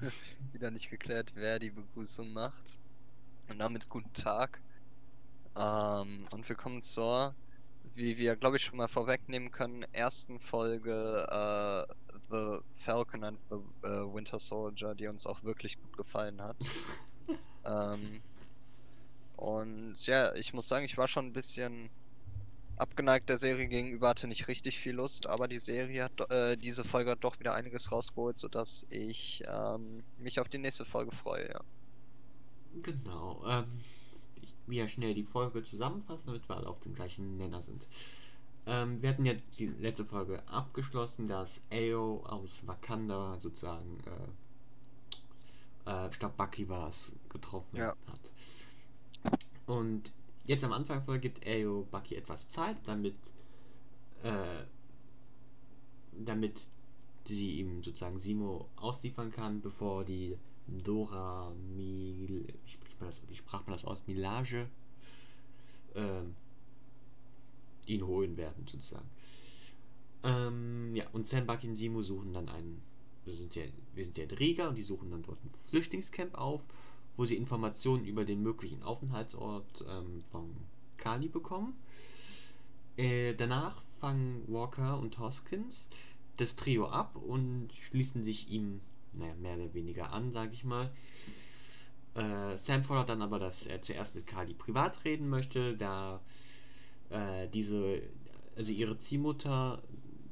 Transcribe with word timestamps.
wieder 0.52 0.70
nicht 0.70 0.90
geklärt, 0.90 1.32
wer 1.34 1.58
die 1.58 1.70
Begrüßung 1.70 2.32
macht. 2.32 2.78
Und 3.50 3.58
damit 3.58 3.88
guten 3.88 4.12
Tag. 4.12 4.60
Ähm, 5.56 6.26
und 6.30 6.48
willkommen 6.48 6.82
zur, 6.82 7.34
wie 7.94 8.16
wir 8.16 8.36
glaube 8.36 8.56
ich 8.56 8.64
schon 8.64 8.78
mal 8.78 8.88
vorwegnehmen 8.88 9.50
können, 9.50 9.84
ersten 9.92 10.38
Folge 10.38 11.26
äh, 11.30 11.94
The 12.30 12.60
Falcon 12.72 13.24
and 13.24 13.38
the 13.50 13.56
äh, 13.82 14.14
Winter 14.14 14.38
Soldier, 14.38 14.94
die 14.94 15.08
uns 15.08 15.26
auch 15.26 15.42
wirklich 15.42 15.80
gut 15.80 15.96
gefallen 15.96 16.40
hat. 16.40 16.56
ähm, 17.66 18.22
und 19.36 20.06
ja, 20.06 20.34
ich 20.34 20.54
muss 20.54 20.68
sagen, 20.68 20.84
ich 20.84 20.96
war 20.96 21.08
schon 21.08 21.26
ein 21.26 21.32
bisschen 21.32 21.90
abgeneigt 22.80 23.28
der 23.28 23.36
Serie 23.38 23.68
gegenüber, 23.68 24.08
hatte 24.08 24.26
nicht 24.26 24.48
richtig 24.48 24.78
viel 24.78 24.94
Lust, 24.94 25.26
aber 25.26 25.48
die 25.48 25.58
Serie 25.58 26.04
hat, 26.04 26.30
äh, 26.30 26.56
diese 26.56 26.82
Folge 26.82 27.10
hat 27.10 27.22
doch 27.22 27.38
wieder 27.38 27.54
einiges 27.54 27.92
rausgeholt, 27.92 28.38
sodass 28.38 28.86
ich 28.90 29.42
ähm, 29.52 30.02
mich 30.18 30.40
auf 30.40 30.48
die 30.48 30.58
nächste 30.58 30.84
Folge 30.84 31.12
freue, 31.12 31.48
ja. 31.48 31.60
Genau, 32.82 33.44
ähm, 33.46 33.80
ich 34.40 34.54
will 34.66 34.78
ja 34.78 34.88
schnell 34.88 35.14
die 35.14 35.24
Folge 35.24 35.62
zusammenfassen, 35.62 36.26
damit 36.26 36.48
wir 36.48 36.56
alle 36.56 36.68
auf 36.68 36.80
dem 36.80 36.94
gleichen 36.94 37.36
Nenner 37.36 37.62
sind. 37.62 37.86
Ähm, 38.66 39.02
wir 39.02 39.10
hatten 39.10 39.26
ja 39.26 39.34
die 39.58 39.66
letzte 39.66 40.04
Folge 40.04 40.46
abgeschlossen, 40.48 41.28
dass 41.28 41.60
Ayo 41.70 42.24
aus 42.26 42.66
Wakanda 42.66 43.38
sozusagen, 43.40 43.98
äh, 45.86 45.90
äh, 45.90 46.10
ich 46.10 46.18
glaube 46.18 46.34
Bucky 46.36 46.68
war 46.68 46.88
es, 46.88 47.12
getroffen 47.28 47.76
ja. 47.76 47.94
hat. 48.06 49.40
Und 49.66 50.12
Jetzt 50.50 50.64
am 50.64 50.72
Anfang 50.72 51.04
gibt 51.20 51.46
Ayo 51.46 51.86
Bucky 51.92 52.16
etwas 52.16 52.48
Zeit, 52.48 52.76
damit, 52.84 53.14
äh, 54.24 54.64
damit 56.10 56.66
sie 57.24 57.60
ihm 57.60 57.84
sozusagen 57.84 58.18
Simo 58.18 58.68
ausliefern 58.74 59.30
kann, 59.30 59.60
bevor 59.60 60.04
die 60.04 60.36
Dora 60.66 61.52
Mil 61.76 62.48
wie, 62.64 62.68
spricht 62.68 62.98
man 62.98 63.10
das, 63.10 63.22
wie 63.28 63.36
sprach 63.36 63.64
man 63.64 63.74
das 63.74 63.84
aus? 63.84 64.04
Milage 64.08 64.68
äh, 65.94 66.22
ihn 67.86 68.04
holen 68.04 68.36
werden, 68.36 68.66
sozusagen. 68.66 69.08
Ähm, 70.24 70.96
ja, 70.96 71.08
und 71.12 71.28
Sam, 71.28 71.46
Bucky 71.46 71.68
und 71.68 71.76
Simo 71.76 72.02
suchen 72.02 72.32
dann 72.32 72.48
einen. 72.48 72.82
Wir 73.24 73.36
sind 73.36 73.54
ja, 73.54 73.62
wir 73.94 74.04
sind 74.04 74.18
ja 74.18 74.24
in 74.24 74.30
Riga 74.32 74.66
und 74.66 74.76
die 74.76 74.82
suchen 74.82 75.12
dann 75.12 75.22
dort 75.22 75.38
ein 75.44 75.54
Flüchtlingscamp 75.68 76.34
auf 76.34 76.60
wo 77.20 77.26
sie 77.26 77.36
Informationen 77.36 78.06
über 78.06 78.24
den 78.24 78.42
möglichen 78.42 78.82
Aufenthaltsort 78.82 79.84
ähm, 79.86 80.22
von 80.32 80.56
Kali 80.96 81.28
bekommen. 81.28 81.74
Äh, 82.96 83.34
danach 83.34 83.82
fangen 84.00 84.42
Walker 84.48 84.98
und 84.98 85.18
Hoskins 85.18 85.90
das 86.38 86.56
Trio 86.56 86.88
ab 86.88 87.16
und 87.16 87.68
schließen 87.74 88.24
sich 88.24 88.48
ihm, 88.48 88.80
naja, 89.12 89.34
mehr 89.34 89.58
oder 89.58 89.74
weniger 89.74 90.14
an, 90.14 90.32
sage 90.32 90.54
ich 90.54 90.64
mal. 90.64 90.90
Äh, 92.14 92.56
Sam 92.56 92.84
fordert 92.84 93.10
dann 93.10 93.20
aber, 93.20 93.38
dass 93.38 93.66
er 93.66 93.82
zuerst 93.82 94.14
mit 94.14 94.26
Kali 94.26 94.54
privat 94.54 95.04
reden 95.04 95.28
möchte, 95.28 95.76
da 95.76 96.22
äh, 97.10 97.48
diese, 97.48 98.00
also 98.56 98.72
ihre 98.72 98.96
Ziehmutter 98.96 99.82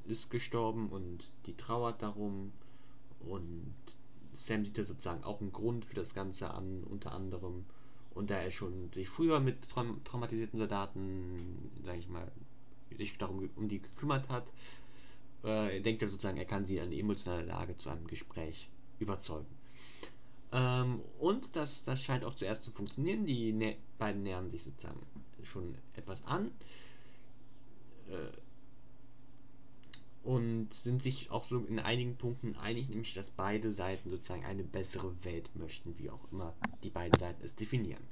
ist 0.06 0.30
gestorben 0.30 0.88
und 0.88 1.34
die 1.44 1.54
trauert 1.54 2.00
darum 2.00 2.50
und 3.20 3.74
Sam 4.46 4.64
sieht 4.64 4.78
da 4.78 4.84
sozusagen 4.84 5.24
auch 5.24 5.40
einen 5.40 5.52
Grund 5.52 5.84
für 5.84 5.94
das 5.94 6.14
Ganze 6.14 6.50
an, 6.50 6.84
unter 6.84 7.12
anderem. 7.12 7.64
Und 8.14 8.30
da 8.30 8.36
er 8.36 8.50
schon 8.50 8.92
sich 8.92 9.08
früher 9.08 9.40
mit 9.40 9.68
traum 9.68 10.02
traumatisierten 10.04 10.58
Soldaten, 10.58 11.70
sage 11.82 11.98
ich 11.98 12.08
mal, 12.08 12.30
sich 12.96 13.16
darum 13.18 13.48
um 13.56 13.68
die 13.68 13.80
gekümmert 13.80 14.28
hat, 14.28 14.52
äh, 15.44 15.80
denkt 15.80 16.02
er 16.02 16.08
sozusagen, 16.08 16.38
er 16.38 16.44
kann 16.44 16.64
sie 16.64 16.80
an 16.80 16.90
die 16.90 17.00
emotionale 17.00 17.44
Lage 17.44 17.76
zu 17.76 17.90
einem 17.90 18.06
Gespräch 18.06 18.68
überzeugen. 18.98 19.46
Ähm, 20.52 21.00
und 21.18 21.54
das, 21.54 21.84
das 21.84 22.02
scheint 22.02 22.24
auch 22.24 22.34
zuerst 22.34 22.64
zu 22.64 22.70
funktionieren. 22.70 23.26
Die 23.26 23.52
nä 23.52 23.76
beiden 23.98 24.22
nähern 24.22 24.50
sich 24.50 24.64
sozusagen 24.64 25.00
schon 25.44 25.74
etwas 25.94 26.24
an. 26.24 26.50
Äh, 28.08 28.47
und 30.28 30.74
sind 30.74 31.02
sich 31.02 31.30
auch 31.30 31.44
so 31.44 31.56
in 31.56 31.78
einigen 31.78 32.18
Punkten 32.18 32.54
einig, 32.56 32.90
nämlich 32.90 33.14
dass 33.14 33.30
beide 33.30 33.72
Seiten 33.72 34.10
sozusagen 34.10 34.44
eine 34.44 34.62
bessere 34.62 35.10
Welt 35.24 35.48
möchten, 35.54 35.98
wie 35.98 36.10
auch 36.10 36.20
immer 36.30 36.52
die 36.82 36.90
beiden 36.90 37.18
Seiten 37.18 37.42
es 37.42 37.56
definieren. 37.56 38.02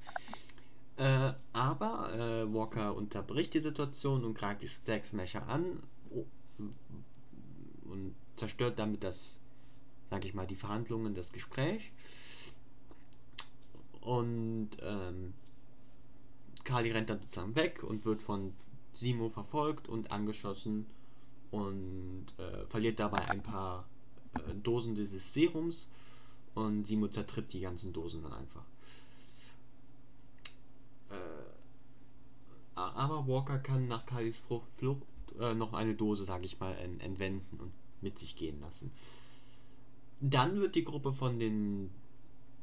Äh, 0.96 1.34
aber 1.52 2.14
äh, 2.14 2.54
Walker 2.54 2.94
unterbricht 2.96 3.52
die 3.52 3.60
Situation 3.60 4.24
und 4.24 4.32
greift 4.32 4.62
die 4.62 4.66
Flag 4.66 5.04
Smasher 5.04 5.46
an 5.46 5.82
oh, 6.10 6.24
und 7.84 8.14
zerstört 8.36 8.78
damit 8.78 9.04
das, 9.04 9.36
sag 10.08 10.24
ich 10.24 10.32
mal, 10.32 10.46
die 10.46 10.56
Verhandlungen, 10.56 11.14
das 11.14 11.34
Gespräch. 11.34 11.92
Und 14.00 14.70
ähm, 14.80 15.34
Kali 16.64 16.92
rennt 16.92 17.10
dann 17.10 17.20
sozusagen 17.20 17.54
weg 17.56 17.82
und 17.82 18.06
wird 18.06 18.22
von 18.22 18.54
Simo 18.94 19.28
verfolgt 19.28 19.86
und 19.86 20.10
angeschossen 20.10 20.86
und 21.50 22.26
äh, 22.38 22.66
verliert 22.66 22.98
dabei 22.98 23.28
ein 23.28 23.42
paar 23.42 23.84
äh, 24.34 24.54
Dosen 24.62 24.94
dieses 24.94 25.32
Serums 25.32 25.88
und 26.54 26.86
Simo 26.86 27.08
zertritt 27.08 27.52
die 27.52 27.60
ganzen 27.60 27.92
Dosen 27.92 28.22
dann 28.22 28.32
einfach. 28.32 28.64
Äh, 31.10 32.74
aber 32.74 33.26
Walker 33.26 33.58
kann 33.58 33.88
nach 33.88 34.06
Kalis 34.06 34.38
Flucht 34.78 35.02
äh, 35.38 35.54
noch 35.54 35.72
eine 35.72 35.94
Dose, 35.94 36.24
sage 36.24 36.44
ich 36.44 36.58
mal, 36.60 36.72
entwenden 36.74 37.58
und 37.60 37.72
mit 38.02 38.18
sich 38.18 38.36
gehen 38.36 38.60
lassen. 38.60 38.90
Dann 40.20 40.60
wird 40.60 40.74
die 40.74 40.84
Gruppe 40.84 41.12
von 41.12 41.38
den 41.38 41.90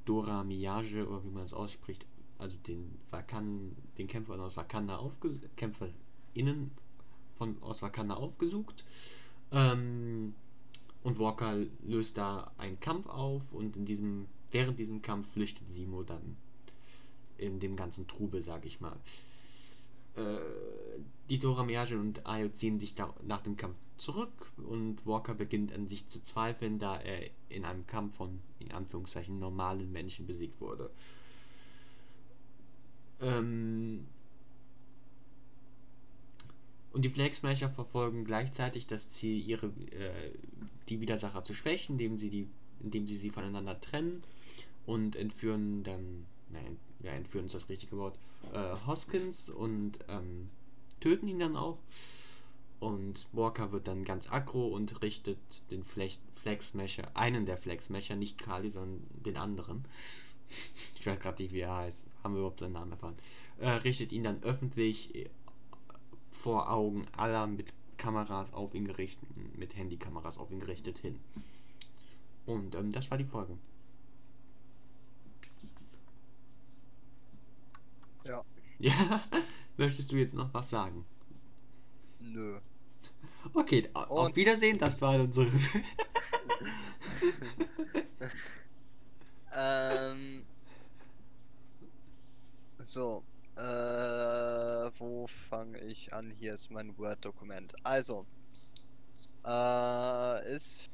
Dora 0.05 0.43
Miyage, 0.43 1.07
oder 1.07 1.23
wie 1.23 1.29
man 1.29 1.43
es 1.43 1.53
ausspricht, 1.53 2.05
also 2.37 2.57
den 2.67 2.97
Wakan, 3.09 3.75
den 3.97 4.07
Kämpfern 4.07 4.39
aus 4.39 4.57
Wakanda 4.57 4.97
aufgesucht, 4.97 5.41
KämpferInnen 5.55 6.71
von, 7.37 7.61
aus 7.61 7.81
Wakanda 7.81 8.15
aufgesucht. 8.15 8.83
Ähm, 9.51 10.35
und 11.03 11.19
Walker 11.19 11.57
löst 11.83 12.17
da 12.17 12.51
einen 12.57 12.79
Kampf 12.79 13.07
auf 13.07 13.41
und 13.51 13.75
in 13.75 13.85
diesem, 13.85 14.27
während 14.51 14.79
diesem 14.79 15.01
Kampf 15.01 15.31
flüchtet 15.33 15.69
Simo 15.69 16.03
dann 16.03 16.37
in 17.37 17.59
dem 17.59 17.75
ganzen 17.75 18.07
Trubel, 18.07 18.41
sag 18.41 18.65
ich 18.65 18.79
mal. 18.79 18.95
Äh, 20.15 20.37
die 21.29 21.39
Dora 21.39 21.63
Miyaje 21.63 21.97
und 21.97 22.25
Ayo 22.25 22.49
ziehen 22.49 22.79
sich 22.79 22.95
da, 22.95 23.13
nach 23.25 23.41
dem 23.41 23.57
Kampf 23.57 23.75
zurück 23.97 24.51
und 24.57 25.05
Walker 25.05 25.33
beginnt 25.33 25.73
an 25.73 25.87
sich 25.87 26.07
zu 26.07 26.21
zweifeln, 26.21 26.79
da 26.79 26.99
er 26.99 27.29
in 27.49 27.65
einem 27.65 27.87
Kampf 27.87 28.15
von, 28.15 28.39
in 28.59 28.71
Anführungszeichen, 28.71 29.39
normalen 29.39 29.91
Menschen 29.91 30.27
besiegt 30.27 30.59
wurde. 30.61 30.89
Ähm, 33.21 34.05
und 36.93 37.03
die 37.03 37.09
Flag 37.09 37.33
verfolgen 37.69 38.23
gleichzeitig 38.23 38.87
das 38.87 39.09
Ziel, 39.11 39.43
ihre, 39.45 39.67
äh, 39.67 40.31
die 40.89 41.01
Widersacher 41.01 41.43
zu 41.43 41.53
schwächen, 41.53 41.93
indem 41.93 42.19
sie, 42.19 42.29
die, 42.29 42.47
indem 42.81 43.07
sie 43.07 43.17
sie 43.17 43.31
voneinander 43.31 43.81
trennen 43.81 44.23
und 44.85 45.15
entführen 45.15 45.83
dann, 45.83 46.25
nein, 46.51 46.77
ja, 47.01 47.11
entführen 47.11 47.47
ist 47.47 47.55
das 47.55 47.69
richtige 47.69 47.97
Wort, 47.97 48.15
äh, 48.53 48.75
Hoskins 48.85 49.49
und 49.49 49.99
ähm, 50.07 50.49
töten 50.99 51.27
ihn 51.27 51.39
dann 51.39 51.55
auch. 51.57 51.79
Und 52.79 53.27
Walker 53.31 53.71
wird 53.71 53.87
dann 53.87 54.03
ganz 54.03 54.31
aggro 54.31 54.67
und 54.67 55.01
richtet 55.01 55.37
den 55.71 55.83
Flag, 55.83 56.11
Flag 56.35 56.59
einen 57.13 57.45
der 57.45 57.57
Flag 57.57 57.79
nicht 58.17 58.37
Kali, 58.37 58.69
sondern 58.69 59.01
den 59.25 59.37
anderen. 59.37 59.83
Ich 60.99 61.07
weiß 61.07 61.19
gerade 61.19 61.41
nicht, 61.41 61.53
wie 61.53 61.61
er 61.61 61.75
heißt. 61.75 62.03
Haben 62.23 62.35
wir 62.35 62.39
überhaupt 62.39 62.59
seinen 62.59 62.73
Namen 62.73 62.91
erfahren. 62.91 63.15
Äh, 63.59 63.69
richtet 63.69 64.11
ihn 64.11 64.23
dann 64.23 64.43
öffentlich 64.43 65.29
vor 66.43 66.69
Augen 66.69 67.07
aller 67.15 67.47
mit 67.47 67.73
Kameras 67.97 68.53
auf 68.53 68.75
ihn 68.75 68.85
gerichtet, 68.85 69.29
mit 69.57 69.75
Handykameras 69.77 70.37
auf 70.37 70.51
ihn 70.51 70.59
gerichtet 70.59 70.99
hin. 70.99 71.17
Und 72.45 72.75
ähm, 72.75 72.91
das 72.91 73.09
war 73.09 73.17
die 73.17 73.23
Folge. 73.23 73.57
Ja. 78.25 78.43
Ja, 78.79 79.23
möchtest 79.77 80.11
du 80.11 80.17
jetzt 80.17 80.33
noch 80.33 80.53
was 80.53 80.69
sagen? 80.69 81.05
Nö. 82.19 82.59
Okay, 83.53 83.87
Und 83.93 83.95
auf 83.95 84.35
Wiedersehen, 84.35 84.77
das 84.77 85.01
war 85.01 85.17
unsere. 85.21 85.47
ähm. 89.55 90.43
So, 92.79 93.23
äh, 93.55 94.91
wo 94.99 95.27
fange 95.27 95.79
ich 95.81 96.13
an? 96.13 96.31
Hier 96.31 96.53
ist 96.53 96.71
mein 96.71 96.97
Word-Dokument. 96.97 97.73
Also, 97.83 98.25
äh, 99.45 100.55
ist. 100.55 100.89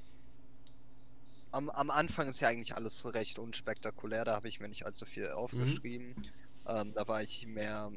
Am, 1.52 1.70
am 1.72 1.90
Anfang 1.90 2.28
ist 2.28 2.42
ja 2.42 2.50
eigentlich 2.50 2.76
alles 2.76 3.12
recht 3.14 3.40
unspektakulär, 3.40 4.24
da 4.24 4.36
habe 4.36 4.48
ich 4.48 4.60
mir 4.60 4.70
nicht 4.70 4.86
allzu 4.86 5.06
viel 5.06 5.28
mhm. 5.28 5.36
aufgeschrieben. 5.36 6.10
Mhm. 6.10 6.26
Ähm, 6.68 6.94
da 6.94 7.08
war 7.08 7.24
ich 7.24 7.48
mehr 7.48 7.92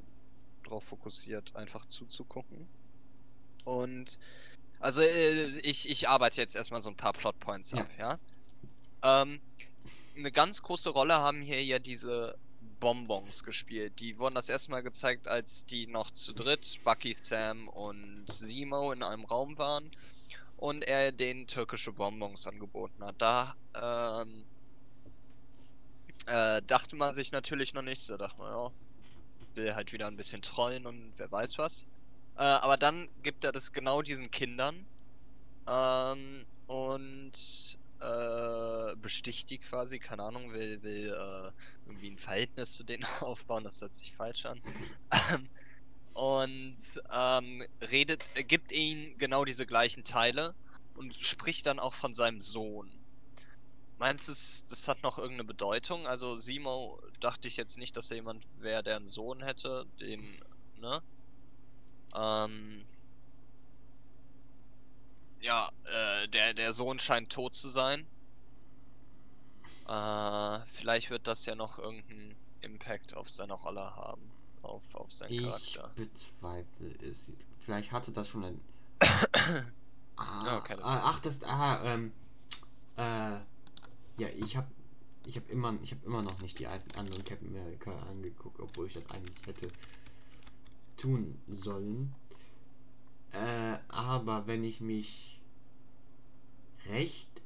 drauf 0.64 0.84
fokussiert, 0.84 1.54
einfach 1.54 1.84
zuzugucken. 1.86 2.66
Und 3.64 4.18
also 4.80 5.02
äh, 5.02 5.46
ich, 5.60 5.90
ich 5.90 6.08
arbeite 6.08 6.40
jetzt 6.40 6.56
erstmal 6.56 6.80
so 6.80 6.90
ein 6.90 6.96
paar 6.96 7.12
Plotpoints 7.12 7.72
ja. 7.72 7.80
ab, 7.82 7.90
ja. 7.98 8.18
Ähm, 9.02 9.40
eine 10.16 10.32
ganz 10.32 10.62
große 10.62 10.90
Rolle 10.90 11.14
haben 11.14 11.42
hier 11.42 11.62
ja 11.62 11.78
diese 11.78 12.36
Bonbons 12.82 13.44
gespielt. 13.44 14.00
Die 14.00 14.18
wurden 14.18 14.34
das 14.34 14.48
erste 14.48 14.72
Mal 14.72 14.82
gezeigt, 14.82 15.28
als 15.28 15.64
die 15.64 15.86
noch 15.86 16.10
zu 16.10 16.32
dritt, 16.32 16.80
Bucky, 16.82 17.14
Sam 17.14 17.68
und 17.68 18.24
Simo 18.26 18.90
in 18.90 19.04
einem 19.04 19.24
Raum 19.24 19.56
waren 19.56 19.88
und 20.56 20.82
er 20.82 21.12
den 21.12 21.46
türkische 21.46 21.92
Bonbons 21.92 22.44
angeboten 22.48 23.04
hat. 23.04 23.14
Da 23.18 23.54
ähm, 23.80 24.44
äh, 26.26 26.60
dachte 26.66 26.96
man 26.96 27.14
sich 27.14 27.30
natürlich 27.30 27.72
noch 27.72 27.82
nicht, 27.82 28.10
da 28.10 28.16
dachte 28.16 28.38
man, 28.38 28.50
ja, 28.50 28.72
will 29.54 29.74
halt 29.76 29.92
wieder 29.92 30.08
ein 30.08 30.16
bisschen 30.16 30.42
trollen 30.42 30.84
und 30.84 31.12
wer 31.18 31.30
weiß 31.30 31.58
was. 31.58 31.84
Äh, 32.36 32.42
aber 32.42 32.76
dann 32.76 33.08
gibt 33.22 33.44
er 33.44 33.52
das 33.52 33.70
genau 33.72 34.02
diesen 34.02 34.28
Kindern 34.32 34.74
ähm, 35.68 36.44
und 36.66 37.78
äh, 38.02 38.96
besticht 38.96 39.50
die 39.50 39.58
quasi, 39.58 39.98
keine 39.98 40.24
Ahnung, 40.24 40.52
will, 40.52 40.82
will 40.82 41.08
äh, 41.08 41.52
irgendwie 41.86 42.10
ein 42.10 42.18
Verhältnis 42.18 42.72
zu 42.72 42.84
denen 42.84 43.04
aufbauen, 43.20 43.64
das 43.64 43.80
hört 43.80 43.94
sich 43.94 44.12
falsch 44.12 44.46
an. 44.46 44.60
und 46.14 47.02
ähm, 47.12 47.64
redet, 47.80 48.24
gibt 48.48 48.72
ihnen 48.72 49.16
genau 49.18 49.44
diese 49.44 49.66
gleichen 49.66 50.04
Teile 50.04 50.54
und 50.94 51.14
spricht 51.14 51.66
dann 51.66 51.78
auch 51.78 51.94
von 51.94 52.14
seinem 52.14 52.40
Sohn. 52.40 52.90
Meinst 53.98 54.28
du, 54.28 54.32
das 54.32 54.88
hat 54.88 55.02
noch 55.04 55.18
irgendeine 55.18 55.44
Bedeutung? 55.44 56.06
Also 56.08 56.36
Simo 56.36 57.00
dachte 57.20 57.46
ich 57.46 57.56
jetzt 57.56 57.78
nicht, 57.78 57.96
dass 57.96 58.10
er 58.10 58.16
jemand 58.16 58.44
wäre, 58.60 58.82
der 58.82 58.96
einen 58.96 59.06
Sohn 59.06 59.42
hätte, 59.42 59.86
den, 60.00 60.40
ne? 60.76 61.00
Ähm, 62.14 62.84
ja, 65.42 65.68
äh, 65.84 66.28
der, 66.28 66.54
der 66.54 66.72
Sohn 66.72 66.98
scheint 66.98 67.30
tot 67.30 67.54
zu 67.54 67.68
sein. 67.68 68.06
Äh, 69.88 70.58
vielleicht 70.66 71.10
wird 71.10 71.26
das 71.26 71.44
ja 71.46 71.54
noch 71.54 71.78
irgendeinen 71.78 72.36
Impact 72.60 73.16
auf 73.16 73.28
seine 73.28 73.54
Rolle 73.54 73.94
haben. 73.96 74.30
Auf, 74.62 74.94
auf 74.94 75.12
seinen 75.12 75.32
ich 75.32 75.42
Charakter. 75.42 75.90
bezweifle 75.96 76.92
es. 77.02 77.32
Vielleicht 77.60 77.90
hatte 77.90 78.12
das 78.12 78.28
schon 78.28 78.44
ein. 78.44 78.60
ah, 80.16 80.46
Ja, 80.46 80.60
keine 80.60 80.84
ah, 80.84 81.10
ach, 81.10 81.20
das. 81.20 81.42
Ah, 81.42 81.82
ähm. 81.84 82.12
Äh. 82.96 83.40
Ja, 84.18 84.28
ich 84.36 84.56
hab. 84.56 84.68
Ich 85.26 85.36
habe 85.36 85.50
immer, 85.50 85.74
ich 85.82 85.92
habe 85.92 86.04
immer 86.04 86.22
noch 86.22 86.40
nicht 86.40 86.58
die 86.58 86.66
alten 86.66 86.90
anderen 86.92 87.24
Captain 87.24 87.48
America 87.48 87.96
angeguckt, 88.08 88.60
obwohl 88.60 88.86
ich 88.86 88.94
das 88.94 89.08
eigentlich 89.10 89.46
hätte 89.46 89.68
tun 90.96 91.40
sollen. 91.48 92.14
Äh, 93.32 93.78
aber 93.88 94.46
wenn 94.46 94.64
ich 94.64 94.80
mich 94.80 95.31
recht 96.86 97.42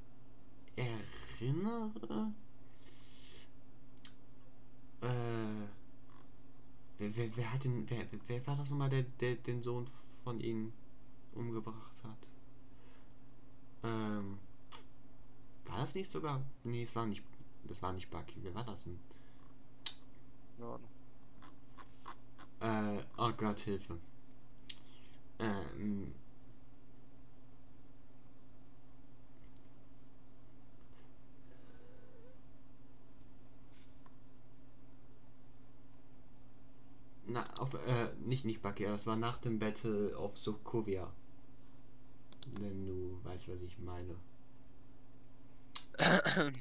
erinnere, 0.77 2.33
äh, 5.01 5.07
wer, 6.99 7.17
wer, 7.17 7.37
wer 7.37 7.53
hat 7.53 7.65
den, 7.65 7.89
wer, 7.89 8.07
wer 8.27 8.47
war 8.47 8.57
das 8.57 8.71
nochmal, 8.71 8.91
der, 8.91 9.03
der 9.21 9.37
den 9.37 9.63
Sohn 9.63 9.89
von 10.25 10.41
ihnen 10.41 10.73
umgebracht 11.35 12.03
hat? 12.03 12.29
Ähm, 13.83 14.39
war 15.67 15.79
das 15.79 15.95
nicht 15.95 16.11
sogar? 16.11 16.43
Nee, 16.65 16.85
es 16.85 16.97
war 16.97 17.07
nicht, 17.07 17.23
das 17.65 17.83
war 17.83 17.93
nicht 17.93 18.11
Bucky. 18.11 18.35
Wer 18.43 18.55
war 18.55 18.65
das 18.65 18.85
denn? 18.85 18.99
Ja, 20.59 20.79
Äh, 22.61 23.03
oh 23.19 23.33
Gott, 23.33 23.61
Hilfe. 23.61 23.99
Ähm. 25.39 26.13
Na, 37.29 37.45
auf, 37.67 37.87
äh, 37.87 38.09
nicht, 38.25 38.45
nicht 38.45 38.63
Bucky, 38.63 38.85
es 38.85 39.07
war 39.07 39.17
nach 39.17 39.39
dem 39.39 39.59
Battle 39.59 40.17
of 40.17 40.37
Sokovia. 40.37 41.11
Wenn 42.61 42.87
du 42.87 43.19
weißt, 43.25 43.49
was 43.49 43.61
ich 43.61 43.79
meine. 43.79 44.17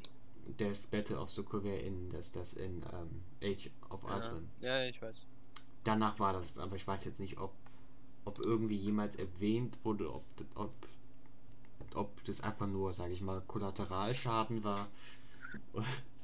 Das 0.59 0.85
Battle 0.85 1.19
of 1.19 1.31
Sokovia 1.31 1.75
in, 1.77 2.07
das, 2.11 2.31
das 2.31 2.53
in, 2.53 2.83
ähm, 2.93 3.23
Age 3.41 3.71
of 3.89 4.03
ja, 4.03 4.15
Ultron. 4.15 4.47
ja, 4.61 4.85
ich 4.85 5.01
weiß. 5.01 5.25
Danach 5.83 6.19
war 6.19 6.33
das, 6.33 6.59
aber 6.59 6.75
ich 6.75 6.85
weiß 6.85 7.03
jetzt 7.05 7.19
nicht, 7.19 7.39
ob, 7.39 7.51
ob 8.25 8.37
irgendwie 8.45 8.75
jemals 8.75 9.15
erwähnt 9.15 9.75
wurde, 9.83 10.13
ob, 10.13 10.23
ob, 10.53 10.71
ob 11.95 12.23
das 12.25 12.41
einfach 12.41 12.67
nur, 12.67 12.93
sage 12.93 13.13
ich 13.13 13.21
mal, 13.21 13.41
Kollateralschaden 13.47 14.63
war 14.63 14.87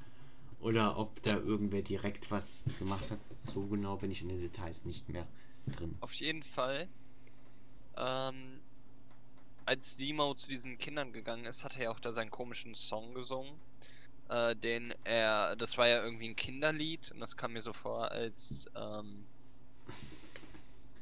oder 0.62 0.98
ob 0.98 1.22
da 1.24 1.38
irgendwer 1.38 1.82
direkt 1.82 2.32
was 2.32 2.64
gemacht 2.80 3.10
hat. 3.10 3.20
So 3.54 3.66
genau 3.68 3.98
bin 3.98 4.12
ich 4.12 4.22
in 4.22 4.30
den 4.30 4.40
Details 4.40 4.86
nicht 4.86 5.10
mehr 5.10 5.28
drin. 5.68 5.96
Auf 6.02 6.14
jeden 6.14 6.44
Fall, 6.44 6.88
ähm, 7.98 8.62
als 9.66 9.98
Simo 9.98 10.34
zu 10.34 10.50
diesen 10.50 10.78
Kindern 10.78 11.14
gegangen 11.14 11.46
ist, 11.46 11.64
hat 11.64 11.78
er 11.78 11.84
ja 11.84 11.92
auch 11.92 12.00
da 12.00 12.12
seinen 12.12 12.32
komischen 12.32 12.76
Song 12.76 13.14
gesungen. 13.14 13.60
Äh, 14.30 14.56
den 14.56 14.94
er, 15.04 15.56
das 15.58 15.78
war 15.78 15.88
ja 15.88 16.04
irgendwie 16.04 16.30
ein 16.30 16.36
Kinderlied 16.36 17.12
und 17.12 17.20
das 17.20 17.36
kam 17.36 17.54
mir 17.54 17.62
so 17.62 17.74
vor 17.74 18.12
als, 18.12 18.66
ähm, 18.76 19.26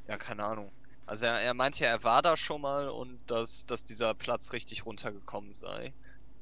ja, 0.08 0.18
keine 0.18 0.44
Ahnung. 0.44 0.72
Also 1.06 1.26
er, 1.26 1.40
er 1.40 1.54
meinte 1.54 1.84
ja, 1.84 1.90
er 1.90 2.02
war 2.02 2.22
da 2.22 2.36
schon 2.36 2.60
mal 2.62 2.88
und 2.88 3.20
dass, 3.30 3.66
dass 3.66 3.84
dieser 3.84 4.14
Platz 4.14 4.52
richtig 4.52 4.84
runtergekommen 4.86 5.52
sei. 5.52 5.92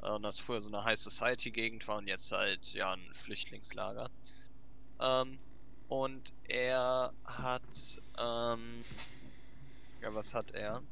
Äh, 0.02 0.10
und 0.10 0.22
dass 0.22 0.38
früher 0.38 0.60
so 0.62 0.68
eine 0.68 0.84
High 0.84 0.98
Society 0.98 1.50
Gegend 1.52 1.86
war 1.88 1.96
und 1.98 2.08
jetzt 2.08 2.32
halt, 2.32 2.72
ja, 2.72 2.92
ein 2.94 3.12
Flüchtlingslager. 3.14 4.10
Ähm, 5.00 5.40
und 5.88 6.32
er 6.44 7.12
hat, 7.24 7.98
ähm, 8.18 8.86
ja, 10.00 10.14
was 10.14 10.34
hat 10.34 10.50
er? 10.52 10.82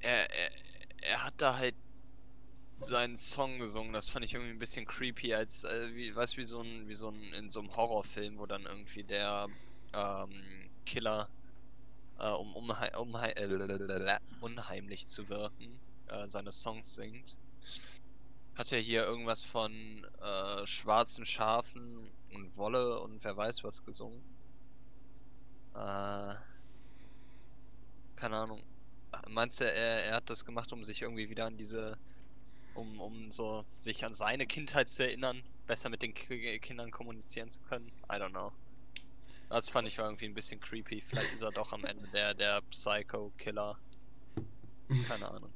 Er, 0.00 0.28
er, 0.30 0.50
er 1.02 1.24
hat 1.24 1.34
da 1.40 1.56
halt 1.56 1.76
seinen 2.78 3.16
Song 3.16 3.58
gesungen. 3.58 3.92
Das 3.92 4.08
fand 4.08 4.24
ich 4.24 4.34
irgendwie 4.34 4.52
ein 4.52 4.58
bisschen 4.58 4.84
creepy, 4.86 5.34
als, 5.34 5.64
äh, 5.64 5.94
wie, 5.94 6.14
weißt 6.14 6.36
wie 6.36 6.44
so 6.44 6.60
ein, 6.60 6.88
wie 6.88 6.94
so 6.94 7.08
ein, 7.10 7.32
in 7.34 7.48
so 7.50 7.60
einem 7.60 7.74
Horrorfilm, 7.76 8.38
wo 8.38 8.46
dann 8.46 8.64
irgendwie 8.66 9.04
der, 9.04 9.48
ähm, 9.94 10.70
Killer, 10.86 11.30
äh, 12.22 12.30
um 12.30 12.54
unhei 12.54 12.96
unhei 12.96 13.30
äh, 13.32 14.18
unheimlich 14.40 15.06
zu 15.06 15.28
wirken, 15.28 15.78
äh, 16.08 16.26
seine 16.26 16.52
Songs 16.52 16.94
singt. 16.94 17.38
Hat 18.54 18.70
er 18.72 18.80
hier 18.80 19.04
irgendwas 19.04 19.42
von, 19.42 20.06
äh, 20.20 20.66
schwarzen 20.66 21.26
Schafen 21.26 22.10
und 22.32 22.56
Wolle 22.56 23.00
und 23.00 23.22
wer 23.24 23.36
weiß 23.36 23.64
was 23.64 23.84
gesungen. 23.84 24.22
Äh, 25.74 26.34
keine 28.16 28.36
Ahnung. 28.36 28.62
Meinst 29.28 29.60
du, 29.60 29.64
er, 29.64 30.04
er 30.04 30.16
hat 30.16 30.30
das 30.30 30.44
gemacht, 30.44 30.72
um 30.72 30.84
sich 30.84 31.02
irgendwie 31.02 31.28
wieder 31.28 31.46
an 31.46 31.56
diese, 31.56 31.98
um, 32.74 33.00
um 33.00 33.32
so 33.32 33.62
sich 33.62 34.04
an 34.04 34.14
seine 34.14 34.46
Kindheit 34.46 34.88
zu 34.90 35.04
erinnern, 35.04 35.42
besser 35.66 35.88
mit 35.88 36.02
den 36.02 36.14
K 36.14 36.58
Kindern 36.58 36.90
kommunizieren 36.90 37.50
zu 37.50 37.60
können? 37.62 37.90
I 38.10 38.16
don't 38.16 38.30
know. 38.30 38.52
Das 39.52 39.68
fand 39.68 39.86
ich 39.86 39.98
war 39.98 40.06
irgendwie 40.06 40.24
ein 40.24 40.32
bisschen 40.32 40.58
creepy. 40.60 41.02
Vielleicht 41.02 41.34
ist 41.34 41.42
er 41.42 41.50
doch 41.50 41.74
am 41.74 41.84
Ende 41.84 42.08
der, 42.08 42.32
der 42.32 42.62
Psycho-Killer. 42.70 43.78
Keine 45.06 45.28
Ahnung. 45.28 45.52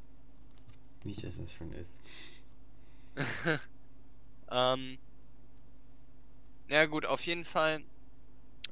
Nicht, 1.04 1.24
dass 1.24 1.34
das 1.34 1.50
schon 1.50 1.72
ist. 1.72 1.90
ähm, 4.50 4.98
ja 6.68 6.84
gut, 6.84 7.06
auf 7.06 7.24
jeden 7.24 7.46
Fall 7.46 7.82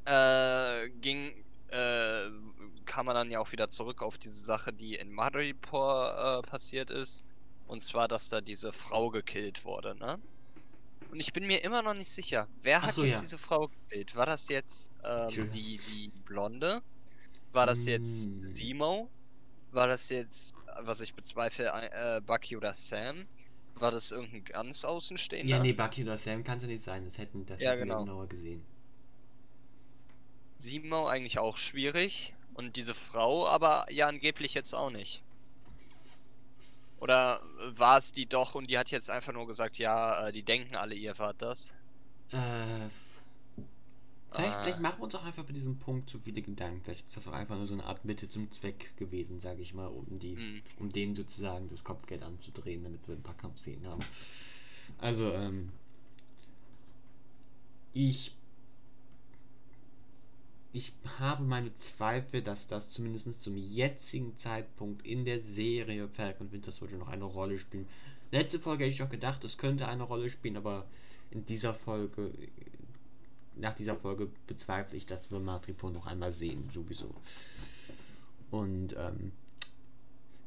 äh, 0.04 0.90
ging, 1.00 1.32
äh, 1.68 2.20
kam 2.84 3.06
man 3.06 3.14
dann 3.14 3.30
ja 3.30 3.40
auch 3.40 3.50
wieder 3.52 3.70
zurück 3.70 4.02
auf 4.02 4.18
diese 4.18 4.42
Sache, 4.42 4.74
die 4.74 4.96
in 4.96 5.10
Madripoor 5.10 6.42
äh, 6.44 6.46
passiert 6.46 6.90
ist. 6.90 7.24
Und 7.66 7.82
zwar, 7.82 8.08
dass 8.08 8.28
da 8.28 8.42
diese 8.42 8.72
Frau 8.72 9.08
gekillt 9.08 9.64
wurde, 9.64 9.94
ne? 9.94 10.20
Und 11.14 11.20
ich 11.20 11.32
bin 11.32 11.46
mir 11.46 11.62
immer 11.62 11.80
noch 11.80 11.94
nicht 11.94 12.10
sicher, 12.10 12.48
wer 12.62 12.82
Ach 12.82 12.88
hat 12.88 12.96
so, 12.96 13.04
jetzt 13.04 13.20
ja. 13.20 13.20
diese 13.20 13.38
Frau 13.38 13.68
gekillt? 13.68 14.16
War 14.16 14.26
das 14.26 14.48
jetzt 14.48 14.92
ähm, 15.04 15.48
die, 15.50 15.78
die 15.78 16.10
Blonde? 16.24 16.82
War 17.52 17.66
das 17.66 17.86
jetzt 17.86 18.28
Mm. 18.28 18.42
Simo? 18.42 19.12
War 19.70 19.88
das 19.88 20.08
jetzt, 20.10 20.54
was 20.80 21.00
ich 21.00 21.14
bezweifle, 21.14 21.66
äh, 21.92 22.20
Bucky 22.22 22.56
oder 22.56 22.74
Sam? 22.74 23.28
War 23.74 23.92
das 23.92 24.10
irgendein 24.12 24.44
ganz 24.44 24.84
Außenstehender? 24.84 25.56
Ja, 25.56 25.60
nee, 25.60 25.72
Bucky 25.72 26.02
oder 26.02 26.18
Sam 26.18 26.42
kann 26.44 26.58
es 26.58 26.64
ja 26.64 26.68
nicht 26.68 26.84
sein. 26.84 27.04
Das 27.04 27.18
hätten, 27.18 27.46
das 27.46 27.60
Ja, 27.60 27.72
hätten 27.72 27.84
wir 27.86 27.94
genau. 27.94 27.98
genauer 27.98 28.28
gesehen. 28.28 28.66
Simo 30.54 31.06
eigentlich 31.06 31.38
auch 31.38 31.56
schwierig. 31.56 32.34
Und 32.54 32.74
diese 32.76 32.94
Frau 32.94 33.46
aber 33.46 33.86
ja 33.90 34.08
angeblich 34.08 34.54
jetzt 34.54 34.74
auch 34.74 34.90
nicht. 34.90 35.22
Oder 37.04 37.38
war 37.76 37.98
es 37.98 38.12
die 38.12 38.24
doch 38.24 38.54
und 38.54 38.70
die 38.70 38.78
hat 38.78 38.90
jetzt 38.90 39.10
einfach 39.10 39.34
nur 39.34 39.46
gesagt, 39.46 39.76
ja, 39.76 40.26
äh, 40.28 40.32
die 40.32 40.42
denken 40.42 40.74
alle, 40.74 40.94
ihr 40.94 41.18
wart 41.18 41.42
das. 41.42 41.74
Äh, 42.32 42.88
Vielleicht, 44.32 44.56
Äh. 44.58 44.62
vielleicht 44.62 44.80
machen 44.80 44.98
wir 45.00 45.04
uns 45.04 45.14
auch 45.14 45.22
einfach 45.22 45.44
bei 45.44 45.52
diesem 45.52 45.78
Punkt 45.78 46.08
zu 46.08 46.18
viele 46.18 46.40
Gedanken. 46.40 46.80
Vielleicht 46.82 47.06
ist 47.06 47.14
das 47.14 47.28
auch 47.28 47.34
einfach 47.34 47.56
nur 47.56 47.66
so 47.66 47.74
eine 47.74 47.84
Art 47.84 48.06
Mitte 48.06 48.30
zum 48.30 48.50
Zweck 48.50 48.96
gewesen, 48.96 49.38
sage 49.38 49.60
ich 49.60 49.74
mal, 49.74 49.86
um 49.86 50.18
die, 50.18 50.34
Hm. 50.34 50.62
um 50.78 50.88
denen 50.88 51.14
sozusagen 51.14 51.68
das 51.68 51.84
Kopfgeld 51.84 52.22
anzudrehen, 52.22 52.82
damit 52.82 53.06
wir 53.06 53.14
ein 53.16 53.22
paar 53.22 53.36
Kampfszenen 53.36 53.86
haben. 53.86 54.00
Also, 54.98 55.30
ähm, 55.34 55.72
ich 57.92 58.34
ich 60.74 60.92
habe 61.20 61.44
meine 61.44 61.74
Zweifel, 61.78 62.42
dass 62.42 62.66
das 62.66 62.90
zumindest 62.90 63.40
zum 63.40 63.56
jetzigen 63.56 64.36
Zeitpunkt 64.36 65.06
in 65.06 65.24
der 65.24 65.38
Serie 65.38 66.08
Falcon 66.08 66.50
Winter 66.50 66.72
Soldier 66.72 66.98
noch 66.98 67.06
eine 67.06 67.22
Rolle 67.22 67.58
spielen. 67.58 67.86
Letzte 68.32 68.58
Folge 68.58 68.82
hätte 68.82 68.94
ich 68.94 69.02
auch 69.04 69.08
gedacht, 69.08 69.44
es 69.44 69.56
könnte 69.56 69.86
eine 69.86 70.02
Rolle 70.02 70.28
spielen, 70.30 70.56
aber 70.56 70.84
in 71.30 71.46
dieser 71.46 71.74
Folge, 71.74 72.32
nach 73.54 73.74
dieser 73.74 73.94
Folge 73.94 74.28
bezweifle 74.48 74.98
ich, 74.98 75.06
dass 75.06 75.30
wir 75.30 75.38
Matripo 75.38 75.90
noch 75.90 76.08
einmal 76.08 76.32
sehen, 76.32 76.68
sowieso. 76.74 77.14
Und 78.50 78.96
ähm, 78.98 79.30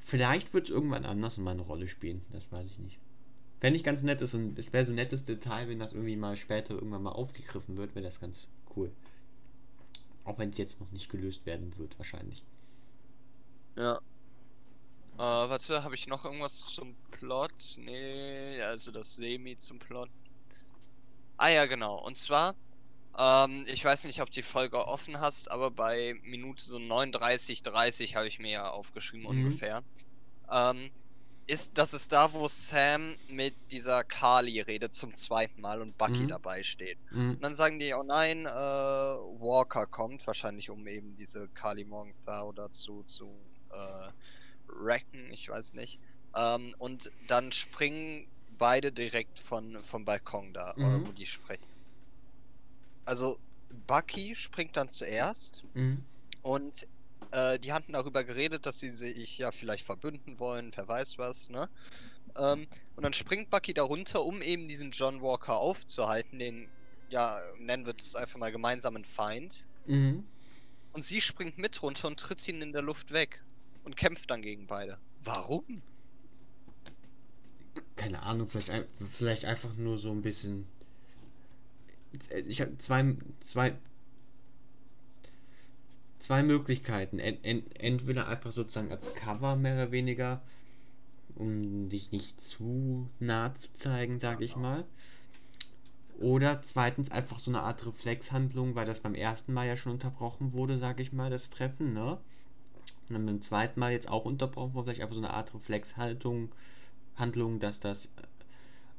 vielleicht 0.02 0.54
wird 0.54 0.66
es 0.66 0.72
irgendwann 0.72 1.06
anders 1.06 1.38
mal 1.38 1.52
eine 1.52 1.62
Rolle 1.62 1.88
spielen, 1.88 2.22
das 2.34 2.52
weiß 2.52 2.70
ich 2.70 2.80
nicht. 2.80 3.00
Wenn 3.62 3.72
nicht 3.72 3.86
ganz 3.86 4.04
nett 4.04 4.22
ist 4.22 4.34
und 4.34 4.60
es 4.60 4.74
wäre 4.74 4.84
so 4.84 4.92
ein 4.92 4.96
nettes 4.96 5.24
Detail, 5.24 5.70
wenn 5.70 5.80
das 5.80 5.94
irgendwie 5.94 6.18
mal 6.18 6.36
später 6.36 6.74
irgendwann 6.74 7.04
mal 7.04 7.14
aufgegriffen 7.14 7.78
wird, 7.78 7.96
wäre 7.96 8.04
das 8.06 8.20
ganz 8.20 8.50
cool. 8.76 8.92
Auch 10.28 10.38
wenn 10.38 10.52
es 10.52 10.60
jetzt 10.60 10.80
noch 10.80 10.92
nicht 10.92 11.10
gelöst 11.10 11.48
werden 11.48 11.76
wird, 11.80 11.98
wahrscheinlich. 11.98 12.46
Ja. 13.76 14.00
Äh, 15.20 15.22
warte, 15.24 15.84
habe 15.84 15.94
ich 15.96 16.08
noch 16.08 16.26
irgendwas 16.26 16.72
zum 16.74 16.98
Plot? 17.12 17.52
Nee, 17.78 18.62
also 18.64 18.92
das 18.92 19.14
Semi 19.16 19.56
zum 19.56 19.78
Plot. 19.80 20.10
Ah 21.38 21.50
ja, 21.50 21.66
genau. 21.66 21.98
Und 22.04 22.16
zwar, 22.18 22.56
ähm, 23.18 23.66
ich 23.70 23.84
weiß 23.86 24.06
nicht, 24.06 24.22
ob 24.22 24.32
die 24.32 24.44
Folge 24.44 24.88
offen 24.88 25.20
hast, 25.22 25.52
aber 25.52 25.72
bei 25.72 26.16
Minute 26.24 26.64
so 26.66 26.80
39, 26.80 27.64
30 27.64 28.16
habe 28.16 28.28
ich 28.28 28.40
mir 28.40 28.52
ja 28.52 28.70
aufgeschrieben 28.72 29.26
Mhm. 29.26 29.28
ungefähr. 29.28 29.84
Ähm, 30.52 30.92
ist, 31.48 31.78
das 31.78 31.94
ist 31.94 32.12
da, 32.12 32.34
wo 32.34 32.48
Sam 32.48 33.18
mit 33.28 33.58
dieser 33.72 34.04
Kali 34.04 34.62
redet 34.62 34.94
zum 34.94 35.14
zweiten 35.16 35.62
Mal 35.62 35.82
und 35.82 35.98
Bucky 35.98 36.26
Mhm. 36.26 36.28
dabei 36.28 36.64
steht. 36.64 37.00
Mhm. 37.12 37.38
Und 37.38 37.44
dann 37.44 37.56
sagen 37.56 37.80
die, 37.80 37.94
oh 37.94 38.04
nein, 38.04 38.46
äh, 38.46 38.50
Walker 38.50 39.88
kommt, 39.88 40.26
wahrscheinlich 40.28 40.70
um 40.70 40.86
eben 40.88 41.16
diese 41.16 41.50
Kali 41.50 41.86
Morgenthau 41.86 42.48
oder 42.50 42.72
zu, 42.72 43.04
zu 43.04 43.52
äh, 43.72 44.12
wrecken, 44.68 45.32
ich 45.32 45.50
weiß 45.50 45.74
nicht. 45.74 46.00
Ähm, 46.36 46.76
und 46.80 47.12
dann 47.20 47.52
springen 47.52 48.28
beide 48.48 48.92
direkt 48.94 49.40
von, 49.40 49.84
vom 49.84 50.06
Balkon 50.06 50.54
da, 50.54 50.72
äh, 50.74 50.78
Mhm. 50.78 51.04
wo 51.06 51.14
die 51.14 51.26
sprechen. 51.26 51.78
Also 53.06 53.40
Bucky 53.70 54.36
springt 54.36 54.78
dann 54.78 54.88
zuerst 54.90 55.66
Mhm. 55.74 56.08
und 56.42 56.88
äh, 57.32 57.60
die 57.60 57.74
hatten 57.74 57.94
darüber 57.94 58.24
geredet, 58.24 58.66
dass 58.66 58.80
sie 58.80 58.90
sich 58.90 59.38
ja 59.38 59.52
vielleicht 59.52 59.86
verbünden 59.86 60.40
wollen, 60.40 60.72
wer 60.76 60.88
weiß 60.88 61.18
was, 61.18 61.50
ne? 61.50 61.70
Ähm, 62.40 62.68
und 62.96 63.04
dann 63.04 63.14
springt 63.14 63.50
Bucky 63.50 63.74
da 63.74 63.84
runter, 63.84 64.24
um 64.24 64.42
eben 64.42 64.68
diesen 64.68 64.92
John 64.92 65.22
Walker 65.22 65.58
aufzuhalten, 65.58 66.40
den, 66.40 66.68
ja, 67.10 67.40
nennen 67.60 67.86
wir 67.86 67.94
es 67.98 68.16
einfach 68.16 68.40
mal 68.40 68.52
gemeinsamen 68.52 69.06
Feind. 69.06 69.68
Mhm. 69.86 70.24
Und 70.94 71.06
sie 71.06 71.22
springt 71.22 71.58
mit 71.58 71.82
runter 71.82 72.08
und 72.08 72.20
tritt 72.20 72.48
ihn 72.48 72.62
in 72.62 72.74
der 72.74 72.82
Luft 72.82 73.12
weg 73.12 73.44
und 73.84 73.98
kämpft 73.98 74.32
dann 74.32 74.42
gegen 74.42 74.68
beide. 74.68 74.98
Warum? 75.24 75.82
Keine 77.96 78.24
Ahnung, 78.24 78.48
vielleicht, 78.50 78.70
ein, 78.70 78.86
vielleicht 79.14 79.46
einfach 79.46 79.74
nur 79.76 79.98
so 79.98 80.12
ein 80.12 80.22
bisschen. 80.22 80.68
Ich 82.48 82.62
habe 82.62 82.78
zwei, 82.78 83.16
zwei, 83.42 83.78
zwei 86.20 86.44
Möglichkeiten. 86.44 87.20
Ent, 87.20 87.40
ent, 87.44 87.80
entweder 87.80 88.28
einfach 88.28 88.52
sozusagen 88.52 88.92
als 88.92 89.14
Cover 89.16 89.56
mehr 89.56 89.74
oder 89.74 89.92
weniger, 89.92 90.42
um 91.36 91.90
dich 91.90 92.12
nicht 92.12 92.42
zu 92.42 93.10
nah 93.20 93.54
zu 93.56 93.72
zeigen, 93.74 94.20
sage 94.20 94.44
ich 94.44 94.56
mal. 94.56 94.86
Oder 96.20 96.62
zweitens 96.62 97.12
einfach 97.12 97.38
so 97.38 97.52
eine 97.52 97.62
Art 97.62 97.86
Reflexhandlung, 97.86 98.74
weil 98.74 98.88
das 98.88 99.02
beim 99.02 99.14
ersten 99.14 99.54
Mal 99.54 99.68
ja 99.68 99.76
schon 99.78 99.92
unterbrochen 99.94 100.54
wurde, 100.54 100.78
sage 100.80 101.04
ich 101.04 101.14
mal, 101.14 101.30
das 101.30 101.52
Treffen, 101.52 101.94
ne? 101.94 102.18
Und 103.08 103.14
dann 103.14 103.26
beim 103.26 103.42
zweiten 103.42 103.80
Mal 103.80 103.92
jetzt 103.92 104.10
auch 104.10 104.26
unterbrochen 104.26 104.74
wurde, 104.74 104.86
vielleicht 104.86 105.02
einfach 105.02 105.16
so 105.16 105.22
eine 105.22 105.34
Art 105.34 105.54
Reflexhaltung, 105.54 106.52
Handlung, 107.16 107.60
dass 107.60 107.80
das 107.80 108.10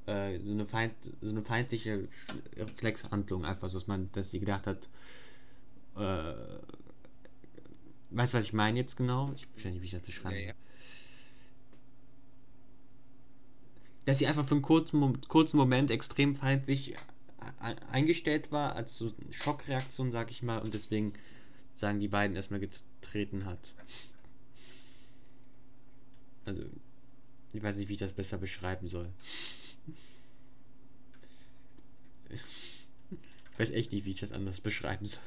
äh, 0.07 0.39
so, 0.39 0.53
eine 0.53 0.65
Feind, 0.65 0.95
so 1.21 1.31
eine 1.31 1.43
feindliche 1.43 2.09
Reflexhandlung 2.57 3.45
einfach, 3.45 3.69
so, 3.69 3.79
dass 3.79 3.89
man, 3.89 4.11
dass 4.13 4.31
sie 4.31 4.41
gedacht 4.41 4.67
hat, 4.67 4.89
äh, 5.97 6.35
weißt 8.11 8.33
du, 8.33 8.39
was 8.39 8.45
ich 8.45 8.53
meine 8.53 8.79
jetzt 8.79 8.97
genau? 8.97 9.33
Ich 9.35 9.47
weiß 9.57 9.73
nicht, 9.73 9.83
wie 9.83 9.87
ich 9.87 9.93
das 9.93 10.03
beschreibe. 10.03 10.35
Nee. 10.35 10.55
Dass 14.05 14.19
sie 14.19 14.27
einfach 14.27 14.47
für 14.47 14.55
einen 14.55 14.63
kurzen, 14.63 15.21
kurzen 15.29 15.59
Moment 15.59 15.91
extrem 15.91 16.35
feindlich 16.35 16.93
e- 16.93 16.97
eingestellt 17.91 18.51
war, 18.51 18.75
als 18.75 18.97
so 18.97 19.13
eine 19.21 19.33
Schockreaktion, 19.33 20.13
sag 20.13 20.31
ich 20.31 20.43
mal, 20.43 20.59
und 20.59 20.73
deswegen 20.73 21.13
sagen 21.73 22.01
die 22.01 22.09
beiden 22.09 22.35
erstmal 22.35 22.61
getreten 22.61 23.45
hat. 23.45 23.75
Also, 26.45 26.63
ich 27.53 27.63
weiß 27.63 27.77
nicht, 27.77 27.89
wie 27.89 27.95
ich 27.95 27.99
das 27.99 28.13
besser 28.15 28.39
beschreiben 28.39 28.89
soll. 28.89 29.11
Ich 32.31 33.59
weiß 33.59 33.71
echt 33.71 33.93
nicht, 33.93 34.05
wie 34.07 34.13
ich 34.13 34.21
das 34.21 34.33
anders 34.33 34.61
beschreiben 34.61 35.07
soll. 35.07 35.23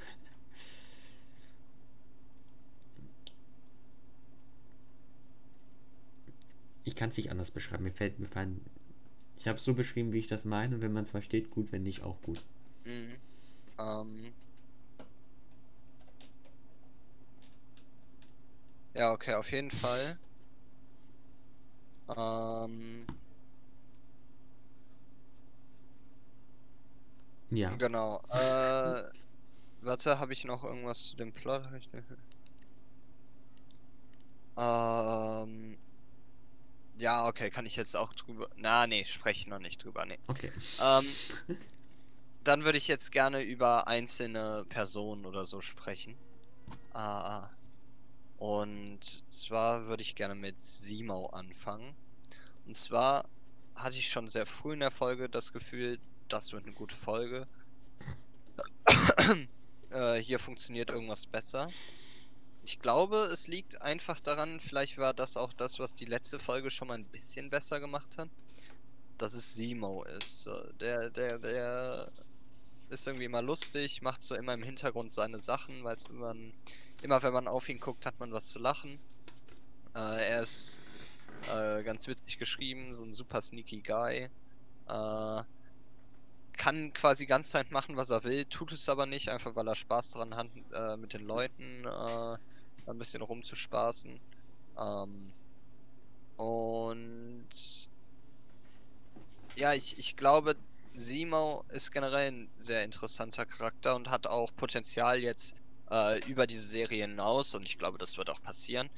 Ich 6.84 6.96
kann 6.96 7.10
es 7.10 7.18
nicht 7.18 7.32
anders 7.32 7.52
beschreiben. 7.52 7.84
Mir 7.84 7.92
fällt 7.92 8.20
mir 8.20 8.28
fallen. 8.28 8.62
Ich 9.38 9.48
habe 9.48 9.58
es 9.58 9.64
so 9.66 9.74
beschrieben, 9.74 10.14
wie 10.14 10.20
ich 10.20 10.28
das 10.28 10.46
meine, 10.46 10.76
und 10.76 10.82
wenn 10.82 10.94
man 10.94 11.04
es 11.04 11.12
versteht, 11.12 11.50
gut, 11.50 11.72
wenn 11.72 11.84
nicht, 11.84 12.04
auch 12.04 12.22
gut. 12.22 12.44
Mhm. 12.86 13.16
Ähm. 13.80 14.34
Ja, 18.94 19.12
okay, 19.14 19.34
auf 19.34 19.52
jeden 19.52 19.72
Fall. 19.72 20.18
Ähm, 22.18 23.06
Ja. 27.52 27.70
genau. 27.76 28.20
Äh, 28.30 29.04
warte, 29.82 30.20
habe 30.20 30.34
ich 30.34 30.46
noch 30.46 30.64
irgendwas 30.64 31.08
zu 31.10 31.18
dem 31.18 31.32
Plot? 31.34 31.64
Ähm, 34.58 35.78
ja, 37.02 37.28
okay, 37.28 37.50
kann 37.50 37.66
ich 37.66 37.76
jetzt 37.76 37.96
auch 37.96 38.14
drüber. 38.14 38.48
Na, 38.56 38.86
nee, 38.86 39.04
spreche 39.04 39.50
noch 39.50 39.60
nicht 39.60 39.84
drüber, 39.84 40.06
nee. 40.06 40.20
Okay. 40.28 40.52
Ähm, 40.80 41.06
dann 42.44 42.64
würde 42.64 42.78
ich 42.78 42.88
jetzt 42.88 43.12
gerne 43.12 43.42
über 43.42 43.88
einzelne 43.88 44.66
Personen 44.70 45.26
oder 45.26 45.46
so 45.46 45.62
sprechen. 45.62 46.16
Ah, 46.94 47.50
und 48.38 49.00
zwar 49.32 49.88
würde 49.88 50.04
ich 50.04 50.16
gerne 50.16 50.36
mit 50.36 50.60
Simau 50.60 51.28
anfangen. 51.28 51.96
Und 52.66 52.76
zwar 52.76 53.28
hatte 53.76 53.98
ich 53.98 54.10
schon 54.10 54.28
sehr 54.28 54.46
früh 54.46 54.74
in 54.74 54.80
der 54.80 54.92
Folge 54.92 55.28
das 55.28 55.54
Gefühl, 55.54 56.00
das 56.28 56.54
wird 56.54 56.66
eine 56.66 56.74
gute 56.74 56.96
Folge. 56.96 57.48
äh, 59.90 60.18
hier 60.18 60.38
funktioniert 60.38 60.92
irgendwas 60.92 61.26
besser. 61.26 61.70
Ich 62.64 62.80
glaube, 62.80 63.18
es 63.34 63.48
liegt 63.48 63.82
einfach 63.82 64.20
daran, 64.20 64.60
vielleicht 64.60 64.98
war 64.98 65.14
das 65.14 65.36
auch 65.36 65.54
das, 65.54 65.80
was 65.80 65.96
die 65.96 66.06
letzte 66.06 66.40
Folge 66.40 66.70
schon 66.70 66.88
mal 66.90 66.96
ein 66.96 67.06
bisschen 67.06 67.50
besser 67.50 67.80
gemacht 67.80 68.18
hat 68.18 68.30
dass 69.22 69.34
es 69.34 69.54
Simo 69.54 70.04
ist. 70.04 70.50
Der, 70.80 71.10
der, 71.10 71.38
der 71.40 72.12
ist 72.90 73.06
irgendwie 73.08 73.26
immer 73.26 73.42
lustig, 73.42 74.02
macht 74.02 74.22
so 74.22 74.36
immer 74.36 74.54
im 74.54 74.64
Hintergrund 74.64 75.12
seine 75.12 75.40
Sachen, 75.40 75.84
weißt 75.84 76.10
du, 76.10 76.14
man, 76.14 76.54
immer 77.02 77.22
wenn 77.24 77.34
man 77.34 77.48
auf 77.48 77.70
ihn 77.70 77.80
guckt, 77.80 78.06
hat 78.06 78.20
man 78.20 78.34
was 78.34 78.46
zu 78.46 78.60
lachen. 78.60 79.00
Äh, 79.96 80.30
er 80.30 80.42
ist 80.42 80.82
äh, 81.54 81.84
ganz 81.84 82.08
witzig 82.08 82.40
geschrieben, 82.40 82.94
so 82.94 83.06
ein 83.06 83.14
super 83.14 83.42
sneaky 83.42 83.82
Guy. 83.82 84.30
Äh, 84.90 85.44
kann 86.58 86.94
quasi 86.94 87.26
ganz 87.26 87.52
Zeit 87.52 87.72
machen, 87.72 87.98
was 87.98 88.10
er 88.10 88.24
will, 88.24 88.46
tut 88.46 88.72
es 88.72 88.90
aber 88.90 89.06
nicht, 89.06 89.30
einfach 89.30 89.56
weil 89.56 89.68
er 89.68 89.76
Spaß 89.76 90.12
daran 90.12 90.36
hat, 90.36 90.48
äh, 90.74 90.98
mit 90.98 91.14
den 91.14 91.26
Leuten 91.26 91.86
äh, 91.86 92.38
ein 92.88 92.98
bisschen 92.98 93.22
rumzuspaßen. 93.22 94.20
Ähm, 94.80 95.34
und 96.38 97.50
ja, 99.56 99.74
ich, 99.74 99.98
ich 99.98 100.16
glaube, 100.16 100.56
Simo 100.96 101.64
ist 101.70 101.92
generell 101.92 102.32
ein 102.32 102.50
sehr 102.58 102.84
interessanter 102.84 103.46
Charakter 103.46 103.96
und 103.96 104.10
hat 104.10 104.28
auch 104.28 104.54
Potenzial 104.56 105.20
jetzt 105.20 105.56
äh, 105.90 106.20
über 106.28 106.48
diese 106.48 106.64
Serie 106.64 107.06
hinaus 107.06 107.54
und 107.54 107.64
ich 107.64 107.78
glaube, 107.78 107.98
das 107.98 108.18
wird 108.18 108.30
auch 108.30 108.42
passieren. 108.42 108.90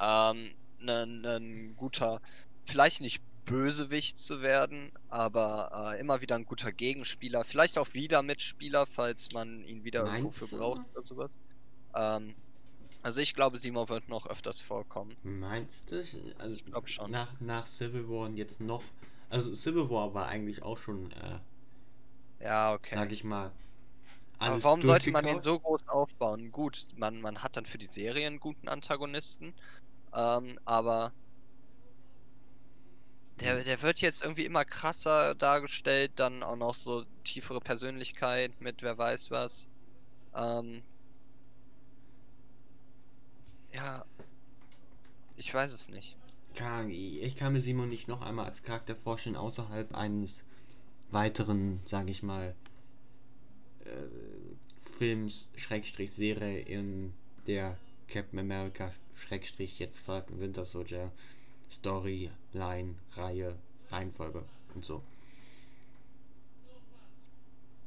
Ähm, 0.00 0.54
ein 0.84 1.74
guter, 1.76 2.20
vielleicht 2.64 3.00
nicht 3.00 3.22
Bösewicht 3.44 4.18
zu 4.18 4.42
werden, 4.42 4.92
aber 5.08 5.92
äh, 5.94 6.00
immer 6.00 6.20
wieder 6.20 6.36
ein 6.36 6.44
guter 6.44 6.72
Gegenspieler, 6.72 7.44
vielleicht 7.44 7.78
auch 7.78 7.92
wieder 7.94 8.22
Mitspieler, 8.22 8.86
falls 8.86 9.32
man 9.32 9.62
ihn 9.64 9.84
wieder 9.84 10.00
irgendwo 10.04 10.24
Meinst 10.24 10.38
für 10.38 10.46
du? 10.46 10.58
braucht 10.58 10.80
oder 10.94 11.04
sowas. 11.04 11.32
Ähm, 11.96 12.34
also 13.02 13.20
ich 13.20 13.34
glaube, 13.34 13.58
Simo 13.58 13.88
wird 13.88 14.08
noch 14.08 14.26
öfters 14.26 14.60
vorkommen. 14.60 15.18
Meinst 15.24 15.90
du? 15.90 16.04
Also 16.38 16.54
Ich 16.54 16.64
glaub 16.64 16.88
schon. 16.88 17.10
Nach, 17.10 17.40
nach 17.40 17.66
Civil 17.66 18.08
War 18.08 18.26
und 18.26 18.36
jetzt 18.36 18.60
noch. 18.60 18.84
Also 19.30 19.54
Civil 19.54 19.90
War 19.90 20.14
war 20.14 20.26
eigentlich 20.26 20.62
auch 20.62 20.78
schon, 20.78 21.10
äh, 21.12 21.38
Ja, 22.40 22.74
okay. 22.74 22.94
sag 22.94 23.10
ich 23.12 23.24
mal. 23.24 23.50
Aber 24.44 24.62
warum 24.62 24.84
sollte 24.84 25.10
man 25.10 25.24
den 25.26 25.40
so 25.40 25.58
groß 25.60 25.88
aufbauen? 25.88 26.50
Gut, 26.52 26.86
man, 26.96 27.20
man 27.20 27.42
hat 27.42 27.56
dann 27.56 27.64
für 27.66 27.78
die 27.78 27.86
Serie 27.86 28.26
einen 28.26 28.40
guten 28.40 28.68
Antagonisten, 28.68 29.54
ähm, 30.14 30.58
aber 30.64 31.14
der, 33.40 33.62
der 33.64 33.82
wird 33.82 34.00
jetzt 34.00 34.22
irgendwie 34.22 34.44
immer 34.46 34.64
krasser 34.64 35.34
dargestellt, 35.34 36.12
dann 36.16 36.42
auch 36.42 36.56
noch 36.56 36.74
so 36.74 37.04
tiefere 37.24 37.60
Persönlichkeit 37.60 38.58
mit 38.60 38.82
wer 38.82 38.96
weiß 38.98 39.30
was. 39.30 39.66
Ähm, 40.34 40.84
ja, 43.74 44.04
ich 45.36 45.52
weiß 45.52 45.72
es 45.72 45.90
nicht. 45.90 46.16
Ich 46.54 47.36
kann 47.36 47.52
mir 47.52 47.60
Simon 47.60 47.88
nicht 47.88 48.08
noch 48.08 48.20
einmal 48.20 48.44
als 48.44 48.62
Charakter 48.62 48.94
vorstellen, 48.94 49.36
außerhalb 49.36 49.94
eines 49.94 50.42
weiteren, 51.10 51.80
sag 51.84 52.08
ich 52.08 52.22
mal, 52.22 52.54
äh, 53.84 53.88
Films, 54.98 55.48
Schrägstrich, 55.56 56.12
Serie 56.12 56.60
in 56.60 57.12
der 57.46 57.76
Captain 58.08 58.38
America, 58.38 58.92
Schrägstrich, 59.16 59.78
jetzt 59.78 59.98
Falcon 59.98 60.40
Winter 60.40 60.64
Soldier, 60.64 61.10
Storyline, 61.70 62.94
Reihe, 63.14 63.56
Reihenfolge 63.90 64.44
und 64.74 64.84
so. 64.84 65.02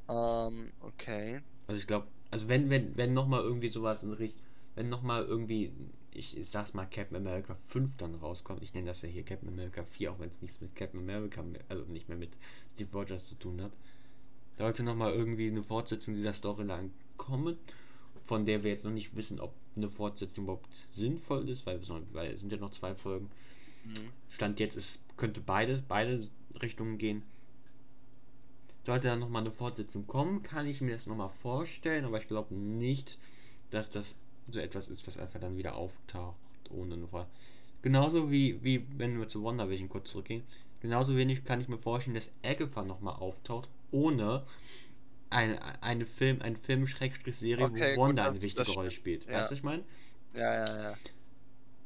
Ähm, 0.10 0.72
okay. 0.82 1.42
Also 1.68 1.80
ich 1.80 1.88
glaube, 1.88 2.08
also 2.32 2.48
wenn, 2.48 2.70
wenn, 2.70 2.98
wenn 2.98 3.14
nochmal 3.14 3.42
irgendwie 3.42 3.70
sowas 3.70 4.04
in 4.04 4.14
Richtung, 4.14 4.45
wenn 4.76 4.90
nochmal 4.90 5.26
irgendwie, 5.26 5.72
ich, 6.12 6.38
ich 6.38 6.50
sag's 6.50 6.74
mal, 6.74 6.86
Captain 6.86 7.18
America 7.18 7.58
5 7.68 7.98
dann 7.98 8.16
rauskommt, 8.16 8.62
ich 8.62 8.74
nenne 8.74 8.88
das 8.88 9.02
ja 9.02 9.10
hier 9.10 9.24
Captain 9.24 9.50
America 9.50 9.84
4, 9.84 10.12
auch 10.12 10.20
wenn 10.20 10.30
es 10.30 10.42
nichts 10.42 10.62
mit 10.62 10.76
Captain 10.76 11.00
America, 11.00 11.44
also 11.70 11.86
nicht 11.86 12.10
mehr 12.10 12.18
mit 12.18 12.38
Steve 12.72 12.90
Rogers 12.94 13.26
zu 13.28 13.36
tun 13.36 13.62
hat, 13.62 13.72
sollte 14.58 14.84
nochmal 14.84 15.14
irgendwie 15.14 15.50
eine 15.50 15.64
Fortsetzung 15.64 16.14
dieser 16.16 16.34
Storyline 16.34 16.92
kommen, 17.18 17.58
von 18.26 18.46
der 18.46 18.64
wir 18.64 18.72
jetzt 18.72 18.86
noch 18.86 18.92
nicht 18.92 19.16
wissen, 19.16 19.40
ob 19.40 19.54
eine 19.76 19.90
Fortsetzung 19.90 20.46
überhaupt 20.46 20.70
sinnvoll 20.94 21.48
ist, 21.50 21.66
weil, 21.66 21.80
weil 22.14 22.32
es 22.32 22.42
sind 22.42 22.52
ja 22.52 22.58
noch 22.58 22.72
zwei 22.72 22.96
Folgen. 22.96 23.30
Mhm. 23.86 24.10
Stand 24.30 24.60
jetzt 24.60 24.76
ist, 24.76 25.04
könnte 25.18 25.42
beide, 25.42 25.84
beide 25.88 26.28
Richtungen 26.62 26.98
gehen. 26.98 27.24
Sollte 28.86 29.08
dann 29.08 29.20
nochmal 29.20 29.42
eine 29.42 29.52
Fortsetzung 29.52 30.06
kommen, 30.08 30.44
kann 30.44 30.68
ich 30.68 30.82
mir 30.82 30.94
das 30.94 31.08
nochmal 31.08 31.32
vorstellen, 31.42 32.06
aber 32.06 32.20
ich 32.20 32.28
glaube 32.28 32.54
nicht, 32.54 33.18
dass 33.72 33.90
das 33.90 34.16
so 34.50 34.60
etwas 34.60 34.88
ist, 34.90 35.06
was 35.08 35.18
einfach 35.18 35.40
dann 35.40 35.58
wieder 35.58 35.76
auftaucht 35.76 36.38
ohne 36.70 36.96
eine 36.96 37.08
Vor 37.08 37.28
Genauso 37.82 38.32
wie, 38.32 38.64
wie 38.64 38.86
wenn 38.98 39.20
wir 39.20 39.28
zu 39.28 39.44
WandaVision 39.44 39.90
kurz 39.90 40.12
zurückgehen, 40.12 40.44
genauso 40.82 41.16
wenig 41.16 41.46
kann 41.46 41.62
ich 41.62 41.68
mir 41.68 41.78
vorstellen, 41.78 42.16
dass 42.16 42.32
Agatha 42.44 42.84
nochmal 42.84 43.16
auftaucht, 43.16 43.70
ohne 43.92 44.44
eine, 45.30 45.84
eine 45.84 46.06
Film, 46.06 46.42
ein 46.42 46.56
Film 46.56 46.88
Serie, 46.88 47.66
Okay, 47.66 47.96
wo 47.96 48.02
Wanda 48.02 48.24
gut, 48.24 48.32
eine 48.32 48.42
wichtige 48.42 48.72
Rolle 48.72 48.92
spielt. 48.92 49.26
ja. 49.26 49.34
Weißt 49.34 49.48
du, 49.48 49.52
was 49.52 49.58
ich 49.60 49.64
meine? 49.64 49.84
Ja, 50.34 50.66
ja, 50.66 50.84
ja. 50.84 50.98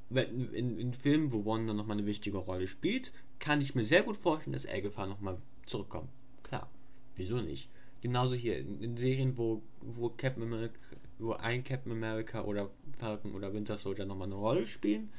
wenn, 0.10 0.54
in, 0.54 0.80
in 0.80 0.94
Filmen, 0.94 1.32
wo 1.32 1.46
Wanda 1.46 1.74
nochmal 1.74 1.98
eine 1.98 2.06
wichtige 2.06 2.38
Rolle 2.38 2.68
spielt, 2.68 3.12
kann 3.40 3.62
ich 3.62 3.76
mir 3.76 3.84
sehr 3.84 4.04
gut 4.04 4.18
vorstellen, 4.18 4.54
dass 4.54 4.68
Agatha 4.68 5.06
nochmal 5.06 5.38
zurückkommt. 5.66 6.10
Klar, 6.44 6.70
wieso 7.16 7.42
nicht? 7.42 7.70
Genauso 8.02 8.36
hier 8.36 8.58
in, 8.58 8.82
in 8.82 8.98
Serien, 8.98 9.38
wo, 9.38 9.62
wo 9.82 10.10
Captain 10.10 10.44
America, 10.44 10.80
wo 11.20 11.34
ein 11.34 11.64
Captain 11.64 11.92
America 11.92 12.44
oder 12.44 12.70
Falcon 13.00 13.34
oder 13.36 13.54
Winter 13.54 13.78
Soldier 13.78 14.06
nochmal 14.06 14.28
eine 14.28 14.36
Rolle 14.36 14.66
spielen, 14.68 15.10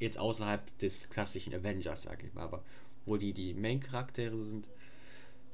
jetzt 0.00 0.18
außerhalb 0.18 0.78
des 0.80 1.08
klassischen 1.10 1.54
Avengers, 1.54 2.04
sag 2.04 2.24
ich 2.24 2.34
mal, 2.34 2.44
aber 2.44 2.64
wo 3.06 3.16
die 3.16 3.32
die 3.34 3.54
Main-Charaktere 3.54 4.42
sind, 4.42 4.68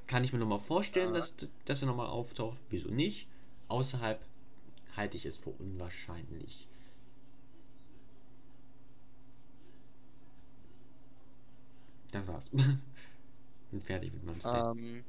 kann 0.06 0.24
ich 0.24 0.32
mir 0.32 0.38
nochmal 0.38 0.60
vorstellen, 0.60 1.14
dass, 1.14 1.34
dass 1.64 1.82
er 1.82 1.86
nochmal 1.88 2.08
auftaucht. 2.08 2.58
Wieso 2.70 2.90
nicht? 2.90 3.28
Außerhalb 3.68 4.20
halte 4.96 5.16
ich 5.16 5.26
es 5.26 5.36
für 5.36 5.50
unwahrscheinlich. 5.50 6.68
Das 12.12 12.26
war's. 12.28 12.50
Bin 13.70 13.82
fertig 13.82 14.12
mit 14.12 14.24
meinem 14.24 14.40
Statement. 14.40 14.76
Ähm, 14.78 15.04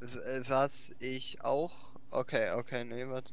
was 0.47 0.95
ich 0.99 1.43
auch. 1.43 1.95
Okay, 2.11 2.51
okay, 2.51 2.83
nee, 2.83 3.07
was? 3.07 3.23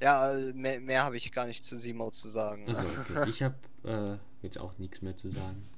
Ja, 0.00 0.32
äh, 0.32 0.52
mehr, 0.52 0.80
mehr 0.80 1.04
habe 1.04 1.16
ich 1.16 1.32
gar 1.32 1.46
nicht 1.46 1.64
zu 1.64 1.76
Simo 1.76 2.10
zu 2.10 2.28
sagen. 2.28 2.66
Also, 2.68 2.86
okay. 2.88 3.24
Ich 3.30 3.42
habe 3.42 3.56
äh, 3.84 4.18
jetzt 4.42 4.58
auch 4.58 4.76
nichts 4.78 5.02
mehr 5.02 5.16
zu 5.16 5.28
sagen. 5.28 5.68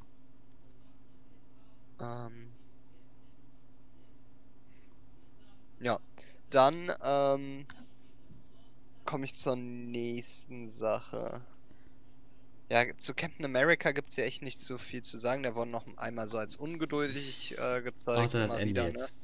Ähm, 2.01 2.53
ja, 5.81 5.99
dann 6.51 6.91
ähm, 7.05 7.67
komme 9.05 9.25
ich 9.25 9.35
zur 9.35 9.57
nächsten 9.57 10.69
Sache. 10.69 11.41
Ja, 12.71 12.85
zu 12.97 13.15
Captain 13.15 13.47
America 13.47 13.93
gibt 13.93 14.11
es 14.11 14.17
ja 14.17 14.25
echt 14.25 14.43
nicht 14.43 14.61
so 14.61 14.77
viel 14.77 15.03
zu 15.03 15.19
sagen. 15.19 15.43
Der 15.43 15.55
wurde 15.55 15.71
noch 15.71 15.87
einmal 15.97 16.29
so 16.29 16.39
als 16.39 16.57
ungeduldig 16.57 17.57
äh, 17.59 17.83
gezeigt. 17.83 18.19
Außer 18.19 18.39
das 18.41 18.51
immer 18.51 18.61
Ende 18.61 18.71
wieder, 18.71 18.89
jetzt. 18.89 19.15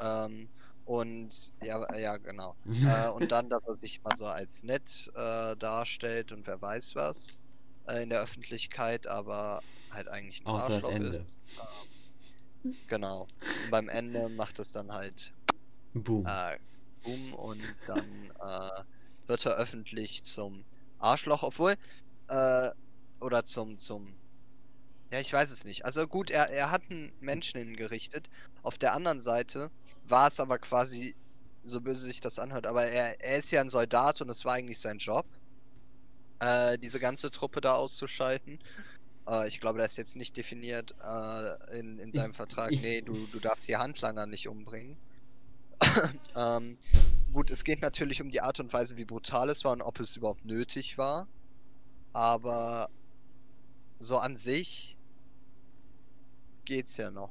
Ähm, 0.00 0.50
und 0.84 1.50
ja, 1.62 1.96
ja, 1.96 2.16
genau. 2.16 2.56
äh, 2.88 3.08
und 3.10 3.30
dann, 3.30 3.48
dass 3.50 3.64
er 3.66 3.76
sich 3.76 4.02
mal 4.02 4.14
so 4.14 4.26
als 4.26 4.62
nett 4.62 5.10
äh, 5.14 5.56
darstellt 5.56 6.32
und 6.32 6.46
wer 6.46 6.60
weiß 6.60 6.94
was 6.96 7.38
äh, 7.86 8.02
in 8.02 8.10
der 8.10 8.20
Öffentlichkeit, 8.20 9.06
aber 9.06 9.60
halt 9.92 10.08
eigentlich 10.08 10.40
ein 10.40 10.46
Außer 10.46 10.68
das 10.68 10.84
Arschloch 10.84 10.90
Ende. 10.94 11.08
ist. 11.08 11.38
Ähm, 11.58 11.88
genau. 12.88 13.28
Und 13.62 13.70
beim 13.70 13.88
Ende 13.88 14.28
macht 14.28 14.58
es 14.58 14.72
dann 14.72 14.92
halt 14.92 15.32
Boom. 15.94 16.26
äh, 16.26 16.58
Boom 17.02 17.34
und 17.34 17.62
dann 17.86 18.30
äh, 18.40 18.82
wird 19.26 19.46
er 19.46 19.56
öffentlich 19.56 20.24
zum 20.24 20.64
Arschloch, 20.98 21.42
obwohl 21.42 21.76
äh, 22.28 22.70
oder 23.20 23.44
zum 23.44 23.78
zum 23.78 24.14
ja, 25.10 25.20
ich 25.20 25.32
weiß 25.32 25.50
es 25.50 25.64
nicht. 25.64 25.86
Also 25.86 26.06
gut, 26.06 26.30
er, 26.30 26.50
er 26.50 26.70
hat 26.70 26.82
einen 26.90 27.10
Menschen 27.20 27.58
hingerichtet. 27.58 28.28
Auf 28.62 28.76
der 28.76 28.94
anderen 28.94 29.22
Seite 29.22 29.70
war 30.06 30.28
es 30.28 30.38
aber 30.38 30.58
quasi, 30.58 31.14
so 31.62 31.80
böse 31.80 32.04
sich 32.04 32.20
das 32.20 32.38
anhört, 32.38 32.66
aber 32.66 32.84
er, 32.84 33.18
er 33.22 33.38
ist 33.38 33.50
ja 33.50 33.60
ein 33.62 33.70
Soldat 33.70 34.20
und 34.20 34.28
es 34.28 34.44
war 34.44 34.54
eigentlich 34.54 34.78
sein 34.78 34.98
Job, 34.98 35.24
äh, 36.40 36.76
diese 36.78 37.00
ganze 37.00 37.30
Truppe 37.30 37.62
da 37.62 37.74
auszuschalten. 37.74 38.58
Äh, 39.26 39.48
ich 39.48 39.60
glaube, 39.60 39.78
das 39.78 39.92
ist 39.92 39.96
jetzt 39.96 40.16
nicht 40.16 40.36
definiert 40.36 40.94
äh, 41.02 41.78
in, 41.78 41.98
in 41.98 42.12
seinem 42.12 42.34
Vertrag. 42.34 42.70
Nee, 42.70 43.00
du, 43.00 43.14
du 43.32 43.40
darfst 43.40 43.66
die 43.66 43.76
Handlanger 43.76 44.26
nicht 44.26 44.46
umbringen. 44.46 44.98
ähm, 46.36 46.76
gut, 47.32 47.50
es 47.50 47.64
geht 47.64 47.80
natürlich 47.80 48.20
um 48.20 48.30
die 48.30 48.42
Art 48.42 48.60
und 48.60 48.72
Weise, 48.74 48.98
wie 48.98 49.06
brutal 49.06 49.48
es 49.48 49.64
war 49.64 49.72
und 49.72 49.80
ob 49.80 50.00
es 50.00 50.16
überhaupt 50.16 50.44
nötig 50.44 50.98
war. 50.98 51.28
Aber 52.12 52.88
so 53.98 54.18
an 54.18 54.36
sich 54.36 54.96
geht's 56.64 56.96
ja 56.96 57.10
noch. 57.10 57.30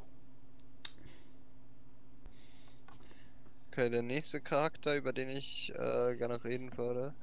Okay, 3.72 3.90
der 3.90 4.02
nächste 4.02 4.42
Charakter, 4.42 4.96
über 4.96 5.14
den 5.14 5.30
ich 5.30 5.72
äh, 5.76 6.16
gerne 6.16 6.44
reden 6.44 6.76
würde, 6.78 7.14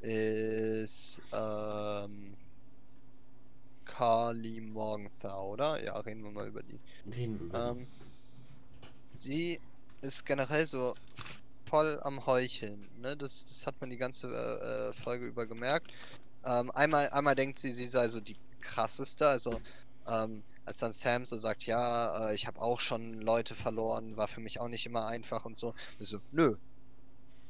ist 0.00 1.22
ähm, 1.32 2.36
Carly 3.84 4.60
Morgenthau, 4.60 5.52
oder? 5.52 5.82
Ja, 5.84 5.96
reden 6.00 6.24
wir 6.24 6.32
mal 6.32 6.48
über 6.48 6.62
die. 6.62 6.80
Reden 7.06 7.38
wir 7.38 7.46
über 7.46 7.70
Ähm, 7.70 7.86
sie 9.12 9.60
ist 10.02 10.26
generell 10.26 10.66
so 10.66 10.94
voll 11.66 12.00
am 12.02 12.26
Heucheln, 12.26 12.88
ne? 13.00 13.16
Das, 13.16 13.46
das 13.48 13.66
hat 13.66 13.80
man 13.80 13.90
die 13.90 13.96
ganze 13.96 14.26
äh, 14.26 14.88
äh, 14.88 14.92
Folge 14.92 15.26
über 15.26 15.46
gemerkt. 15.46 15.92
Ähm, 16.44 16.70
einmal, 16.72 17.08
einmal 17.10 17.34
denkt 17.34 17.58
sie, 17.58 17.70
sie 17.72 17.86
sei 17.86 18.08
so 18.08 18.20
die 18.20 18.36
krasseste, 18.64 19.28
also 19.28 19.60
ähm, 20.08 20.42
als 20.64 20.78
dann 20.78 20.92
Sam 20.92 21.26
so 21.26 21.36
sagt, 21.36 21.66
ja, 21.66 22.28
äh, 22.28 22.34
ich 22.34 22.46
habe 22.46 22.60
auch 22.60 22.80
schon 22.80 23.20
Leute 23.20 23.54
verloren, 23.54 24.16
war 24.16 24.28
für 24.28 24.40
mich 24.40 24.60
auch 24.60 24.68
nicht 24.68 24.86
immer 24.86 25.06
einfach 25.06 25.44
und 25.44 25.56
so. 25.56 25.74
Ich 25.98 26.08
so, 26.08 26.20
nö. 26.32 26.56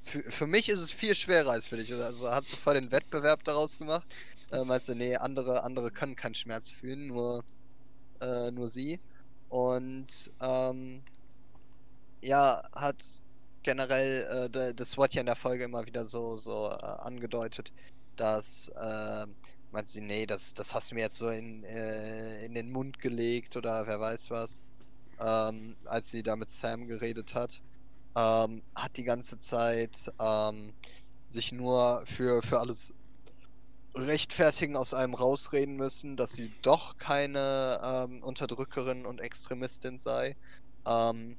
Für, 0.01 0.23
für 0.23 0.47
mich 0.47 0.69
ist 0.69 0.81
es 0.81 0.93
viel 0.93 1.15
schwerer 1.15 1.53
als 1.53 1.67
für 1.67 1.77
dich. 1.77 1.93
Also 1.95 2.31
hat 2.31 2.47
sie 2.47 2.57
voll 2.57 2.75
den 2.75 2.91
Wettbewerb 2.91 3.43
daraus 3.45 3.79
gemacht. 3.79 4.07
Äh, 4.51 4.65
meinst 4.65 4.89
du, 4.89 4.95
nee, 4.95 5.17
andere, 5.17 5.63
andere 5.63 5.91
können 5.91 6.17
keinen 6.17 6.35
Schmerz 6.35 6.71
fühlen, 6.71 7.07
nur, 7.07 7.45
äh, 8.21 8.51
nur 8.51 8.69
sie. 8.69 9.01
Und 9.49 10.33
ähm, 10.43 11.03
ja, 12.23 12.63
hat 12.75 13.03
generell, 13.63 14.51
äh, 14.53 14.75
das 14.75 14.97
wurde 14.97 15.15
ja 15.15 15.21
in 15.21 15.27
der 15.27 15.37
Folge 15.37 15.65
immer 15.65 15.87
wieder 15.87 16.05
so, 16.05 16.37
so 16.37 16.69
äh, 16.69 16.87
angedeutet, 17.03 17.73
dass, 18.17 18.69
äh, 18.69 19.27
meint 19.75 19.89
sie, 19.89 20.01
nee, 20.01 20.27
das, 20.27 20.55
das 20.55 20.75
hast 20.75 20.91
du 20.91 20.95
mir 20.95 21.03
jetzt 21.03 21.19
so 21.19 21.29
in, 21.29 21.65
äh, 21.65 22.45
in 22.47 22.55
den 22.55 22.71
Mund 22.73 23.01
gelegt 23.01 23.57
oder 23.57 23.87
wer 23.87 24.01
weiß 24.01 24.31
was, 24.31 24.67
ähm, 25.21 25.77
als 25.85 26.11
sie 26.11 26.23
da 26.23 26.37
mit 26.37 26.51
Sam 26.51 26.87
geredet 26.87 27.35
hat. 27.35 27.61
Ähm, 28.17 28.63
hat 28.75 28.97
die 28.97 29.05
ganze 29.05 29.39
Zeit 29.39 30.13
ähm, 30.21 30.73
sich 31.29 31.53
nur 31.53 32.05
für, 32.07 32.43
für 32.43 32.61
alles 32.61 32.95
rechtfertigen, 33.97 34.77
aus 34.77 34.95
einem 34.95 35.15
rausreden 35.15 35.77
müssen, 35.77 36.17
dass 36.17 36.33
sie 36.33 36.53
doch 36.63 36.97
keine 36.99 37.81
ähm, 37.85 38.23
Unterdrückerin 38.23 39.07
und 39.07 39.21
Extremistin 39.21 39.99
sei. 39.99 40.37
Ähm, 40.87 41.37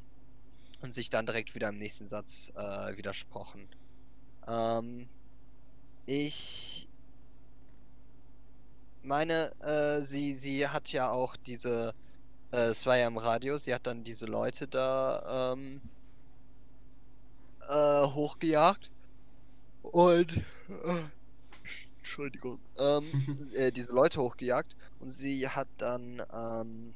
und 0.81 0.93
sich 0.93 1.09
dann 1.09 1.25
direkt 1.25 1.55
wieder 1.55 1.69
im 1.69 1.77
nächsten 1.77 2.05
Satz 2.05 2.51
äh, 2.55 2.97
widersprochen. 2.97 3.67
Ähm, 4.47 5.09
ich 6.05 6.87
meine, 9.05 9.51
äh, 9.61 10.01
sie, 10.01 10.33
sie 10.33 10.67
hat 10.67 10.91
ja 10.91 11.09
auch 11.09 11.35
diese, 11.35 11.93
äh, 12.51 12.57
es 12.57 12.85
war 12.85 12.97
ja 12.97 13.07
im 13.07 13.17
Radio, 13.17 13.57
sie 13.57 13.73
hat 13.73 13.87
dann 13.87 14.03
diese 14.03 14.25
Leute 14.25 14.67
da 14.67 15.53
ähm, 15.53 15.81
äh, 17.69 18.07
hochgejagt. 18.07 18.91
Und, 19.83 20.37
äh, 20.37 20.41
Entschuldigung, 21.97 22.59
ähm, 22.77 23.49
äh, 23.55 23.71
diese 23.71 23.91
Leute 23.91 24.21
hochgejagt. 24.21 24.75
Und 24.99 25.09
sie 25.09 25.47
hat 25.47 25.67
dann, 25.77 26.21
ähm, 26.33 26.93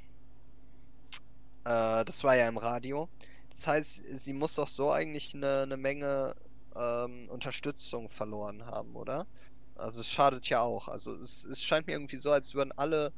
äh, 1.65 2.05
das 2.05 2.23
war 2.23 2.35
ja 2.35 2.47
im 2.47 2.57
Radio. 2.57 3.09
Das 3.49 3.67
heißt, 3.67 4.03
sie 4.05 4.33
muss 4.33 4.55
doch 4.55 4.67
so 4.67 4.91
eigentlich 4.91 5.33
eine, 5.35 5.63
eine 5.63 5.77
Menge 5.77 6.33
ähm, 6.75 7.27
Unterstützung 7.29 8.09
verloren 8.09 8.65
haben, 8.65 8.95
oder? 8.95 9.25
Also 9.79 10.01
es 10.01 10.09
schadet 10.11 10.49
ja 10.49 10.61
auch. 10.61 10.87
Also 10.87 11.15
es, 11.17 11.43
es 11.45 11.61
scheint 11.61 11.87
mir 11.87 11.93
irgendwie 11.93 12.17
so, 12.17 12.31
als 12.31 12.53
würden 12.53 12.71
alle 12.77 13.11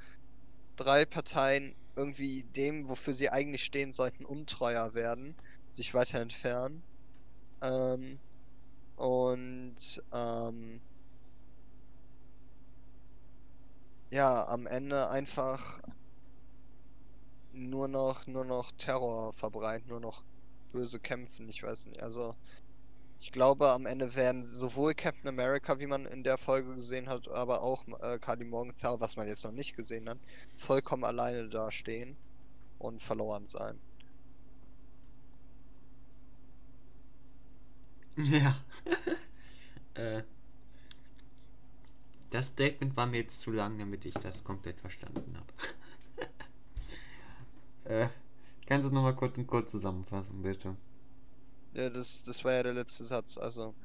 drei 0.78 1.06
Parteien 1.06 1.76
irgendwie 1.96 2.44
dem, 2.46 2.90
wofür 2.90 3.14
sie 3.14 3.30
eigentlich 3.30 3.64
stehen 3.66 3.94
sollten, 3.94 4.26
untreuer 4.26 4.94
werden, 4.96 5.36
sich 5.70 5.94
weiter 5.94 6.20
entfernen. 6.22 6.86
Ähm, 7.64 8.22
und 8.98 10.04
ähm, 10.14 10.84
ja, 14.12 14.48
am 14.48 14.68
Ende 14.68 15.10
einfach 15.10 15.80
nur 17.54 17.88
noch 17.88 18.26
nur 18.28 18.44
noch 18.46 18.72
Terror 18.78 19.32
verbreiten, 19.34 19.88
nur 19.90 20.00
noch 20.02 20.24
böse 20.72 21.00
kämpfen, 21.00 21.48
ich 21.50 21.64
weiß 21.64 21.86
nicht. 21.88 22.02
Also 22.04 22.36
ich 23.22 23.32
glaube, 23.32 23.70
am 23.70 23.86
Ende 23.86 24.16
werden 24.16 24.44
sowohl 24.44 24.96
Captain 24.96 25.30
America, 25.30 25.80
wie 25.80 25.86
man 25.86 26.08
in 26.08 26.24
der 26.24 26.40
Folge 26.40 26.74
gesehen 26.74 27.08
hat, 27.08 27.28
aber 27.30 27.62
auch 27.62 27.86
äh, 28.02 28.18
Carly 28.20 28.46
Morgenthau, 28.46 29.00
was 29.00 29.16
man 29.16 29.28
jetzt 29.28 29.46
noch 29.46 29.52
nicht 29.52 29.76
gesehen 29.76 30.10
hat, 30.10 30.18
vollkommen 30.56 31.04
alleine 31.04 31.48
dastehen 31.48 32.18
und 32.80 33.02
verloren 33.02 33.46
sein. 33.46 33.80
Ja. 38.18 38.62
äh, 39.94 40.24
das 42.30 42.48
Statement 42.48 42.96
war 42.98 43.06
mir 43.06 43.20
jetzt 43.20 43.40
zu 43.40 43.52
lang, 43.52 43.80
damit 43.80 44.06
ich 44.06 44.14
das 44.16 44.44
komplett 44.44 44.82
verstanden 44.82 45.38
habe. 45.38 45.54
äh, 47.86 48.10
kannst 48.66 48.90
du 48.90 48.94
nochmal 48.94 49.16
kurz 49.16 49.38
und 49.38 49.48
kurz 49.48 49.72
zusammenfassen, 49.72 50.42
bitte? 50.42 50.76
Ja, 51.74 51.90
das, 51.90 52.24
das 52.24 52.44
war 52.46 52.54
ja 52.54 52.64
der 52.64 52.74
letzte 52.74 53.04
Satz, 53.06 53.38
also 53.38 53.76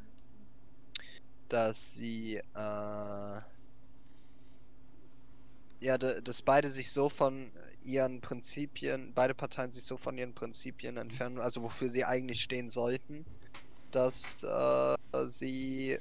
dass 1.49 1.92
sie 1.94 2.37
äh, 2.55 3.40
ja, 5.83 5.99
dass 5.99 6.42
beide 6.42 6.68
sich 6.70 6.90
so 6.90 7.09
von 7.09 7.53
ihren 7.81 8.20
Prinzipien, 8.20 9.12
beide 9.14 9.35
Parteien 9.35 9.70
sich 9.70 9.85
so 9.85 9.96
von 9.96 10.16
ihren 10.18 10.35
Prinzipien 10.35 10.96
entfernen, 10.96 11.38
also 11.38 11.62
wofür 11.62 11.88
sie 11.90 12.05
eigentlich 12.05 12.42
stehen 12.42 12.68
sollten, 12.70 13.27
dass 13.92 14.42
äh, 14.44 14.96
sie 15.27 15.99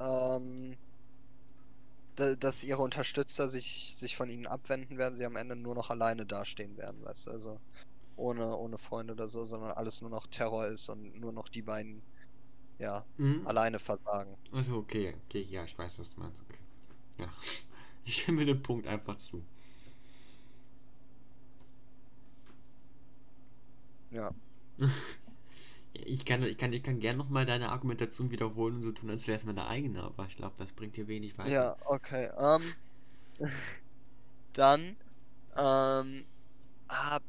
ähm, 0.00 0.76
dass 2.16 2.62
ihre 2.64 2.82
Unterstützer 2.82 3.48
sich, 3.48 3.94
sich 3.96 4.16
von 4.16 4.28
ihnen 4.30 4.46
abwenden 4.46 4.96
werden, 4.98 5.14
sie 5.14 5.24
am 5.26 5.36
Ende 5.36 5.56
nur 5.56 5.74
noch 5.74 5.90
alleine 5.90 6.26
dastehen 6.26 6.76
werden, 6.76 7.02
weißt 7.04 7.26
du, 7.26 7.30
also 7.30 7.60
ohne, 8.16 8.56
ohne 8.56 8.78
Freunde 8.78 9.12
oder 9.12 9.28
so, 9.28 9.44
sondern 9.44 9.72
alles 9.72 10.00
nur 10.00 10.10
noch 10.10 10.26
Terror 10.26 10.66
ist 10.66 10.88
und 10.88 11.20
nur 11.20 11.32
noch 11.32 11.48
die 11.48 11.62
beiden, 11.62 12.02
ja, 12.78 13.04
mhm. 13.18 13.46
alleine 13.46 13.78
versagen. 13.78 14.36
Also 14.52 14.76
okay, 14.76 15.14
okay, 15.26 15.46
ja, 15.50 15.64
ich 15.64 15.76
weiß, 15.76 15.98
was 15.98 16.10
du 16.14 16.20
meinst. 16.20 16.40
Okay. 16.42 16.58
Ja, 17.18 17.32
ich 18.04 18.22
stimme 18.22 18.44
den 18.44 18.62
Punkt 18.62 18.86
einfach 18.86 19.16
zu. 19.16 19.42
Ja. 24.10 24.30
ich 25.92 26.24
kann, 26.24 26.42
ich 26.42 26.56
kann, 26.56 26.72
ich 26.72 26.82
kann 26.82 27.00
gerne 27.00 27.18
nochmal 27.18 27.44
deine 27.44 27.70
Argumentation 27.70 28.30
wiederholen 28.30 28.76
und 28.76 28.82
so 28.82 28.92
tun, 28.92 29.10
als 29.10 29.26
wäre 29.26 29.38
es 29.38 29.44
meine 29.44 29.66
eigene, 29.66 30.02
aber 30.02 30.26
ich 30.26 30.36
glaube, 30.36 30.54
das 30.56 30.72
bringt 30.72 30.96
dir 30.96 31.08
wenig 31.08 31.36
weiter. 31.36 31.50
Ja, 31.50 31.76
okay. 31.84 32.30
Ähm, 32.38 32.74
dann 34.54 34.96
ähm, 35.56 36.24
hab 36.88 37.22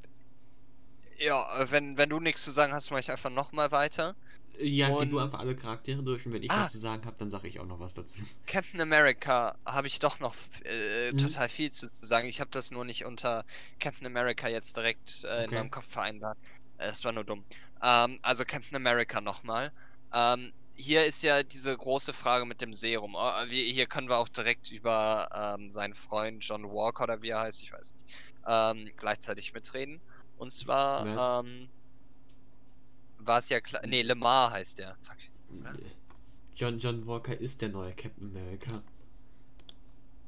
ja, 1.20 1.46
wenn, 1.72 1.98
wenn 1.98 2.10
du 2.10 2.20
nichts 2.20 2.44
zu 2.44 2.52
sagen 2.52 2.74
hast, 2.74 2.92
mache 2.92 3.02
ich 3.02 3.12
einfach 3.12 3.30
nochmal 3.30 3.72
weiter. 3.72 4.16
Ja, 4.60 4.88
und... 4.88 5.06
geh 5.06 5.12
du 5.12 5.20
einfach 5.20 5.40
alle 5.40 5.56
Charaktere 5.56 6.02
durch 6.02 6.26
und 6.26 6.34
wenn 6.34 6.44
ich 6.44 6.52
ah. 6.52 6.66
was 6.66 6.72
zu 6.72 6.80
sagen 6.80 7.06
habe, 7.06 7.16
dann 7.20 7.30
sage 7.30 7.48
ich 7.48 7.60
auch 7.60 7.66
noch 7.66 7.80
was 7.80 7.94
dazu. 7.94 8.20
Captain 8.48 8.82
America 8.82 9.56
habe 9.66 9.88
ich 9.88 10.00
doch 10.00 10.20
noch 10.20 10.36
äh, 10.66 11.12
mhm. 11.12 11.18
total 11.18 11.50
viel 11.50 11.72
zu 11.72 11.90
sagen. 12.02 12.28
Ich 12.28 12.40
habe 12.40 12.50
das 12.52 12.72
nur 12.72 12.86
nicht 12.86 13.06
unter 13.06 13.46
Captain 13.80 14.08
America 14.08 14.48
jetzt 14.48 14.76
direkt 14.78 15.24
äh, 15.24 15.28
okay. 15.28 15.44
in 15.46 15.52
meinem 15.52 15.72
Kopf 15.72 15.88
vereinbart. 15.88 16.38
Es 16.78 17.04
war 17.04 17.12
nur 17.12 17.24
dumm. 17.24 17.44
Ähm, 17.84 18.20
also 18.22 18.46
Captain 18.46 18.76
America 18.76 19.22
nochmal. 19.22 19.72
Ähm, 20.14 20.52
hier 20.76 21.06
ist 21.06 21.24
ja 21.24 21.42
diese 21.44 21.76
große 21.76 22.14
Frage 22.14 22.46
mit 22.46 22.62
dem 22.62 22.74
Serum. 22.74 23.16
Oh, 23.16 23.32
wir, 23.48 23.64
hier 23.64 23.88
können 23.88 24.10
wir 24.10 24.18
auch 24.18 24.30
direkt 24.30 24.72
über 24.72 25.28
ähm, 25.34 25.72
seinen 25.72 25.96
Freund 25.96 26.44
John 26.44 26.64
Walker 26.64 27.04
oder 27.04 27.22
wie 27.22 27.30
er 27.30 27.42
heißt, 27.42 27.64
ich 27.64 27.74
weiß 27.74 27.94
nicht, 27.94 28.18
ähm, 28.48 28.90
gleichzeitig 28.96 29.54
mitreden. 29.54 30.00
Und 30.38 30.52
zwar 30.52 31.42
ähm, 31.44 31.70
war 33.20 33.40
es 33.40 33.50
ja 33.50 33.60
klar. 33.60 33.82
Nee, 33.86 34.02
Lemar 34.02 34.52
heißt 34.52 34.80
der. 34.80 34.96
Fuck. 35.02 35.18
John 36.56 36.80
John 36.80 37.06
Walker 37.06 37.40
ist 37.40 37.62
der 37.62 37.70
neue 37.70 37.94
Captain 37.94 38.30
America. 38.30 38.82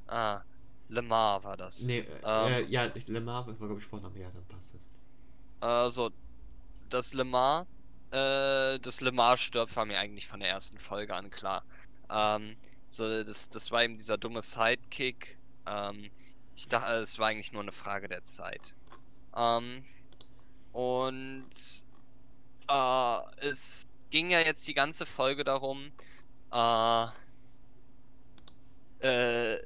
Ah, 0.07 0.41
Lemar 0.89 1.43
war 1.43 1.57
das. 1.57 1.81
Nee, 1.83 1.99
ähm, 2.23 2.53
äh, 2.53 2.61
ja, 2.63 2.91
Lemar 3.07 3.47
war 3.47 3.53
glaube 3.53 3.79
ich 3.79 3.85
Vorname, 3.85 4.19
ja, 4.19 4.29
dann 4.29 4.45
passt 4.45 4.73
es. 4.73 4.87
Also, 5.61 6.11
das 6.89 7.13
Lemar, 7.13 7.67
äh, 8.11 8.79
das 8.79 9.01
Lemar 9.01 9.37
stirbt, 9.37 9.75
war 9.75 9.85
mir 9.85 9.99
eigentlich 9.99 10.27
von 10.27 10.39
der 10.39 10.49
ersten 10.49 10.79
Folge 10.79 11.15
an 11.15 11.29
klar. 11.29 11.63
Ähm, 12.09 12.55
so, 12.89 13.23
das, 13.23 13.49
das 13.49 13.71
war 13.71 13.83
eben 13.83 13.97
dieser 13.97 14.17
dumme 14.17 14.41
Sidekick. 14.41 15.37
Ähm, 15.67 16.09
ich 16.55 16.67
dachte, 16.67 16.93
es 16.93 17.19
war 17.19 17.27
eigentlich 17.27 17.53
nur 17.53 17.61
eine 17.61 17.71
Frage 17.71 18.07
der 18.07 18.23
Zeit. 18.23 18.75
Ähm, 19.35 19.83
und 20.71 21.49
äh, 22.69 23.47
es 23.47 23.87
ging 24.09 24.29
ja 24.29 24.39
jetzt 24.39 24.67
die 24.67 24.73
ganze 24.73 25.05
Folge 25.05 25.43
darum, 25.43 25.91
äh, 26.53 27.05
äh, 28.99 29.59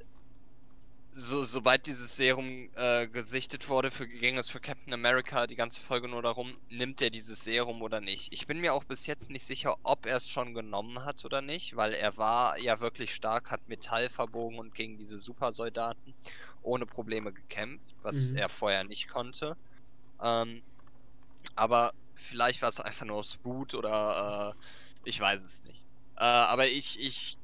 so, 1.16 1.44
sobald 1.44 1.86
dieses 1.86 2.16
Serum 2.16 2.68
äh, 2.74 3.06
gesichtet 3.06 3.68
wurde, 3.68 3.92
für, 3.92 4.08
ging 4.08 4.36
es 4.36 4.50
für 4.50 4.58
Captain 4.58 4.92
America 4.92 5.46
die 5.46 5.54
ganze 5.54 5.80
Folge 5.80 6.08
nur 6.08 6.22
darum, 6.22 6.56
nimmt 6.70 7.00
er 7.00 7.10
dieses 7.10 7.44
Serum 7.44 7.82
oder 7.82 8.00
nicht. 8.00 8.32
Ich 8.32 8.48
bin 8.48 8.60
mir 8.60 8.74
auch 8.74 8.82
bis 8.82 9.06
jetzt 9.06 9.30
nicht 9.30 9.46
sicher, 9.46 9.76
ob 9.84 10.06
er 10.06 10.16
es 10.16 10.28
schon 10.28 10.54
genommen 10.54 11.04
hat 11.04 11.24
oder 11.24 11.40
nicht, 11.40 11.76
weil 11.76 11.92
er 11.92 12.16
war 12.16 12.58
ja 12.58 12.80
wirklich 12.80 13.14
stark, 13.14 13.52
hat 13.52 13.68
Metall 13.68 14.08
verbogen 14.08 14.58
und 14.58 14.74
gegen 14.74 14.98
diese 14.98 15.18
Supersoldaten 15.18 16.14
ohne 16.62 16.84
Probleme 16.84 17.32
gekämpft, 17.32 17.94
was 18.02 18.32
mhm. 18.32 18.38
er 18.38 18.48
vorher 18.48 18.82
nicht 18.82 19.08
konnte. 19.08 19.56
Ähm, 20.20 20.62
aber 21.56 21.92
vielleicht 22.14 22.62
war 22.62 22.68
es 22.68 22.80
einfach 22.80 23.06
nur 23.06 23.16
aus 23.16 23.44
Wut 23.44 23.74
oder 23.74 24.54
äh, 24.56 25.08
ich 25.08 25.20
weiß 25.20 25.42
es 25.42 25.64
nicht. 25.64 25.86
Äh, 26.16 26.24
aber 26.24 26.66
ich, 26.66 26.98
ich 27.00 27.36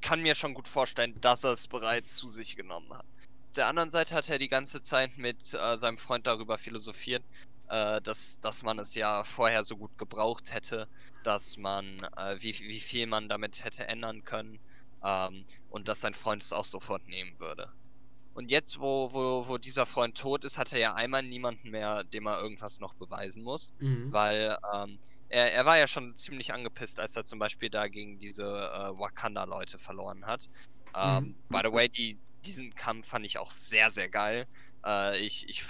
kann 0.00 0.22
mir 0.22 0.34
schon 0.34 0.54
gut 0.54 0.68
vorstellen, 0.68 1.20
dass 1.20 1.44
er 1.44 1.52
es 1.52 1.68
bereits 1.68 2.16
zu 2.16 2.28
sich 2.28 2.56
genommen 2.56 2.92
hat. 2.92 3.04
Auf 3.48 3.54
der 3.56 3.66
anderen 3.68 3.90
Seite 3.90 4.14
hat 4.14 4.28
er 4.28 4.38
die 4.38 4.48
ganze 4.48 4.82
Zeit 4.82 5.16
mit 5.16 5.54
äh, 5.54 5.78
seinem 5.78 5.98
Freund 5.98 6.26
darüber 6.26 6.58
philosophiert, 6.58 7.24
äh, 7.68 8.00
dass, 8.02 8.38
dass 8.40 8.62
man 8.62 8.78
es 8.78 8.94
ja 8.94 9.24
vorher 9.24 9.64
so 9.64 9.76
gut 9.76 9.96
gebraucht 9.98 10.52
hätte, 10.52 10.88
dass 11.22 11.56
man, 11.56 12.02
äh, 12.16 12.36
wie, 12.40 12.58
wie 12.58 12.80
viel 12.80 13.06
man 13.06 13.28
damit 13.28 13.64
hätte 13.64 13.88
ändern 13.88 14.24
können 14.24 14.60
ähm, 15.04 15.46
und 15.68 15.88
dass 15.88 16.00
sein 16.00 16.14
Freund 16.14 16.42
es 16.42 16.52
auch 16.52 16.64
sofort 16.64 17.06
nehmen 17.08 17.38
würde. 17.38 17.72
Und 18.34 18.50
jetzt, 18.50 18.78
wo, 18.78 19.12
wo, 19.12 19.48
wo 19.48 19.58
dieser 19.58 19.86
Freund 19.86 20.16
tot 20.16 20.44
ist, 20.44 20.56
hat 20.58 20.72
er 20.72 20.78
ja 20.78 20.94
einmal 20.94 21.22
niemanden 21.22 21.70
mehr, 21.70 22.04
dem 22.04 22.26
er 22.26 22.40
irgendwas 22.40 22.80
noch 22.80 22.94
beweisen 22.94 23.42
muss. 23.42 23.74
Mhm. 23.80 24.12
Weil 24.12 24.56
ähm, 24.74 24.98
er, 25.28 25.52
er 25.52 25.66
war 25.66 25.78
ja 25.78 25.86
schon 25.88 26.14
ziemlich 26.16 26.52
angepisst, 26.52 27.00
als 27.00 27.16
er 27.16 27.24
zum 27.24 27.38
Beispiel 27.38 27.70
da 27.70 27.88
gegen 27.88 28.18
diese 28.18 28.44
äh, 28.44 28.98
Wakanda-Leute 28.98 29.78
verloren 29.78 30.26
hat. 30.26 30.48
Ähm, 30.96 31.24
Mhm. 31.24 31.34
By 31.48 31.60
the 31.64 31.72
way, 31.72 31.88
die, 31.88 32.18
diesen 32.44 32.74
Kampf 32.74 33.08
fand 33.08 33.26
ich 33.26 33.38
auch 33.38 33.50
sehr, 33.50 33.90
sehr 33.90 34.08
geil. 34.08 34.46
Äh, 34.84 35.18
ich, 35.18 35.48
ich 35.48 35.64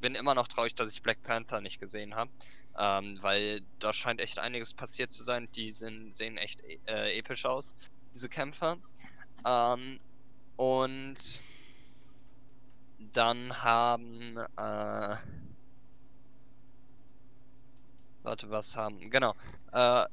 bin 0.00 0.14
immer 0.14 0.34
noch 0.34 0.48
traurig, 0.48 0.74
dass 0.74 0.90
ich 0.90 1.02
Black 1.02 1.22
Panther 1.22 1.60
nicht 1.60 1.80
gesehen 1.80 2.14
habe. 2.14 2.30
Ähm, 2.78 3.18
weil 3.20 3.62
da 3.78 3.92
scheint 3.92 4.20
echt 4.20 4.38
einiges 4.38 4.74
passiert 4.74 5.10
zu 5.12 5.22
sein. 5.22 5.48
Die 5.54 5.72
sind, 5.72 6.14
sehen 6.14 6.36
echt 6.38 6.62
äh, 6.86 7.18
episch 7.18 7.44
aus, 7.46 7.74
diese 8.14 8.28
Kämpfer. 8.28 8.78
Ähm, 9.44 9.98
und 10.56 11.42
dann 13.12 13.62
haben. 13.62 14.36
Äh, 14.56 15.16
warte, 18.22 18.50
was 18.50 18.76
haben. 18.76 19.10
Genau. 19.10 19.34
Äh, 19.72 20.04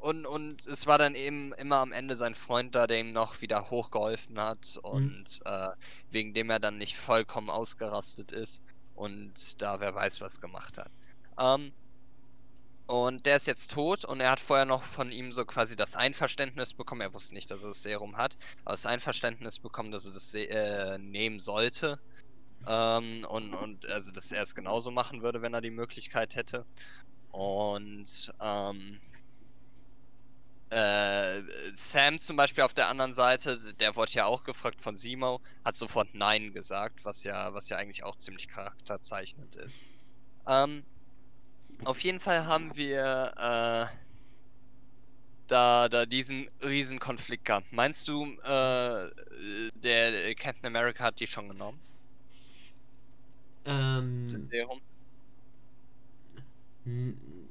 und, 0.00 0.26
und 0.26 0.64
es 0.66 0.86
war 0.86 0.98
dann 0.98 1.14
eben 1.16 1.52
immer 1.54 1.76
am 1.76 1.92
Ende 1.92 2.14
sein 2.14 2.34
Freund 2.34 2.74
da, 2.74 2.86
der 2.86 3.00
ihm 3.00 3.10
noch 3.10 3.40
wieder 3.40 3.70
hochgeholfen 3.70 4.40
hat 4.40 4.78
und 4.82 5.40
äh, 5.44 5.68
wegen 6.10 6.34
dem 6.34 6.50
er 6.50 6.60
dann 6.60 6.78
nicht 6.78 6.96
vollkommen 6.96 7.50
ausgerastet 7.50 8.30
ist 8.30 8.62
und 8.94 9.60
da 9.60 9.80
wer 9.80 9.94
weiß 9.94 10.20
was 10.20 10.40
gemacht 10.40 10.78
hat. 10.78 10.90
Ähm, 11.40 11.72
und 12.88 13.26
der 13.26 13.36
ist 13.36 13.46
jetzt 13.46 13.70
tot 13.72 14.06
und 14.06 14.20
er 14.20 14.30
hat 14.30 14.40
vorher 14.40 14.64
noch 14.64 14.82
von 14.82 15.12
ihm 15.12 15.30
so 15.32 15.44
quasi 15.44 15.76
das 15.76 15.94
Einverständnis 15.94 16.72
bekommen. 16.72 17.02
Er 17.02 17.12
wusste 17.12 17.34
nicht, 17.34 17.50
dass 17.50 17.62
er 17.62 17.68
das 17.68 17.82
Serum 17.82 18.16
hat, 18.16 18.38
aber 18.64 18.72
das 18.72 18.86
Einverständnis 18.86 19.58
bekommen, 19.58 19.92
dass 19.92 20.06
er 20.06 20.12
das 20.12 20.32
äh, 20.34 20.98
nehmen 20.98 21.38
sollte. 21.38 22.00
Ähm, 22.66 23.26
und, 23.28 23.54
und 23.54 23.86
also, 23.90 24.10
dass 24.12 24.32
er 24.32 24.42
es 24.42 24.54
genauso 24.54 24.90
machen 24.90 25.22
würde, 25.22 25.42
wenn 25.42 25.52
er 25.54 25.60
die 25.60 25.70
Möglichkeit 25.70 26.34
hätte. 26.34 26.66
Und 27.30 28.32
ähm, 28.40 29.00
äh, 30.70 31.42
Sam 31.74 32.18
zum 32.18 32.36
Beispiel 32.36 32.64
auf 32.64 32.74
der 32.74 32.88
anderen 32.88 33.12
Seite, 33.12 33.58
der 33.74 33.96
wurde 33.96 34.12
ja 34.12 34.24
auch 34.26 34.44
gefragt 34.44 34.80
von 34.80 34.96
Simo, 34.96 35.42
hat 35.64 35.74
sofort 35.74 36.14
Nein 36.14 36.52
gesagt, 36.52 37.04
was 37.04 37.22
ja, 37.24 37.52
was 37.54 37.68
ja 37.68 37.76
eigentlich 37.76 38.04
auch 38.04 38.16
ziemlich 38.16 38.48
charakterzeichnend 38.48 39.56
ist. 39.56 39.88
Ähm, 40.46 40.86
auf 41.84 42.00
jeden 42.04 42.20
Fall 42.20 42.46
haben 42.46 42.76
wir 42.76 43.32
äh, 43.36 43.96
da, 45.46 45.88
da 45.88 46.06
diesen 46.06 46.46
riesen 46.62 46.98
Konflikt 46.98 47.46
gehabt. 47.46 47.72
Meinst 47.72 48.06
du, 48.08 48.24
äh, 48.44 49.10
der 49.74 50.34
Captain 50.36 50.66
America 50.66 51.04
hat 51.04 51.20
die 51.20 51.26
schon 51.26 51.48
genommen? 51.48 51.80
Ähm, 53.64 54.26
Das 54.26 54.46
Serum? 54.48 54.80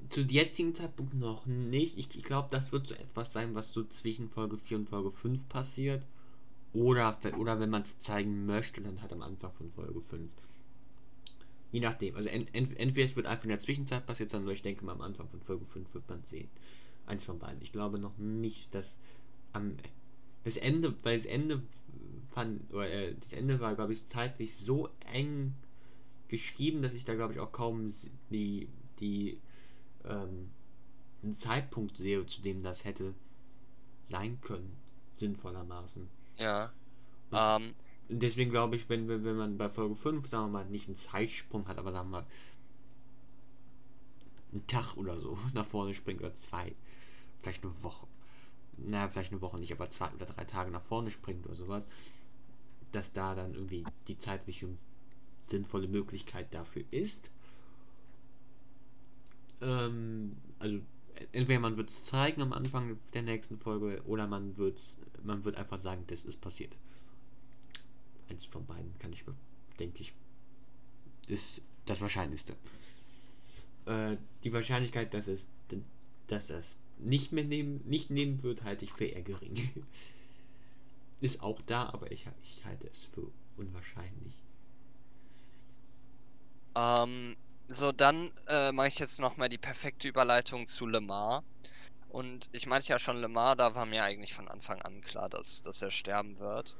Zu 0.10 0.22
jetzigen 0.22 0.76
Zeitpunkt 0.76 1.14
noch 1.14 1.46
nicht. 1.46 1.98
Ich, 1.98 2.14
ich 2.16 2.24
glaube, 2.24 2.50
das 2.52 2.72
wird 2.74 2.88
so 2.88 2.96
etwas 2.96 3.32
sein, 3.34 3.56
was 3.56 3.72
so 3.72 3.84
zwischen 3.86 4.30
Folge 4.30 4.58
4 4.58 4.78
und 4.78 4.90
Folge 4.90 5.12
5 5.12 5.48
passiert. 5.48 6.06
Oder, 6.74 7.20
oder 7.38 7.60
wenn 7.60 7.70
man 7.72 7.84
es 7.84 8.00
zeigen 8.00 8.46
möchte, 8.46 8.82
dann 8.82 9.02
halt 9.02 9.14
am 9.14 9.24
Anfang 9.24 9.54
von 9.54 9.72
Folge 9.72 10.02
5. 10.02 10.32
Je 11.72 11.80
nachdem. 11.80 12.16
Also 12.16 12.30
ent, 12.30 12.54
ent, 12.54 12.78
entweder 12.78 13.06
es 13.06 13.16
wird 13.16 13.26
einfach 13.26 13.44
in 13.44 13.50
der 13.50 13.60
Zwischenzeit 13.60 14.06
passiert 14.06 14.30
sein, 14.30 14.44
oder 14.44 14.54
ich 14.54 14.62
denke 14.62 14.86
mal 14.86 14.94
am 14.94 15.02
Anfang 15.02 15.28
von 15.30 15.42
Folge 15.42 15.66
5 15.66 15.94
wird 15.94 16.10
man 16.10 16.24
sehen. 16.24 16.50
Eins 17.06 17.26
von 17.26 17.40
beiden. 17.40 17.62
Ich 17.62 17.72
glaube 17.72 18.00
noch 18.00 18.18
nicht, 18.18 18.74
dass 18.74 18.98
am 19.54 19.78
das 20.44 20.58
Ende, 20.58 20.96
weil 21.04 21.18
das 21.18 21.26
Ende 21.26 21.62
fand, 22.32 22.74
oder 22.74 22.90
äh, 22.90 23.16
das 23.20 23.34
Ende 23.34 23.60
war, 23.60 23.76
glaube 23.76 23.94
ich, 23.94 24.08
zeitlich 24.08 24.56
so 24.56 24.90
eng 25.12 25.54
geschrieben, 26.30 26.82
dass 26.82 26.94
ich 26.94 27.06
da, 27.06 27.16
glaube 27.16 27.34
ich, 27.34 27.40
auch 27.40 27.52
kaum 27.52 27.94
die, 28.30 28.70
die 29.00 29.40
ähm, 30.06 30.50
einen 31.24 31.36
Zeitpunkt 31.36 31.98
sehe, 31.98 32.26
zu 32.26 32.42
dem 32.42 32.64
das 32.64 32.86
hätte 32.86 33.14
sein 34.04 34.40
können, 34.42 34.78
sinnvollermaßen. 35.16 36.08
Ja. 36.38 36.72
Und 37.32 37.38
Ähm, 37.38 37.74
deswegen 38.10 38.52
glaube 38.52 38.76
ich, 38.76 38.90
wenn, 38.90 39.08
wenn, 39.08 39.38
man 39.38 39.58
bei 39.58 39.70
Folge 39.70 39.96
5, 39.96 40.28
sagen 40.28 40.46
wir 40.46 40.64
mal, 40.64 40.66
nicht 40.66 40.88
einen 40.88 40.96
Zeitsprung 40.96 41.68
hat, 41.68 41.78
aber 41.78 41.92
sagen 41.92 42.10
wir 42.10 42.22
mal, 42.22 42.28
einen 44.52 44.68
Tag 44.68 44.96
oder 44.98 45.20
so 45.20 45.38
nach 45.54 45.66
vorne 45.66 45.94
springt 45.94 46.22
oder 46.22 46.36
zwei, 46.36 46.74
vielleicht 47.42 47.64
eine 47.64 47.74
Woche, 47.84 48.08
na, 48.78 49.08
vielleicht 49.08 49.32
eine 49.32 49.42
Woche 49.42 49.60
nicht, 49.60 49.72
aber 49.72 49.90
zwei 49.90 50.12
oder 50.14 50.26
drei 50.26 50.46
Tage 50.46 50.72
nach 50.72 50.84
vorne 50.84 51.12
springt 51.12 51.46
oder 51.46 51.56
sowas, 51.56 51.88
dass 52.92 53.14
da 53.14 53.36
dann 53.36 53.54
irgendwie 53.54 53.84
die 54.08 54.18
zeitliche 54.18 54.68
sinnvolle 55.48 55.88
Möglichkeit 55.88 56.54
dafür 56.54 56.84
ist. 56.92 57.32
Ähm, 59.62 60.38
also 60.60 60.80
entweder 61.32 61.60
man 61.60 61.78
wird 61.78 61.90
es 61.90 62.06
zeigen 62.06 62.42
am 62.42 62.54
Anfang 62.54 63.00
der 63.14 63.24
nächsten 63.24 63.58
Folge 63.58 64.02
oder 64.06 64.28
man 64.28 64.58
wird's, 64.58 65.00
man 65.24 65.44
wird 65.44 65.56
einfach 65.58 65.78
sagen, 65.78 66.04
das 66.08 66.26
ist 66.26 66.42
passiert. 66.42 66.78
Eins 68.30 68.46
von 68.46 68.66
beiden 68.66 68.98
kann 69.00 69.14
ich, 69.14 69.26
mir- 69.26 69.36
denke 69.80 70.02
ich, 70.02 70.14
ist 71.28 71.62
das 71.86 72.02
Wahrscheinlichste. 72.02 72.56
Äh, 73.86 74.18
die 74.44 74.54
Wahrscheinlichkeit, 74.54 75.14
dass 75.14 75.28
es, 75.28 75.48
dass 76.28 76.50
es 76.50 76.68
nicht 77.00 77.32
mehr 77.32 77.44
nehmen, 77.46 77.82
nicht 77.86 78.10
nehmen 78.10 78.44
wird, 78.44 78.64
halte 78.64 78.86
ich 78.86 78.94
für 78.94 79.06
eher 79.06 79.22
gering. 79.22 79.70
ist 81.22 81.42
auch 81.42 81.62
da, 81.62 81.90
aber 81.90 82.12
ich, 82.12 82.28
ich 82.44 82.66
halte 82.66 82.88
es 82.88 83.06
für 83.06 83.32
unwahrscheinlich. 83.58 84.34
Ähm, 86.76 87.36
so, 87.68 87.92
dann 87.92 88.32
äh, 88.48 88.72
mache 88.72 88.88
ich 88.88 89.00
jetzt 89.00 89.20
nochmal 89.20 89.50
die 89.50 89.58
perfekte 89.58 90.08
Überleitung 90.08 90.68
zu 90.68 90.86
Lemar. 90.88 91.44
Und 92.10 92.50
ich 92.54 92.68
meinte 92.68 92.90
ja 92.90 93.00
schon, 93.00 93.22
Lemar, 93.22 93.56
da 93.56 93.76
war 93.76 93.86
mir 93.86 94.04
eigentlich 94.04 94.34
von 94.34 94.48
Anfang 94.48 94.82
an 94.84 95.02
klar, 95.02 95.30
dass, 95.30 95.62
dass 95.64 95.82
er 95.82 95.92
sterben 95.92 96.40
wird. 96.40 96.78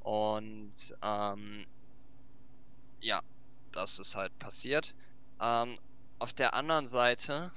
Und 0.00 0.72
ähm, 1.02 1.66
ja, 3.00 3.20
das 3.72 3.98
ist 3.98 4.16
halt 4.16 4.36
passiert. 4.38 4.94
Ähm, 5.40 5.78
auf 6.18 6.32
der 6.32 6.54
anderen 6.54 6.88
Seite 6.88 7.50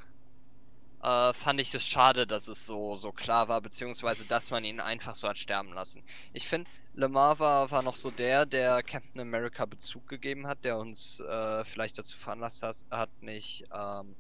äh, 1.04 1.34
fand 1.34 1.60
ich 1.60 1.74
es 1.74 1.86
schade, 1.86 2.26
dass 2.26 2.48
es 2.48 2.66
so, 2.66 2.96
so 2.96 3.12
klar 3.12 3.50
war, 3.50 3.62
beziehungsweise 3.62 4.26
dass 4.26 4.52
man 4.52 4.64
ihn 4.64 4.80
einfach 4.80 5.16
so 5.16 5.28
hat 5.28 5.38
sterben 5.38 5.74
lassen. 5.74 6.04
Ich 6.32 6.48
finde, 6.48 6.70
Lemar 6.96 7.40
war, 7.40 7.72
war 7.72 7.82
noch 7.82 7.96
so 7.96 8.12
der, 8.12 8.46
der 8.46 8.84
Captain 8.84 9.22
America 9.22 9.66
Bezug 9.66 10.08
gegeben 10.08 10.48
hat, 10.48 10.64
der 10.64 10.78
uns 10.78 11.20
äh, 11.20 11.66
vielleicht 11.66 11.98
dazu 11.98 12.18
veranlasst 12.18 12.64
hat, 12.64 12.78
hat 12.92 13.10
nicht 13.22 13.66
ähm, 13.74 14.16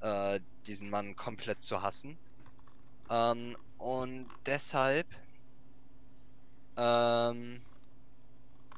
äh, 0.00 0.40
diesen 0.66 0.90
Mann 0.90 1.16
komplett 1.16 1.62
zu 1.62 1.82
hassen. 1.82 2.18
Ähm, 3.10 3.56
und 3.78 4.28
deshalb 4.44 5.06
ähm, 6.76 7.64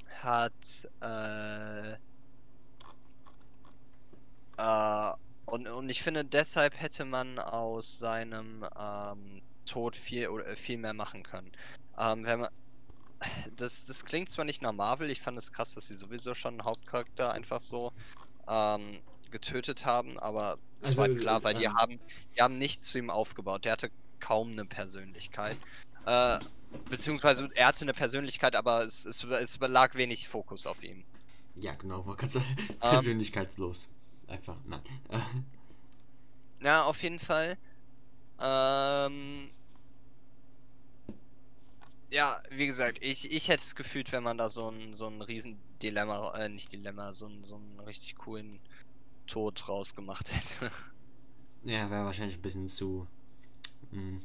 hat 0.06 0.86
äh, 1.00 1.96
äh, 4.58 5.12
und, 5.46 5.66
und 5.68 5.88
ich 5.90 6.02
finde, 6.02 6.24
deshalb 6.24 6.80
hätte 6.80 7.04
man 7.04 7.38
aus 7.38 7.98
seinem 7.98 8.66
ähm, 8.78 9.40
Tod 9.66 9.96
viel 9.96 10.28
oder 10.28 10.46
äh, 10.46 10.56
viel 10.56 10.78
mehr 10.78 10.94
machen 10.94 11.22
können. 11.22 11.50
Ähm, 11.98 12.24
wenn 12.24 12.40
man, 12.40 12.48
das, 13.52 13.84
das 13.84 14.04
klingt 14.04 14.30
zwar 14.30 14.44
nicht 14.44 14.62
nach 14.62 14.72
Marvel, 14.72 15.10
ich 15.10 15.20
fand 15.20 15.38
es 15.38 15.52
krass, 15.52 15.74
dass 15.74 15.86
sie 15.86 15.96
sowieso 15.96 16.34
schon 16.34 16.54
einen 16.54 16.64
Hauptcharakter 16.64 17.32
einfach 17.32 17.60
so 17.60 17.90
ähm, 18.48 19.02
getötet 19.30 19.84
haben, 19.86 20.18
aber 20.20 20.58
es 20.80 20.96
Also, 20.96 20.98
war 20.98 21.04
halt 21.04 21.16
klar, 21.16 21.42
es, 21.42 21.44
weil 21.44 21.54
die 21.54 21.68
ähm, 21.68 21.80
haben, 21.80 21.98
die 22.36 22.42
haben 22.42 22.58
nichts 22.58 22.84
zu 22.88 22.98
ihm 22.98 23.10
aufgebaut. 23.10 23.64
Der 23.64 23.72
hatte 23.72 23.90
kaum 24.20 24.52
eine 24.52 24.66
Persönlichkeit. 24.66 25.58
Äh, 26.06 26.38
beziehungsweise 26.88 27.48
er 27.54 27.66
hatte 27.66 27.84
eine 27.84 27.94
Persönlichkeit, 27.94 28.56
aber 28.56 28.84
es, 28.84 29.04
es, 29.04 29.24
es 29.24 29.58
lag 29.60 29.94
wenig 29.94 30.28
Fokus 30.28 30.66
auf 30.66 30.82
ihm. 30.82 31.04
Ja, 31.56 31.74
genau, 31.74 32.02
man 32.02 32.16
kann 32.16 32.30
sagen, 32.30 32.46
Ähm. 32.58 32.76
persönlichkeitslos. 32.80 33.88
Einfach, 34.26 34.56
nein. 34.64 34.82
Ja, 36.62 36.84
auf 36.84 37.02
jeden 37.02 37.18
Fall. 37.18 37.58
Ähm, 38.40 39.50
ja, 42.12 42.40
wie 42.50 42.66
gesagt, 42.66 42.98
ich, 43.00 43.32
ich 43.32 43.48
hätte 43.48 43.62
es 43.62 43.74
gefühlt, 43.74 44.12
wenn 44.12 44.22
man 44.22 44.38
da 44.38 44.48
so 44.48 44.70
ein, 44.70 44.92
so 44.92 45.08
ein 45.08 45.22
riesen 45.22 45.58
Dilemma, 45.82 46.32
äh, 46.38 46.48
nicht 46.48 46.72
Dilemma, 46.72 47.12
so 47.12 47.26
ein, 47.26 47.42
so 47.42 47.56
einen 47.56 47.80
richtig 47.80 48.16
coolen 48.16 48.60
Tod 49.26 49.68
rausgemacht 49.68 50.32
hätte. 50.32 50.70
ja, 51.64 51.90
wäre 51.90 52.04
wahrscheinlich 52.04 52.36
ein 52.36 52.42
bisschen 52.42 52.68
zu. 52.68 53.06
Mh, 53.90 54.20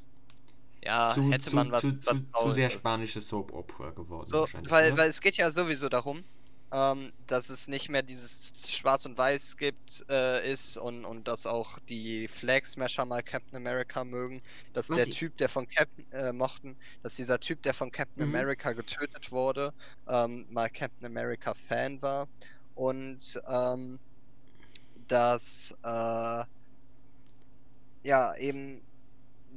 ja, 0.83 1.15
zu, 1.15 1.21
hätte 1.29 1.51
zu, 1.51 1.51
man 1.51 1.71
was, 1.71 1.81
zu, 1.81 1.99
was 2.05 2.21
zu, 2.21 2.31
zu 2.33 2.51
Trauriges. 2.51 2.51
sehr 2.51 2.69
spanische 2.69 3.21
Soap-Opera 3.21 3.91
geworden. 3.91 4.33
So, 4.33 4.37
wahrscheinlich, 4.37 4.71
weil, 4.71 4.97
weil 4.97 5.09
es 5.09 5.21
geht 5.21 5.37
ja 5.37 5.51
sowieso 5.51 5.87
darum, 5.89 6.25
ähm, 6.73 7.11
dass 7.17 7.47
es 7.49 7.67
nicht 7.69 7.87
mehr 7.89 8.03
dieses 8.03 8.51
Schwarz 8.69 9.05
und 9.05 9.17
Weiß 9.17 9.55
gibt, 9.55 10.03
äh, 10.09 10.51
ist 10.51 10.75
und, 10.77 11.05
und 11.05 11.27
dass 11.29 11.45
auch 11.45 11.77
die 11.87 12.27
Flag 12.27 12.65
Smasher 12.65 13.05
mal 13.05 13.23
Captain 13.23 13.55
America 13.57 14.03
mögen, 14.03 14.41
dass 14.73 14.89
Was 14.89 14.97
der 14.97 15.07
ich- 15.07 15.17
Typ, 15.17 15.37
der 15.37 15.47
von 15.47 15.65
Captain, 15.67 16.05
äh, 16.11 16.33
mochten, 16.33 16.75
dass 17.01 17.15
dieser 17.15 17.39
Typ, 17.39 17.61
der 17.61 17.73
von 17.73 17.89
Captain 17.91 18.21
Mhm. 18.21 18.23
America 18.23 18.73
getötet 18.73 19.31
wurde, 19.31 19.71
ähm, 20.09 20.45
mal 20.49 20.69
Captain 20.69 21.05
America 21.07 21.53
Fan 21.53 22.01
war 22.01 22.27
und 22.73 23.39
ähm, 23.47 23.97
dass 25.07 25.73
äh, 25.83 26.43
ja 28.03 28.35
eben 28.37 28.81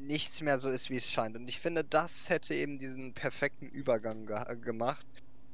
nichts 0.00 0.42
mehr 0.42 0.58
so 0.58 0.68
ist, 0.68 0.90
wie 0.90 0.96
es 0.96 1.10
scheint. 1.10 1.36
Und 1.36 1.48
ich 1.48 1.60
finde, 1.60 1.84
das 1.84 2.28
hätte 2.28 2.54
eben 2.54 2.78
diesen 2.78 3.12
perfekten 3.14 3.66
Übergang 3.66 4.26
ge 4.26 4.56
gemacht, 4.60 5.06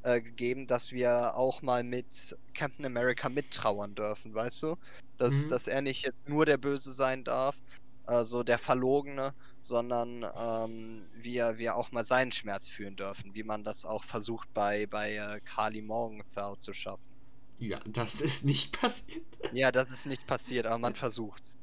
äh, 0.02 0.20
gegeben, 0.20 0.66
dass 0.66 0.92
wir 0.92 1.36
auch 1.36 1.62
mal 1.62 1.82
mit 1.82 2.36
Captain 2.54 2.86
America 2.86 3.28
mittrauern 3.28 3.94
dürfen, 3.94 4.34
weißt 4.34 4.62
du? 4.62 4.76
Dass, 5.18 5.44
mhm. 5.44 5.48
dass 5.50 5.66
er 5.66 5.82
nicht 5.82 6.04
jetzt 6.04 6.28
nur 6.28 6.46
der 6.46 6.58
Böse 6.58 6.92
sein 6.92 7.24
darf, 7.24 7.60
also 8.04 8.42
der 8.42 8.58
Verlogene, 8.58 9.34
sondern 9.62 10.24
ähm, 10.40 11.06
wir, 11.14 11.58
wir 11.58 11.76
auch 11.76 11.90
mal 11.90 12.04
seinen 12.04 12.30
Schmerz 12.30 12.68
fühlen 12.68 12.96
dürfen, 12.96 13.34
wie 13.34 13.42
man 13.42 13.64
das 13.64 13.84
auch 13.84 14.04
versucht 14.04 14.52
bei, 14.54 14.86
bei 14.86 15.14
äh, 15.14 15.40
Kali 15.40 15.82
Morgenthau 15.82 16.54
zu 16.56 16.72
schaffen. 16.72 17.10
Ja, 17.58 17.80
das 17.86 18.20
ist 18.20 18.44
nicht 18.44 18.72
passiert. 18.80 19.24
Ja, 19.52 19.72
das 19.72 19.90
ist 19.90 20.06
nicht 20.06 20.26
passiert, 20.26 20.66
aber 20.66 20.78
man 20.78 20.94
versucht's. 20.94 21.58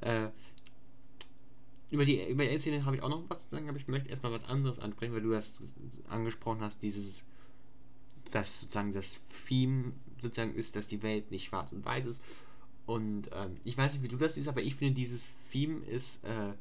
Äh, 0.00 0.28
über 1.90 2.04
die 2.04 2.22
über 2.28 2.44
die 2.44 2.58
Szene 2.58 2.84
habe 2.84 2.96
ich 2.96 3.02
auch 3.02 3.08
noch 3.08 3.22
was 3.28 3.44
zu 3.44 3.50
sagen, 3.50 3.68
aber 3.68 3.78
ich 3.78 3.88
möchte 3.88 4.10
erstmal 4.10 4.32
was 4.32 4.44
anderes 4.44 4.78
ansprechen, 4.78 5.14
weil 5.14 5.22
du 5.22 5.30
das 5.30 5.62
angesprochen 6.08 6.60
hast, 6.60 6.82
dieses, 6.82 7.24
dass 8.30 8.60
sozusagen 8.60 8.92
das 8.92 9.16
Theme 9.46 9.92
sozusagen 10.20 10.54
ist, 10.54 10.76
dass 10.76 10.88
die 10.88 11.02
Welt 11.02 11.30
nicht 11.30 11.46
schwarz 11.46 11.72
und 11.72 11.84
weiß 11.84 12.06
ist. 12.06 12.22
Und 12.86 13.30
ähm, 13.34 13.56
ich 13.64 13.76
weiß 13.76 13.92
nicht, 13.92 14.02
wie 14.02 14.08
du 14.08 14.16
das 14.16 14.34
siehst, 14.34 14.48
aber 14.48 14.62
ich 14.62 14.74
finde, 14.74 14.94
dieses 14.94 15.24
Theme 15.52 15.84
ist 15.86 16.24
äh, 16.24 16.52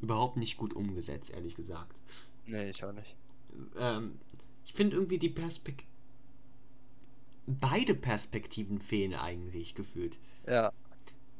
überhaupt 0.00 0.36
nicht 0.36 0.56
gut 0.56 0.72
umgesetzt, 0.74 1.30
ehrlich 1.30 1.54
gesagt. 1.54 2.00
Nee, 2.46 2.70
ich 2.70 2.84
auch 2.84 2.92
nicht. 2.92 3.14
Ähm, 3.76 4.18
ich 4.64 4.72
finde 4.72 4.96
irgendwie 4.96 5.18
die 5.18 5.28
Perspektive. 5.28 5.88
Beide 7.46 7.94
Perspektiven 7.94 8.78
fehlen 8.78 9.14
eigentlich 9.14 9.74
gefühlt. 9.74 10.18
Ja. 10.46 10.70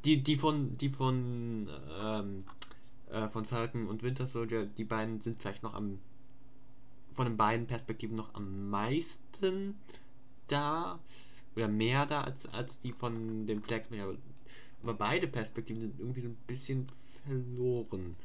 Die, 0.05 0.23
die 0.23 0.37
von, 0.37 0.77
die 0.77 0.89
von, 0.89 1.69
ähm, 2.01 2.43
äh, 3.11 3.29
von 3.29 3.45
Falcon 3.45 3.87
und 3.87 4.03
Winter 4.03 4.27
Soldier, 4.27 4.65
die 4.65 4.83
beiden 4.83 5.21
sind 5.21 5.41
vielleicht 5.41 5.63
noch 5.63 5.73
am, 5.73 5.99
von 7.15 7.25
den 7.25 7.37
beiden 7.37 7.67
Perspektiven 7.67 8.15
noch 8.15 8.33
am 8.35 8.69
meisten 8.69 9.75
da, 10.47 10.99
oder 11.55 11.67
mehr 11.67 12.05
da 12.05 12.21
als, 12.21 12.45
als 12.47 12.79
die 12.79 12.91
von 12.91 13.45
dem 13.47 13.61
Flagsman. 13.61 14.17
Aber 14.81 14.93
beide 14.93 15.27
Perspektiven 15.27 15.81
sind 15.81 15.99
irgendwie 15.99 16.21
so 16.21 16.29
ein 16.29 16.37
bisschen 16.47 16.87
verloren. 17.25 18.15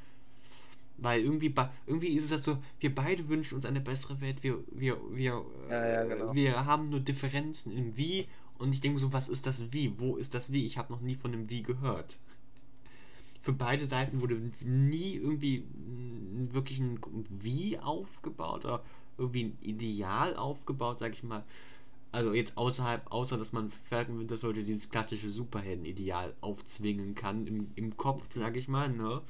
Weil 0.96 1.22
irgendwie, 1.22 1.52
irgendwie 1.86 2.14
ist 2.14 2.24
es 2.24 2.30
das 2.30 2.44
so, 2.44 2.58
wir 2.78 2.94
beide 2.94 3.28
wünschen 3.28 3.56
uns 3.56 3.66
eine 3.66 3.80
bessere 3.80 4.20
Welt, 4.20 4.42
wir, 4.42 4.58
wir, 4.70 4.96
wir, 5.10 5.44
ja, 5.68 5.86
ja, 5.86 6.04
genau. 6.04 6.32
wir 6.32 6.66
haben 6.66 6.88
nur 6.88 7.00
Differenzen 7.00 7.72
im 7.72 7.96
Wie 7.96 8.28
und 8.58 8.72
ich 8.72 8.80
denke 8.80 9.00
so, 9.00 9.12
was 9.12 9.28
ist 9.28 9.46
das 9.46 9.72
Wie? 9.72 9.98
Wo 9.98 10.16
ist 10.16 10.34
das 10.34 10.52
Wie? 10.52 10.64
Ich 10.64 10.78
habe 10.78 10.92
noch 10.92 11.00
nie 11.00 11.16
von 11.16 11.32
dem 11.32 11.50
Wie 11.50 11.62
gehört. 11.62 12.20
Für 13.44 13.52
beide 13.52 13.86
Seiten 13.86 14.20
wurde 14.22 14.40
nie 14.60 15.16
irgendwie 15.16 15.64
wirklich 16.50 16.80
ein 16.80 16.98
Wie 17.28 17.78
aufgebaut 17.78 18.64
oder 18.64 18.82
irgendwie 19.18 19.44
ein 19.44 19.58
Ideal 19.60 20.34
aufgebaut, 20.36 20.98
sag 20.98 21.12
ich 21.12 21.22
mal. 21.22 21.44
Also 22.10 22.32
jetzt 22.32 22.56
außerhalb, 22.56 23.12
außer 23.12 23.36
dass 23.36 23.52
man 23.52 23.70
Falcon 23.90 24.18
Winter 24.18 24.36
sollte 24.36 24.64
dieses 24.64 24.88
klassische 24.88 25.30
Superhelden-Ideal 25.30 26.34
aufzwingen 26.40 27.14
kann 27.14 27.46
im, 27.46 27.70
im 27.74 27.96
Kopf, 27.96 28.26
sag 28.32 28.56
ich 28.56 28.68
mal, 28.68 28.88
ne? 28.88 29.20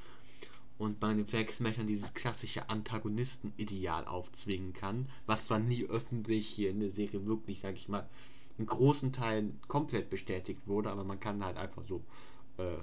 und 0.79 1.01
bei 1.01 1.13
den 1.13 1.27
Flagsmashern 1.27 1.87
dieses 1.87 2.15
klassische 2.15 2.69
Antagonisten-Ideal 2.69 4.07
aufzwingen 4.07 4.73
kann, 4.73 5.09
was 5.27 5.47
zwar 5.47 5.59
nie 5.59 5.85
öffentlich 5.85 6.49
hier 6.49 6.71
in 6.71 6.81
der 6.81 6.91
Serie 6.91 7.27
wirklich, 7.27 7.61
sag 7.61 7.77
ich 7.77 7.89
mal, 7.89 8.09
in 8.59 8.67
großen 8.67 9.13
Teilen 9.13 9.61
komplett 9.69 10.11
bestätigt 10.11 10.61
wurde, 10.67 10.91
aber 10.91 11.05
man 11.05 11.21
kann 11.21 11.45
halt 11.45 11.57
einfach 11.57 11.83
so 11.89 12.05
äh, 12.59 12.79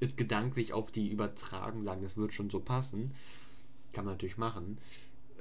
ist 0.00 0.16
gedanklich 0.16 0.72
auf 0.72 0.90
die 0.90 1.08
übertragen, 1.08 1.84
sagen, 1.84 2.02
das 2.02 2.16
wird 2.16 2.32
schon 2.32 2.50
so 2.50 2.60
passen. 2.60 3.14
Kann 3.92 4.04
man 4.04 4.14
natürlich 4.14 4.38
machen. 4.38 4.78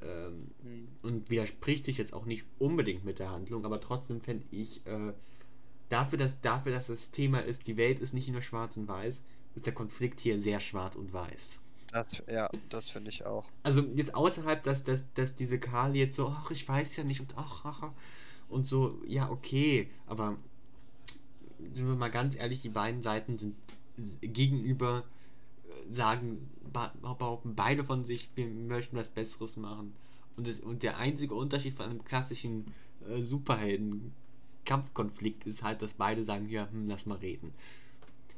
Ähm, 0.01 0.51
mhm. 0.63 0.87
Und 1.01 1.29
widerspricht 1.29 1.85
sich 1.85 1.97
jetzt 1.97 2.13
auch 2.13 2.25
nicht 2.25 2.45
unbedingt 2.57 3.03
mit 3.03 3.19
der 3.19 3.31
Handlung, 3.31 3.65
aber 3.65 3.81
trotzdem 3.81 4.21
fände 4.21 4.45
ich, 4.51 4.85
äh, 4.85 5.13
dafür, 5.89 6.17
dass, 6.17 6.41
dafür, 6.41 6.71
dass 6.71 6.87
das 6.87 7.11
Thema 7.11 7.39
ist, 7.39 7.67
die 7.67 7.77
Welt 7.77 7.99
ist 7.99 8.13
nicht 8.13 8.29
nur 8.29 8.41
schwarz 8.41 8.77
und 8.77 8.87
weiß, 8.87 9.21
ist 9.55 9.65
der 9.65 9.73
Konflikt 9.73 10.19
hier 10.19 10.39
sehr 10.39 10.59
schwarz 10.59 10.95
und 10.95 11.11
weiß. 11.11 11.59
Das, 11.91 12.23
ja, 12.31 12.47
das 12.69 12.89
finde 12.89 13.09
ich 13.09 13.25
auch. 13.25 13.49
Also 13.63 13.81
jetzt 13.95 14.13
außerhalb, 14.13 14.63
dass, 14.63 14.83
dass, 14.83 15.11
dass 15.15 15.35
diese 15.35 15.59
Karl 15.59 15.95
jetzt 15.95 16.15
so, 16.15 16.27
ach, 16.27 16.51
ich 16.51 16.67
weiß 16.67 16.95
ja 16.97 17.03
nicht 17.03 17.19
und 17.19 17.33
ach, 17.35 17.65
ach, 17.65 17.91
und 18.47 18.65
so, 18.65 19.01
ja, 19.07 19.29
okay, 19.29 19.89
aber 20.05 20.37
sind 21.73 21.87
wir 21.87 21.95
mal 21.95 22.11
ganz 22.11 22.35
ehrlich, 22.35 22.61
die 22.61 22.69
beiden 22.69 23.01
Seiten 23.01 23.37
sind 23.37 23.55
gegenüber, 24.21 25.03
äh, 25.67 25.71
sagen, 25.91 26.49
behaupten 26.71 27.55
beide 27.55 27.83
von 27.83 28.05
sich, 28.05 28.29
wir 28.35 28.45
möchten 28.47 28.97
was 28.97 29.09
Besseres 29.09 29.57
machen. 29.57 29.93
Und, 30.37 30.47
das, 30.47 30.59
und 30.59 30.83
der 30.83 30.97
einzige 30.97 31.33
Unterschied 31.35 31.75
von 31.75 31.85
einem 31.85 32.05
klassischen 32.05 32.73
äh, 33.09 33.21
Superhelden-Kampfkonflikt 33.21 35.45
ist 35.45 35.63
halt, 35.63 35.81
dass 35.81 35.93
beide 35.93 36.23
sagen, 36.23 36.49
ja, 36.49 36.69
hm, 36.71 36.87
lass 36.87 37.05
mal 37.05 37.17
reden 37.17 37.53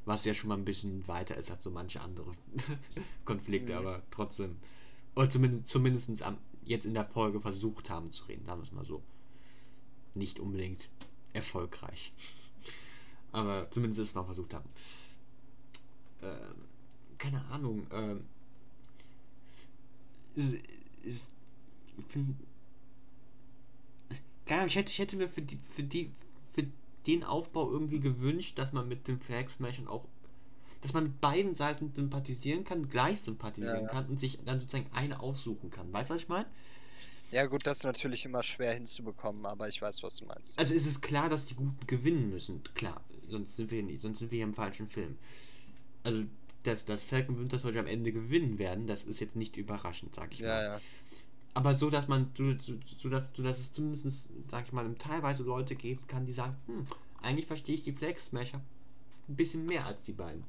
was 0.06 0.26
ja 0.26 0.34
schon 0.34 0.50
mal 0.50 0.58
ein 0.58 0.66
bisschen 0.66 1.08
weiter 1.08 1.36
ist 1.36 1.52
als 1.52 1.64
so 1.64 1.72
manche 1.72 2.02
andere 2.02 2.32
Konflikte, 3.26 3.74
mhm. 3.74 3.80
aber 3.80 4.02
trotzdem. 4.12 4.58
Oder 5.16 5.30
zumindest, 5.30 5.68
zumindest 5.68 6.24
am, 6.24 6.38
jetzt 6.64 6.86
in 6.86 6.94
der 6.94 7.06
Folge 7.06 7.40
versucht 7.40 7.90
haben 7.90 8.12
zu 8.12 8.26
reden, 8.26 8.46
sagen 8.46 8.60
wir 8.60 8.64
es 8.64 8.72
mal 8.72 8.86
so. 8.86 9.02
Nicht 10.14 10.40
unbedingt 10.40 10.90
erfolgreich. 11.34 12.14
Aber 13.32 13.72
zumindest 13.72 14.02
es 14.02 14.14
mal 14.14 14.26
versucht 14.26 14.54
haben. 14.54 14.68
Ähm, 16.22 16.56
keine 17.18 17.44
Ahnung. 17.46 17.88
Ähm, 17.92 18.26
ist, 20.36 20.56
ist, 21.04 21.28
ich 21.98 22.06
finde. 22.06 22.36
Ich 24.46 24.76
hätte, 24.76 24.92
ich 24.92 25.00
hätte 25.00 25.16
mir 25.16 25.30
für 25.30 25.42
die, 25.42 25.58
für 25.76 25.84
die, 25.84 26.12
für 26.54 26.66
den 27.08 27.24
Aufbau 27.24 27.72
irgendwie 27.72 28.02
gewünscht, 28.02 28.60
dass 28.60 28.74
man 28.74 28.88
mit 28.88 29.08
dem 29.08 29.20
Flag 29.22 29.50
Smashern 29.50 29.88
auch, 29.88 30.06
dass 30.82 30.92
man 30.92 31.04
mit 31.04 31.22
beiden 31.22 31.56
Seiten 31.56 31.94
sympathisieren 31.94 32.66
kann, 32.66 32.90
gleich 32.90 33.22
sympathisieren 33.22 33.84
ja. 33.84 33.88
kann 33.88 34.08
und 34.08 34.20
sich 34.20 34.40
dann 34.44 34.60
sozusagen 34.60 34.90
eine 34.92 35.22
aussuchen 35.22 35.72
kann. 35.72 35.94
Weißt 35.94 36.10
du, 36.10 36.16
was 36.16 36.24
ich 36.24 36.28
meine? 36.28 36.48
Ja, 37.32 37.46
gut, 37.46 37.66
das 37.66 37.78
ist 37.78 37.84
natürlich 37.86 38.26
immer 38.26 38.44
schwer 38.44 38.74
hinzubekommen, 38.74 39.46
aber 39.46 39.70
ich 39.70 39.82
weiß, 39.82 40.04
was 40.04 40.18
du 40.18 40.26
meinst. 40.26 40.60
Also 40.60 40.74
ist 40.74 40.86
es 40.86 41.00
klar, 41.00 41.30
dass 41.30 41.46
die 41.46 41.56
Guten 41.56 41.88
gewinnen 41.88 42.30
müssen, 42.30 42.62
klar, 42.74 43.02
sonst 43.30 43.56
sind 43.56 43.72
wir 43.72 43.84
nicht, 43.84 44.02
sonst 44.02 44.20
sind 44.20 44.32
wir 44.32 44.38
hier 44.38 44.46
im 44.46 44.54
falschen 44.54 44.90
Film. 44.90 45.18
Also, 46.04 46.24
dass, 46.64 46.86
dass 46.86 47.04
Falcon 47.04 47.40
Winter 47.40 47.60
Soldier 47.60 47.82
am 47.82 47.88
Ende 47.88 48.12
gewinnen 48.12 48.60
werden, 48.60 48.86
das 48.86 49.04
ist 49.04 49.20
jetzt 49.20 49.36
nicht 49.36 49.58
überraschend, 49.58 50.14
sag 50.14 50.34
ich 50.34 50.40
ja, 50.40 50.48
mal. 50.48 50.64
Ja 50.64 50.82
aber 51.54 51.74
so, 51.74 51.90
dass 51.90 52.08
man, 52.08 52.32
so, 52.38 52.54
so, 52.54 52.74
so, 52.98 53.10
dass, 53.10 53.34
so 53.36 53.44
dass 53.44 53.60
es 53.60 53.74
zumindest, 53.74 54.30
sag 54.50 54.66
ich 54.66 54.72
mal, 54.72 54.94
teilweise 54.96 55.44
Leute 55.44 55.76
geben 55.76 56.02
kann, 56.08 56.26
die 56.26 56.34
sagen, 56.34 56.56
hm, 56.68 56.88
eigentlich 57.22 57.48
verstehe 57.48 57.76
ich 57.76 57.84
die 57.84 57.92
Flag 57.92 58.20
Smasher 58.20 58.62
ein 59.28 59.36
bisschen 59.36 59.66
mehr 59.66 59.86
als 59.86 60.04
die 60.06 60.14
beiden. 60.14 60.44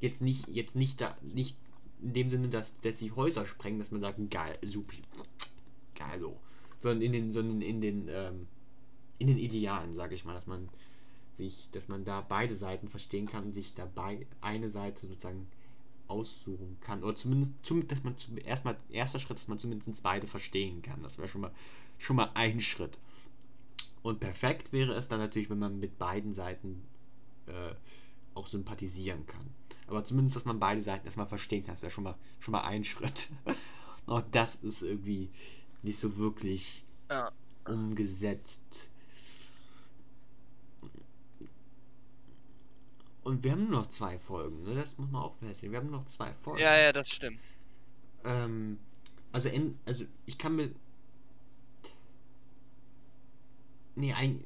Jetzt 0.00 0.20
nicht, 0.20 0.48
jetzt 0.48 0.76
nicht 0.76 1.00
da, 1.00 1.16
nicht 1.22 1.56
in 2.02 2.12
dem 2.12 2.30
Sinne, 2.30 2.48
dass, 2.48 2.78
dass 2.80 2.98
sie 2.98 3.12
Häuser 3.12 3.46
sprengen, 3.46 3.78
dass 3.78 3.90
man 3.90 4.00
sagt, 4.00 4.18
geil, 4.30 4.58
super, 4.62 4.96
geilo. 5.94 6.38
Sondern 6.78 7.02
in 7.02 7.12
den, 7.12 7.30
sondern 7.30 7.62
in 7.62 7.80
den, 7.80 8.08
ähm, 8.08 8.48
in 9.18 9.28
den 9.28 9.38
Idealen, 9.38 9.92
sage 9.92 10.14
ich 10.14 10.24
mal, 10.24 10.34
dass 10.34 10.46
man 10.46 10.68
sich, 11.36 11.68
dass 11.72 11.88
man 11.88 12.04
da 12.04 12.20
beide 12.20 12.56
Seiten 12.56 12.88
verstehen 12.88 13.26
kann 13.26 13.44
und 13.44 13.52
sich 13.52 13.74
dabei 13.74 14.26
eine 14.40 14.68
Seite 14.68 15.06
sozusagen 15.06 15.48
aussuchen 16.08 16.76
kann. 16.80 17.02
Oder 17.02 17.16
zumindest, 17.16 17.52
zum, 17.62 17.86
dass 17.88 18.04
man 18.04 18.16
zum, 18.16 18.38
erstmal, 18.38 18.76
erster 18.90 19.18
Schritt, 19.18 19.38
dass 19.38 19.48
man 19.48 19.58
zumindest 19.58 20.02
beide 20.02 20.26
verstehen 20.26 20.82
kann. 20.82 21.02
Das 21.02 21.18
wäre 21.18 21.28
schon 21.28 21.40
mal, 21.40 21.52
schon 21.98 22.16
mal 22.16 22.30
ein 22.34 22.60
Schritt. 22.60 22.98
Und 24.02 24.20
perfekt 24.20 24.72
wäre 24.72 24.94
es 24.94 25.08
dann 25.08 25.20
natürlich, 25.20 25.48
wenn 25.48 25.58
man 25.58 25.78
mit 25.78 25.98
beiden 25.98 26.32
Seiten 26.32 26.82
äh, 27.46 27.74
auch 28.34 28.46
sympathisieren 28.46 29.26
kann. 29.26 29.46
Aber 29.86 30.04
zumindest, 30.04 30.36
dass 30.36 30.44
man 30.44 30.58
beide 30.60 30.82
Seiten 30.82 31.06
erstmal 31.06 31.26
verstehen 31.26 31.64
kann, 31.64 31.74
das 31.74 31.82
wäre 31.82 31.92
schon 31.92 32.04
mal, 32.04 32.16
schon 32.40 32.52
mal 32.52 32.62
ein 32.62 32.84
Schritt. 32.84 33.30
Auch 34.06 34.22
das 34.32 34.56
ist 34.56 34.82
irgendwie 34.82 35.30
nicht 35.82 35.98
so 35.98 36.16
wirklich 36.16 36.84
ja. 37.10 37.30
umgesetzt. 37.66 38.90
Und 43.24 43.44
wir 43.44 43.52
haben 43.52 43.68
nur 43.68 43.80
noch 43.80 43.88
zwei 43.88 44.18
Folgen, 44.18 44.62
ne? 44.64 44.74
Das 44.74 44.98
muss 44.98 45.10
man 45.10 45.22
auch 45.22 45.34
feststellen. 45.36 45.72
Wir 45.72 45.80
haben 45.80 45.90
nur 45.90 46.00
noch 46.00 46.06
zwei 46.06 46.32
Folgen. 46.42 46.60
Ja, 46.60 46.76
ja, 46.76 46.92
das 46.92 47.08
stimmt. 47.08 47.38
Ähm, 48.24 48.78
also, 49.30 49.48
in, 49.48 49.78
also 49.84 50.04
ich 50.26 50.38
kann 50.38 50.56
mir. 50.56 50.70
Nee, 53.94 54.12
ein, 54.14 54.44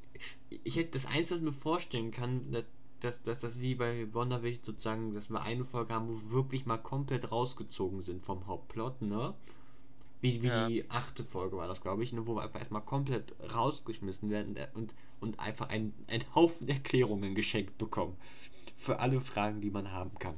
ich 0.65 0.77
hätte 0.77 0.93
das 0.93 1.07
Einzige, 1.07 1.31
was 1.31 1.39
ich 1.39 1.43
mir 1.43 1.53
vorstellen 1.53 2.11
kann, 2.11 2.51
dass, 2.51 2.67
dass, 3.01 3.23
dass 3.23 3.41
das 3.41 3.61
wie 3.61 3.77
bei 3.77 4.13
WandaVision 4.13 4.65
sozusagen, 4.65 5.15
dass 5.15 5.31
wir 5.31 5.41
eine 5.41 5.65
Folge 5.65 5.95
haben, 5.95 6.09
wo 6.09 6.15
wir 6.15 6.31
wirklich 6.31 6.67
mal 6.67 6.79
komplett 6.79 7.31
rausgezogen 7.31 8.03
sind 8.03 8.25
vom 8.25 8.47
Hauptplot, 8.47 9.03
ne? 9.03 9.35
Wie, 10.21 10.43
wie 10.43 10.49
ja. 10.49 10.67
die 10.67 10.91
achte 10.91 11.25
Folge 11.25 11.57
war 11.57 11.69
das, 11.69 11.83
glaube 11.83 12.03
ich, 12.03 12.13
ne? 12.13 12.27
wo 12.27 12.35
wir 12.35 12.43
einfach 12.43 12.59
erstmal 12.59 12.83
komplett 12.83 13.35
rausgeschmissen 13.55 14.31
werden 14.31 14.57
und, 14.75 14.95
und 15.21 15.39
einfach 15.39 15.69
einen, 15.69 15.95
einen 16.09 16.25
Haufen 16.35 16.69
Erklärungen 16.69 17.35
geschenkt 17.35 17.79
bekommen 17.79 18.17
für 18.77 18.99
alle 19.01 19.21
Fragen, 19.21 19.61
die 19.61 19.71
man 19.71 19.93
haben 19.93 20.19
kann. 20.19 20.37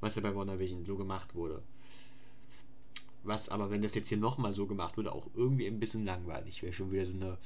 Was 0.00 0.16
ja 0.16 0.22
bei 0.22 0.34
WandaVision 0.34 0.84
so 0.84 0.96
gemacht 0.96 1.34
wurde. 1.34 1.62
Was 3.22 3.48
aber, 3.48 3.70
wenn 3.70 3.82
das 3.82 3.94
jetzt 3.94 4.08
hier 4.08 4.18
nochmal 4.18 4.52
so 4.52 4.66
gemacht 4.66 4.96
wurde, 4.96 5.12
auch 5.12 5.26
irgendwie 5.34 5.66
ein 5.66 5.80
bisschen 5.80 6.04
langweilig 6.04 6.62
wäre. 6.62 6.72
Schon 6.72 6.92
wieder 6.92 7.06
so 7.06 7.14
eine, 7.14 7.38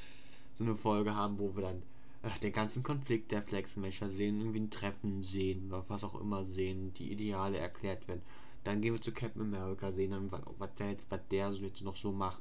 so 0.55 0.65
eine 0.65 0.77
Folge 0.77 1.15
haben, 1.15 1.39
wo 1.39 1.55
wir 1.55 1.63
dann 1.63 1.83
ach, 2.23 2.39
den 2.39 2.53
ganzen 2.53 2.83
Konflikt 2.83 3.33
der 3.33 3.43
Flexmesher 3.43 4.11
sehen, 4.11 4.41
irgendwie 4.41 4.61
ein 4.61 4.71
Treffen 4.71 5.23
sehen, 5.23 5.73
was 5.89 6.05
auch 6.05 6.21
immer 6.21 6.45
sehen, 6.45 6.93
die 6.95 7.13
Ideale 7.13 7.59
erklärt 7.59 8.09
werden. 8.09 8.23
Dann 8.65 8.81
gehen 8.81 8.95
wir 8.95 9.01
zu 9.01 9.13
Captain 9.13 9.43
America, 9.43 9.93
sehen 9.93 10.11
dann, 10.11 10.33
was, 10.33 10.43
was, 10.59 10.75
der, 10.75 10.97
was 11.09 11.21
der 11.31 11.53
jetzt 11.53 11.83
noch 11.83 11.97
so 11.97 12.13
macht. 12.13 12.41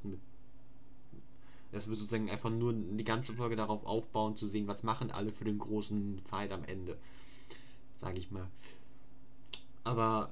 Dass 1.71 1.87
wir 1.87 1.95
sozusagen 1.95 2.29
einfach 2.29 2.49
nur 2.49 2.73
die 2.73 3.03
ganze 3.03 3.33
Folge 3.33 3.55
darauf 3.55 3.85
aufbauen, 3.85 4.35
zu 4.35 4.47
sehen, 4.47 4.67
was 4.67 4.83
machen 4.83 5.11
alle 5.11 5.31
für 5.31 5.45
den 5.45 5.59
großen 5.59 6.19
Fight 6.27 6.51
am 6.51 6.63
Ende. 6.63 6.97
Sag 7.99 8.17
ich 8.17 8.31
mal. 8.31 8.47
Aber 9.83 10.31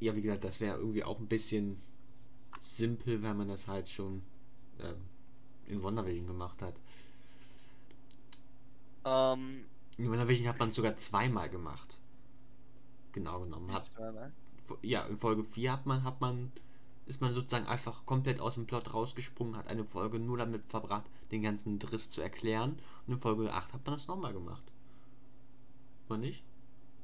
ja, 0.00 0.16
wie 0.16 0.22
gesagt, 0.22 0.44
das 0.44 0.60
wäre 0.60 0.78
irgendwie 0.78 1.04
auch 1.04 1.18
ein 1.18 1.28
bisschen 1.28 1.78
simpel, 2.60 3.22
wenn 3.22 3.36
man 3.36 3.48
das 3.48 3.68
halt 3.68 3.88
schon 3.88 4.22
ähm, 4.80 4.96
in 5.66 5.82
Wondervision 5.82 6.26
gemacht 6.26 6.60
hat. 6.62 6.74
Ähm, 9.04 9.64
in 9.98 10.10
Wondervision 10.10 10.48
hat 10.48 10.58
man 10.58 10.70
es 10.70 10.76
sogar 10.76 10.96
zweimal 10.96 11.48
gemacht. 11.48 11.98
Genau 13.12 13.40
genommen. 13.40 13.72
Hat, 13.72 13.84
zweimal? 13.84 14.32
ja, 14.82 15.04
in 15.06 15.18
Folge 15.18 15.44
4 15.44 15.72
hat 15.72 15.86
man, 15.86 16.02
hat 16.02 16.20
man, 16.20 16.50
ist 17.06 17.20
man 17.20 17.34
sozusagen 17.34 17.66
einfach 17.66 18.04
komplett 18.06 18.40
aus 18.40 18.54
dem 18.54 18.66
Plot 18.66 18.94
rausgesprungen, 18.94 19.56
hat 19.56 19.68
eine 19.68 19.84
Folge 19.84 20.18
nur 20.18 20.38
damit 20.38 20.64
verbracht, 20.66 21.04
den 21.30 21.42
ganzen 21.42 21.78
Driss 21.78 22.10
zu 22.10 22.22
erklären. 22.22 22.78
Und 23.06 23.14
in 23.14 23.20
Folge 23.20 23.52
8 23.52 23.72
hat 23.72 23.86
man 23.86 23.96
das 23.96 24.08
nochmal 24.08 24.32
gemacht. 24.32 24.71
Oder 26.08 26.18
nicht? 26.18 26.44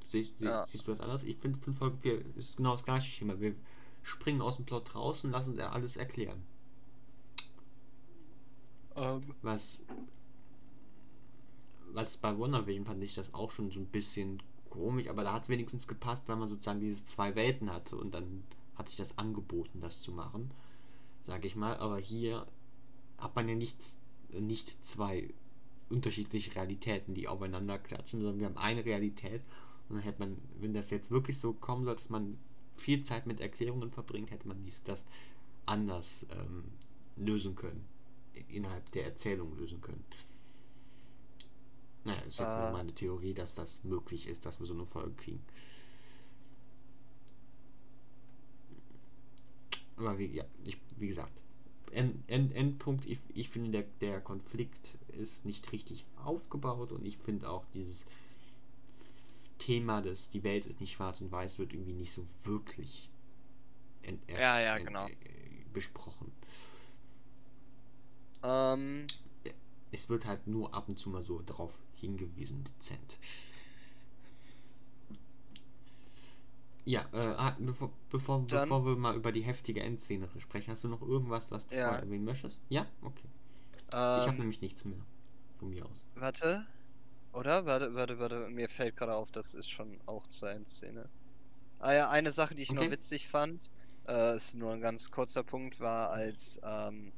Siehst, 0.09 0.40
ja. 0.40 0.66
siehst 0.66 0.86
du 0.86 0.92
das 0.92 1.01
anders? 1.01 1.24
Ich 1.24 1.36
finde, 1.38 1.59
find 1.59 1.76
Folge 1.76 1.96
4 1.99 2.36
ist 2.36 2.57
genau 2.57 2.72
das 2.72 2.84
gleiche 2.84 3.11
Schema. 3.11 3.38
Wir 3.40 3.55
springen 4.03 4.40
aus 4.40 4.57
dem 4.57 4.64
Plot 4.64 4.94
raus 4.94 5.24
und 5.24 5.32
lassen 5.32 5.61
alles 5.61 5.96
erklären. 5.96 6.42
Um. 8.94 9.05
Ähm. 9.05 9.22
Was, 9.42 9.82
was 11.92 12.16
bei 12.16 12.36
Wonder 12.36 12.66
Vision 12.66 12.86
fand 12.86 13.03
ich 13.03 13.14
das 13.14 13.32
auch 13.34 13.51
schon 13.51 13.70
so 13.70 13.78
ein 13.78 13.86
bisschen 13.86 14.42
komisch, 14.70 15.09
aber 15.09 15.24
da 15.24 15.32
hat 15.32 15.44
es 15.44 15.49
wenigstens 15.49 15.88
gepasst, 15.88 16.28
weil 16.28 16.36
man 16.36 16.49
sozusagen 16.49 16.80
diese 16.80 17.05
zwei 17.07 17.34
Welten 17.34 17.72
hatte 17.72 17.96
und 17.96 18.12
dann 18.12 18.44
hat 18.76 18.88
sich 18.88 18.96
das 18.96 19.16
angeboten, 19.18 19.80
das 19.80 20.01
zu 20.01 20.12
machen, 20.12 20.51
sage 21.22 21.46
ich 21.46 21.57
mal. 21.57 21.76
Aber 21.78 21.99
hier 21.99 22.46
hat 23.18 23.34
man 23.34 23.49
ja 23.49 23.55
nicht, 23.55 23.78
nicht 24.30 24.84
zwei 24.84 25.32
unterschiedliche 25.91 26.55
Realitäten, 26.55 27.14
die 27.14 27.28
aufeinander 27.28 27.78
klatschen, 27.78 28.20
sondern 28.20 28.41
wir 28.41 28.47
haben 28.47 28.59
eine 28.59 28.84
Realität 28.84 29.43
und 29.89 29.97
dann 29.97 30.05
hätte 30.05 30.20
man, 30.20 30.36
wenn 30.61 30.74
das 30.74 30.91
jetzt 30.91 31.11
wirklich 31.11 31.39
so 31.39 31.53
kommen 31.53 31.84
soll, 31.84 31.97
dass 31.97 32.11
man 32.11 32.39
viel 32.76 33.03
Zeit 33.05 33.26
mit 33.26 33.41
Erklärungen 33.41 33.91
verbringt, 33.91 34.30
hätte 34.30 34.47
man 34.47 34.62
dies, 34.64 34.82
das 34.84 35.07
anders 35.66 36.26
ähm, 36.30 36.64
lösen 37.16 37.57
können. 37.57 37.84
Innerhalb 38.49 38.91
der 38.93 39.05
Erzählung 39.05 39.57
lösen 39.57 39.80
können. 39.80 40.05
Naja, 42.05 42.20
das 42.24 42.34
ist 42.34 42.39
jetzt 42.39 42.53
äh, 42.53 42.72
meine 42.72 42.95
Theorie, 42.95 43.34
dass 43.34 43.55
das 43.55 43.82
möglich 43.82 44.28
ist, 44.28 44.47
dass 44.47 44.61
wir 44.61 44.66
so 44.66 44.74
eine 44.74 44.86
Folge 44.86 45.12
kriegen. 45.12 45.43
Aber 49.97 50.16
wie, 50.18 50.26
ja, 50.26 50.45
ich, 50.64 50.78
wie 50.97 51.09
gesagt, 51.09 51.43
End, 51.93 52.16
End, 52.28 52.55
Endpunkt, 52.55 53.07
ich, 53.07 53.18
ich 53.34 53.49
finde, 53.49 53.70
der, 53.70 53.84
der 54.01 54.20
Konflikt 54.20 54.99
ist 55.09 55.45
nicht 55.45 55.72
richtig 55.72 56.05
aufgebaut 56.16 56.93
und 56.93 57.05
ich 57.05 57.18
finde 57.18 57.49
auch 57.49 57.64
dieses 57.74 58.05
Thema 59.59 60.01
des, 60.03 60.30
die 60.30 60.45
Welt 60.45 60.66
ist 60.66 60.80
nicht 60.80 60.93
schwarz 60.93 61.20
und 61.20 61.32
weiß, 61.32 61.59
wird 61.59 61.72
irgendwie 61.72 61.95
nicht 61.95 62.12
so 62.12 62.26
wirklich 62.45 63.11
ent, 64.03 64.20
ja, 64.28 64.61
ja, 64.61 64.78
genau. 64.78 65.07
Äh, 65.07 65.14
besprochen. 65.72 66.32
Ähm. 68.45 69.07
Es 69.91 70.09
wird 70.11 70.26
halt 70.26 70.47
nur 70.47 70.74
ab 70.74 70.89
und 70.89 70.99
zu 70.99 71.09
mal 71.09 71.24
so 71.24 71.41
darauf 71.41 71.72
hingewiesen, 71.95 72.62
dezent. 72.64 73.18
Ja, 76.89 77.05
äh, 77.12 77.18
ah, 77.18 77.55
bevor, 77.59 77.93
bevor, 78.09 78.47
bevor 78.47 78.86
wir 78.86 78.97
mal 78.97 79.14
über 79.14 79.30
die 79.30 79.43
heftige 79.43 79.82
Endszene 79.82 80.26
sprechen, 80.39 80.70
hast 80.70 80.84
du 80.84 80.89
noch 80.89 81.03
irgendwas, 81.03 81.51
was 81.51 81.68
du 81.68 81.76
ja. 81.76 81.95
erwähnen 81.95 82.24
möchtest? 82.24 82.61
Ja? 82.70 82.86
Okay. 83.03 83.28
Ähm, 83.93 84.20
ich 84.22 84.26
habe 84.26 84.39
nämlich 84.39 84.62
nichts 84.62 84.86
mehr 84.86 84.97
von 85.59 85.68
mir 85.68 85.84
aus. 85.84 86.07
Warte. 86.14 86.66
Oder? 87.34 87.66
Warte, 87.66 87.95
warte, 87.95 88.18
warte. 88.18 88.49
Mir 88.53 88.70
fällt 88.70 88.97
gerade 88.97 89.14
auf, 89.14 89.30
das 89.30 89.53
ist 89.53 89.68
schon 89.68 90.01
auch 90.07 90.26
zur 90.28 90.51
Endszene. 90.51 91.11
Ah 91.78 91.93
ja, 91.93 92.09
eine 92.09 92.32
Sache, 92.32 92.55
die 92.55 92.62
ich 92.62 92.70
okay. 92.70 92.82
noch 92.82 92.91
witzig 92.91 93.28
fand, 93.28 93.61
äh, 94.09 94.34
ist 94.34 94.55
nur 94.55 94.72
ein 94.72 94.80
ganz 94.80 95.11
kurzer 95.11 95.43
Punkt, 95.43 95.80
war, 95.80 96.12
als 96.12 96.59
ähm, 96.64 97.12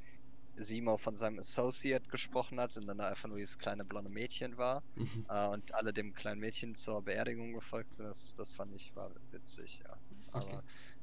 Simo 0.64 0.96
von 0.96 1.14
seinem 1.14 1.38
Associate 1.38 2.06
gesprochen 2.08 2.60
hat 2.60 2.76
und 2.76 2.86
dann 2.86 3.00
einfach 3.00 3.28
nur 3.28 3.38
dieses 3.38 3.58
kleine 3.58 3.84
blonde 3.84 4.10
Mädchen 4.10 4.56
war 4.56 4.82
mhm. 4.96 5.26
äh, 5.28 5.48
und 5.48 5.74
alle 5.74 5.92
dem 5.92 6.14
kleinen 6.14 6.40
Mädchen 6.40 6.74
zur 6.74 7.02
Beerdigung 7.02 7.52
gefolgt 7.52 7.92
sind. 7.92 8.06
Das, 8.06 8.34
das 8.34 8.52
fand 8.52 8.74
ich 8.74 8.94
war 8.94 9.10
witzig, 9.30 9.82
ja. 9.84 9.96
Okay. 10.32 10.58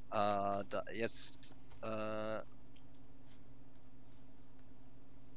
Aber 0.10 0.62
äh, 0.62 0.66
da 0.70 0.84
jetzt 0.94 1.56
äh, 1.82 2.38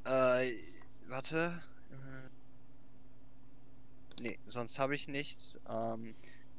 äh, 0.04 0.54
warte. 1.06 1.60
Äh, 1.90 2.28
nee, 4.22 4.38
sonst 4.44 4.78
habe 4.78 4.94
ich 4.94 5.08
nichts. 5.08 5.60
Ähm, 5.68 6.14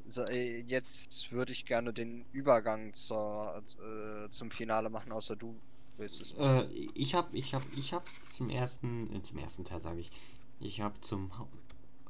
so, 0.05 0.24
äh, 0.26 0.62
jetzt 0.62 1.32
würde 1.32 1.51
ich 1.51 1.66
gerne 1.66 1.93
den 1.93 2.26
Übergang 2.32 2.93
zur, 2.93 3.64
äh, 3.80 4.30
zum 4.30 4.51
Finale 4.51 4.89
machen, 4.89 5.12
außer 5.12 5.36
du 5.36 5.59
äh, 6.00 6.66
ich 6.72 7.14
habe 7.14 7.38
ich 7.38 7.54
hab, 7.54 7.64
ich 7.74 7.94
hab 7.94 8.04
zum 8.30 8.50
ersten, 8.50 9.14
äh, 9.16 9.22
zum 9.22 9.39
ersten 9.39 9.64
Teil 9.64 9.80
sage 9.80 10.00
ich, 10.00 10.12
ich 10.60 10.82
habe 10.82 11.00
zum, 11.02 11.32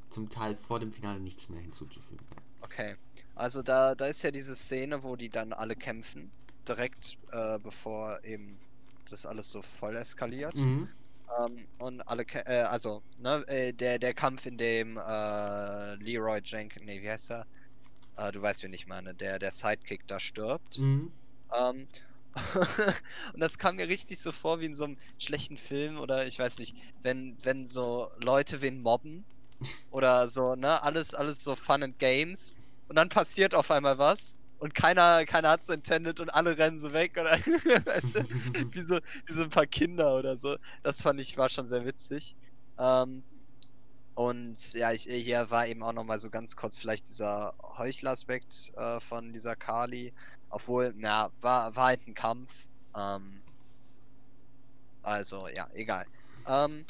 zum 0.10 0.30
Teil 0.30 0.58
vor 0.68 0.80
dem 0.80 0.92
Finale 0.92 1.20
nichts 1.20 1.50
mehr 1.50 1.62
hinzuzufügen. 1.62 2.26
Okay, 2.62 2.96
also 3.36 3.62
da, 3.64 3.96
da 3.96 4.06
ist 4.06 4.22
ja 4.22 4.32
diese 4.32 4.56
Szene, 4.56 5.04
wo 5.04 5.16
die 5.16 5.30
dann 5.30 5.52
alle 5.54 5.76
kämpfen, 5.76 6.32
direkt 6.68 7.18
äh, 7.32 7.58
bevor 7.60 8.24
eben 8.24 8.58
das 9.10 9.26
alles 9.26 9.52
so 9.52 9.62
voll 9.62 9.96
eskaliert. 9.96 10.56
Mhm. 10.56 10.88
Ähm, 11.40 11.68
und 11.80 12.02
alle, 12.02 12.24
äh, 12.46 12.62
also, 12.64 13.02
ne, 13.18 13.44
äh, 13.48 13.74
der, 13.74 14.00
der 14.00 14.14
Kampf, 14.14 14.46
in 14.46 14.58
dem 14.58 14.98
äh, 14.98 15.96
Leroy 15.96 16.40
Jenkins, 16.44 16.86
nee, 16.86 17.02
wie 17.02 17.10
heißt 17.10 17.32
er? 17.32 17.46
Äh, 18.18 18.32
du 18.32 18.42
weißt, 18.42 18.64
wen 18.64 18.74
ich 18.74 18.88
meine, 18.88 19.14
der, 19.16 19.40
der 19.40 19.52
Sidekick 19.52 20.08
da 20.08 20.20
stirbt. 20.20 20.78
Mhm. 20.80 21.12
Ähm, 21.58 21.88
und 23.34 23.40
das 23.42 23.58
kam 23.58 23.76
mir 23.76 23.88
richtig 23.88 24.22
so 24.22 24.32
vor 24.32 24.60
wie 24.62 24.66
in 24.66 24.76
so 24.76 24.86
einem 24.86 24.98
schlechten 25.20 25.58
Film 25.58 26.00
oder 26.00 26.26
ich 26.28 26.40
weiß 26.40 26.60
nicht, 26.60 26.78
wenn, 27.02 27.38
wenn 27.44 27.68
so 27.68 28.10
Leute 28.18 28.62
wen 28.62 28.82
mobben 28.82 29.26
oder 29.92 30.28
so, 30.28 30.56
ne, 30.56 30.82
alles, 30.84 31.14
alles 31.14 31.44
so 31.44 31.56
Fun 31.56 31.84
and 31.84 32.00
Games 32.00 32.60
und 32.88 32.98
dann 32.98 33.10
passiert 33.10 33.56
auf 33.56 33.72
einmal 33.72 33.98
was 33.98 34.38
und 34.60 34.76
keiner, 34.76 35.26
keiner 35.26 35.50
hat's 35.50 35.70
intended 35.70 36.20
und 36.20 36.30
alle 36.30 36.58
rennen 36.58 36.80
so 36.80 36.94
weg 36.94 37.18
oder 37.20 37.32
weißt 37.86 38.18
du, 38.18 38.24
wie, 38.74 38.82
so, 38.88 39.00
wie 39.26 39.34
so 39.34 39.44
ein 39.44 39.50
paar 39.50 39.68
Kinder 39.68 40.18
oder 40.18 40.38
so. 40.38 40.56
Das 40.84 41.02
fand 41.02 41.20
ich 41.20 41.38
war 41.38 41.50
schon 41.50 41.68
sehr 41.68 41.86
witzig. 41.86 42.36
Ähm, 42.80 43.24
und 44.14 44.74
ja, 44.74 44.92
ich, 44.92 45.04
hier 45.04 45.50
war 45.50 45.68
eben 45.68 45.84
auch 45.84 45.94
nochmal 45.94 46.20
so 46.20 46.30
ganz 46.30 46.56
kurz 46.56 46.78
vielleicht 46.78 47.10
dieser 47.10 47.54
Heuchler-Aspekt 47.78 48.72
äh, 48.76 49.00
von 49.00 49.34
dieser 49.34 49.56
Kali. 49.56 50.14
Obwohl, 50.52 50.94
na, 50.98 51.32
war, 51.42 51.76
war 51.76 51.86
halt 51.86 52.08
ein 52.08 52.14
Kampf. 52.14 52.70
Ähm, 52.96 53.42
also, 55.04 55.48
ja, 55.48 55.68
egal. 55.74 56.06
Ähm, 56.48 56.86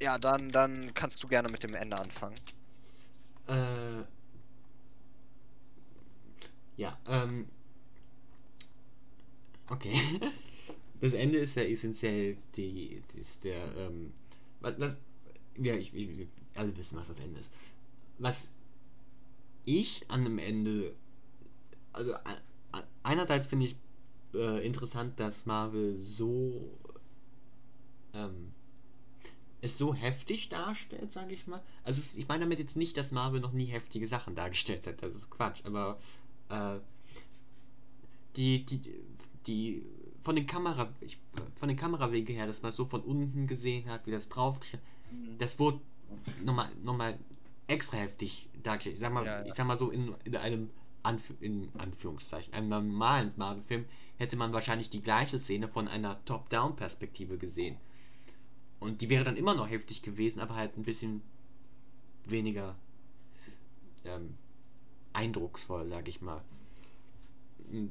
ja, 0.00 0.18
dann, 0.18 0.50
dann 0.50 0.92
kannst 0.94 1.22
du 1.22 1.28
gerne 1.28 1.48
mit 1.48 1.62
dem 1.62 1.74
Ende 1.74 1.96
anfangen. 1.98 2.36
Äh, 3.46 4.02
ja, 6.76 6.98
ähm, 7.08 7.48
okay. 9.68 9.94
Das 11.00 11.14
Ende 11.14 11.38
ist 11.38 11.56
ja 11.56 11.64
essentiell 11.64 12.36
die, 12.54 13.02
die 13.12 13.18
ist 13.18 13.42
der, 13.42 13.76
ähm, 13.76 14.12
was, 14.60 14.78
was, 14.78 14.96
ja, 15.58 15.74
ich, 15.74 15.92
ich, 15.92 16.28
alle 16.54 16.76
wissen, 16.76 16.96
was 16.96 17.08
das 17.08 17.18
Ende 17.18 17.40
ist. 17.40 17.52
Was 18.18 18.52
ich 19.64 20.04
an 20.08 20.24
dem 20.24 20.38
Ende, 20.38 20.94
also 21.92 22.14
einerseits 23.02 23.46
finde 23.46 23.66
ich 23.66 23.76
äh, 24.34 24.64
interessant, 24.66 25.18
dass 25.20 25.46
Marvel 25.46 25.96
so 25.96 26.78
ähm, 28.14 28.52
es 29.60 29.78
so 29.78 29.94
heftig 29.94 30.48
darstellt, 30.48 31.12
sage 31.12 31.34
ich 31.34 31.46
mal. 31.46 31.62
Also 31.84 32.02
ich 32.16 32.26
meine 32.28 32.44
damit 32.44 32.58
jetzt 32.58 32.76
nicht, 32.76 32.96
dass 32.96 33.12
Marvel 33.12 33.40
noch 33.40 33.52
nie 33.52 33.66
heftige 33.66 34.06
Sachen 34.06 34.34
dargestellt 34.34 34.86
hat, 34.86 35.02
das 35.02 35.14
ist 35.14 35.30
Quatsch, 35.30 35.60
aber 35.64 35.98
äh, 36.48 36.78
die, 38.36 38.64
die, 38.64 38.80
die 39.46 39.82
von 40.22 40.36
den 40.36 40.46
Kamera, 40.46 40.88
ich, 41.00 41.18
von 41.56 41.68
den 41.68 41.76
Kamerawege 41.76 42.32
her, 42.32 42.46
dass 42.46 42.62
man 42.62 42.70
es 42.70 42.76
so 42.76 42.86
von 42.86 43.02
unten 43.02 43.46
gesehen 43.46 43.88
hat, 43.88 44.06
wie 44.06 44.10
das 44.10 44.28
drauf 44.28 44.58
das 45.38 45.58
wurde 45.58 45.80
nochmal 46.44 46.70
noch 46.82 46.96
mal 46.96 47.18
extra 47.66 47.98
heftig 47.98 48.48
dargestellt. 48.62 48.94
Ich 48.94 49.00
sag 49.00 49.12
mal, 49.12 49.24
Ja, 49.24 49.40
ja. 49.40 49.46
ich 49.46 49.54
sag 49.54 49.66
mal 49.66 49.78
so, 49.78 49.90
in, 49.90 50.14
in 50.24 50.36
einem 50.36 50.70
Anf 51.02 51.22
in 51.40 51.68
Anführungszeichen, 51.78 52.52
einem 52.54 52.68
normalen 52.68 53.32
Marvel-Film 53.36 53.86
hätte 54.18 54.36
man 54.36 54.52
wahrscheinlich 54.52 54.88
die 54.90 55.02
gleiche 55.02 55.38
Szene 55.38 55.68
von 55.68 55.88
einer 55.88 56.24
Top-Down-Perspektive 56.24 57.38
gesehen. 57.38 57.76
Und 58.78 59.00
die 59.00 59.10
wäre 59.10 59.24
dann 59.24 59.36
immer 59.36 59.54
noch 59.54 59.68
heftig 59.68 60.02
gewesen, 60.02 60.40
aber 60.40 60.54
halt 60.54 60.76
ein 60.76 60.82
bisschen 60.84 61.22
weniger 62.24 62.76
ähm, 64.04 64.34
eindrucksvoll, 65.12 65.88
sag 65.88 66.08
ich 66.08 66.20
mal. 66.20 66.42
Mm, 67.70 67.86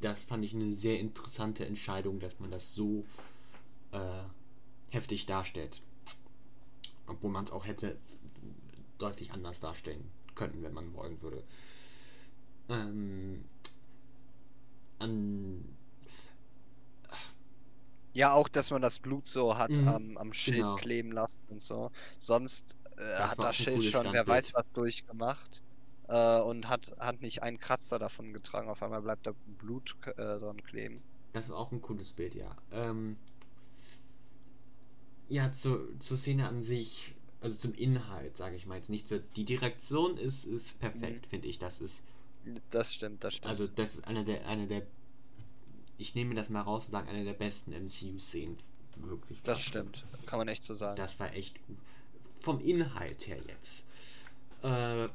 Das 0.00 0.22
fand 0.22 0.44
ich 0.44 0.54
eine 0.54 0.72
sehr 0.72 0.98
interessante 1.00 1.64
Entscheidung, 1.64 2.18
dass 2.18 2.38
man 2.40 2.50
das 2.50 2.74
so 2.74 3.04
äh, 3.92 4.22
heftig 4.90 5.26
darstellt. 5.26 5.80
Obwohl 7.06 7.30
man 7.30 7.44
es 7.44 7.50
auch 7.52 7.66
hätte 7.66 7.96
deutlich 9.02 9.32
anders 9.32 9.60
darstellen 9.60 10.10
können, 10.34 10.62
wenn 10.62 10.74
man 10.74 10.94
wollen 10.94 11.20
würde. 11.22 11.44
Ähm, 12.68 13.44
an, 15.00 15.64
Ja, 18.14 18.32
auch, 18.34 18.48
dass 18.48 18.70
man 18.70 18.80
das 18.82 18.98
Blut 18.98 19.26
so 19.26 19.56
hat 19.58 19.78
Mhm, 19.78 19.86
am, 19.86 20.16
am 20.18 20.32
Schild 20.32 20.74
genau. 20.74 20.76
kleben 20.76 21.12
lassen 21.12 21.44
und 21.48 21.60
so. 21.62 21.90
Sonst 22.18 22.76
äh, 22.96 23.02
hat 23.22 23.42
das 23.42 23.56
Schild 23.56 23.82
schon, 23.82 24.12
wer 24.12 24.26
Standbild. 24.26 24.26
weiß 24.26 24.52
was 24.54 24.72
durchgemacht. 24.72 25.62
Äh, 26.08 26.40
und 26.40 26.68
hat, 26.68 26.94
hat 26.98 27.20
nicht 27.22 27.42
einen 27.42 27.58
Kratzer 27.58 27.98
davon 27.98 28.32
getragen. 28.32 28.68
Auf 28.70 28.82
einmal 28.82 29.02
bleibt 29.02 29.26
da 29.26 29.32
Blut 29.46 29.96
äh, 30.16 30.38
dran 30.38 30.62
kleben. 30.62 31.04
das 31.32 31.46
ist 31.46 31.50
auch 31.50 31.72
ein 31.72 31.82
cooles 31.82 32.12
Bild, 32.12 32.34
ja. 32.34 32.56
Ähm, 32.70 33.16
ja, 35.28 35.52
zu, 35.52 35.96
zur 35.98 36.18
Szene 36.18 36.48
an 36.48 36.62
sich, 36.62 37.14
also 37.42 37.56
zum 37.56 37.74
Inhalt, 37.74 38.36
sage 38.36 38.56
ich 38.56 38.66
mal 38.66 38.76
jetzt 38.76 38.88
nicht. 38.88 39.08
So, 39.08 39.18
die 39.36 39.44
Direktion 39.44 40.16
ist, 40.16 40.44
ist 40.44 40.78
perfekt, 40.78 41.26
finde 41.26 41.48
ich. 41.48 41.58
Das 41.58 41.80
ist 41.80 42.02
Das 42.70 42.94
stimmt, 42.94 43.24
das 43.24 43.34
stimmt. 43.34 43.50
Also 43.50 43.66
das 43.66 43.94
ist 43.94 44.04
eine 44.06 44.24
der, 44.24 44.46
eine 44.46 44.66
der, 44.66 44.86
ich 45.98 46.14
nehme 46.14 46.34
das 46.34 46.50
mal 46.50 46.60
raus 46.60 46.86
und 46.86 46.92
sage, 46.92 47.08
eine 47.08 47.24
der 47.24 47.34
besten 47.34 47.72
MCU-Szenen. 47.72 48.58
Wirklich. 48.96 49.40
das 49.42 49.62
stimmt. 49.64 50.04
Kann 50.26 50.38
man 50.38 50.48
echt 50.48 50.62
so 50.62 50.74
sagen. 50.74 50.96
Das 50.96 51.18
war 51.18 51.34
echt 51.34 51.66
gut. 51.66 51.78
Vom 52.40 52.60
Inhalt 52.60 53.26
her 53.26 53.38
jetzt. 53.46 53.86
Äh, 54.62 55.08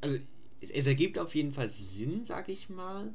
also 0.00 0.18
es, 0.60 0.70
es 0.70 0.86
ergibt 0.86 1.18
auf 1.18 1.34
jeden 1.34 1.52
Fall 1.52 1.68
Sinn, 1.68 2.24
sag 2.24 2.48
ich 2.48 2.70
mal. 2.70 3.12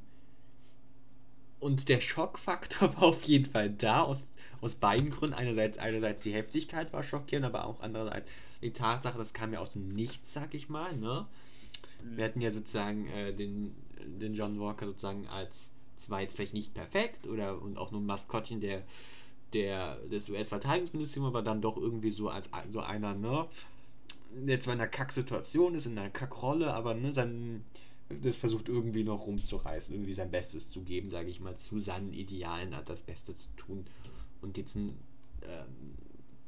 Und 1.60 1.90
der 1.90 2.00
Schockfaktor 2.00 2.96
war 2.96 3.04
auf 3.04 3.24
jeden 3.24 3.52
Fall 3.52 3.72
da, 3.72 4.04
aus, 4.04 4.28
aus 4.62 4.76
beiden 4.76 5.12
Gründen. 5.12 5.36
Einerseits, 5.36 5.78
einerseits 5.78 6.24
die 6.24 6.34
Heftigkeit 6.34 6.94
war 6.94 7.04
schockierend, 7.04 7.46
aber 7.46 7.66
auch 7.66 7.82
andererseits 7.82 8.30
die 8.62 8.72
Tatsache, 8.72 9.18
das 9.18 9.34
kam 9.34 9.54
ja 9.54 9.60
aus 9.60 9.70
dem 9.70 9.90
Nichts, 9.90 10.34
sag 10.34 10.54
ich 10.54 10.70
mal, 10.70 10.96
ne? 10.96 11.26
Wir 12.04 12.26
hatten 12.26 12.42
ja 12.42 12.52
sozusagen 12.52 13.08
äh, 13.08 13.34
den, 13.34 13.76
den 14.20 14.34
John 14.34 14.60
Walker 14.60 14.86
sozusagen 14.86 15.28
als 15.28 15.72
zwar 15.98 16.22
jetzt 16.22 16.36
vielleicht 16.36 16.54
nicht 16.54 16.74
perfekt 16.74 17.28
oder 17.28 17.62
und 17.62 17.78
auch 17.78 17.92
nur 17.92 18.02
ein 18.02 18.06
Maskottchen 18.06 18.62
der, 18.62 18.84
der 19.54 19.98
des 20.12 20.30
US-Verteidigungsministeriums, 20.30 21.30
aber 21.30 21.42
dann 21.42 21.62
doch 21.62 21.78
irgendwie 21.78 22.12
so 22.12 22.30
als 22.30 22.50
so 22.70 22.82
einer, 22.82 23.14
ne? 23.14 23.48
Der 24.32 24.60
zwar 24.60 24.74
in 24.74 24.82
einer 24.82 24.90
Kacksituation 24.90 25.76
ist, 25.76 25.86
in 25.86 25.98
einer 25.98 26.10
Kackrolle, 26.10 26.74
aber 26.74 26.94
ne, 26.94 27.14
sein, 27.14 27.64
das 28.10 28.36
versucht 28.36 28.68
irgendwie 28.68 29.04
noch 29.04 29.26
rumzureißen, 29.28 29.96
irgendwie 29.96 30.14
sein 30.14 30.30
Bestes 30.30 30.70
zu 30.70 30.82
geben, 30.82 31.10
sage 31.10 31.30
ich 31.30 31.40
mal, 31.40 31.56
zu 31.56 31.80
seinen 31.80 32.14
Idealen 32.14 32.76
hat 32.76 32.90
das 32.90 33.02
Beste 33.02 33.34
zu 33.36 33.48
tun 33.56 33.86
und 34.46 34.58
jetzt 34.58 34.76
ähm, 34.76 34.94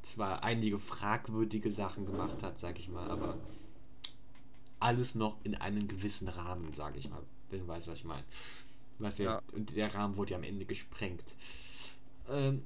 zwar 0.02 0.42
einige 0.42 0.78
fragwürdige 0.78 1.70
Sachen 1.70 2.06
gemacht 2.06 2.42
hat, 2.42 2.58
sage 2.58 2.78
ich 2.78 2.88
mal, 2.88 3.10
aber 3.10 3.36
alles 4.80 5.14
noch 5.14 5.36
in 5.44 5.54
einem 5.56 5.88
gewissen 5.88 6.28
Rahmen, 6.28 6.72
sage 6.72 6.98
ich 6.98 7.10
mal, 7.10 7.22
wenn 7.50 7.60
du 7.60 7.68
weißt, 7.68 7.88
was 7.88 7.98
ich 7.98 8.04
meine. 8.04 8.24
Was 8.98 9.16
der, 9.16 9.26
Ja. 9.26 9.42
Und 9.52 9.74
der 9.76 9.92
Rahmen 9.94 10.16
wurde 10.16 10.32
ja 10.32 10.36
am 10.36 10.44
Ende 10.44 10.64
gesprengt. 10.64 11.36
Ähm, 12.28 12.62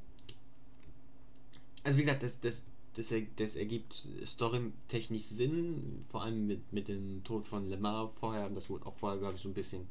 also 1.83 1.99
wie 1.99 2.03
gesagt, 2.03 2.23
das, 2.23 2.41
das, 2.41 2.63
das, 2.95 3.13
das 3.37 3.57
ergibt 3.57 4.07
storytechnisch 4.25 5.25
Sinn, 5.25 6.05
vor 6.11 6.23
allem 6.23 6.47
mit, 6.47 6.73
mit 6.73 6.89
dem 6.89 7.25
Tod 7.25 7.47
von 7.49 7.69
Lemar 7.69 8.13
vorher, 8.21 8.47
und 8.47 8.55
das 8.55 8.69
wurde 8.71 8.87
auch 8.87 8.97
vorher, 8.97 9.19
glaube 9.19 9.37
ich, 9.37 9.43
so 9.43 9.49
ein 9.49 9.55
bisschen 9.55 9.87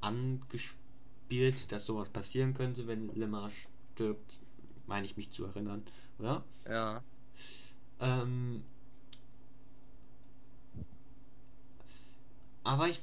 angespielt, 0.00 1.72
dass 1.72 1.86
sowas 1.86 2.10
passieren 2.10 2.54
könnte, 2.54 2.86
wenn 2.86 3.14
Lemar 3.14 3.50
stirbt, 3.94 4.38
meine 4.86 5.06
ich 5.06 5.16
mich 5.16 5.30
zu 5.30 5.44
erinnern, 5.44 5.82
oder? 6.18 6.44
Ja. 6.68 7.02
Ähm, 8.00 8.62
aber 12.62 12.88
ich, 12.88 13.00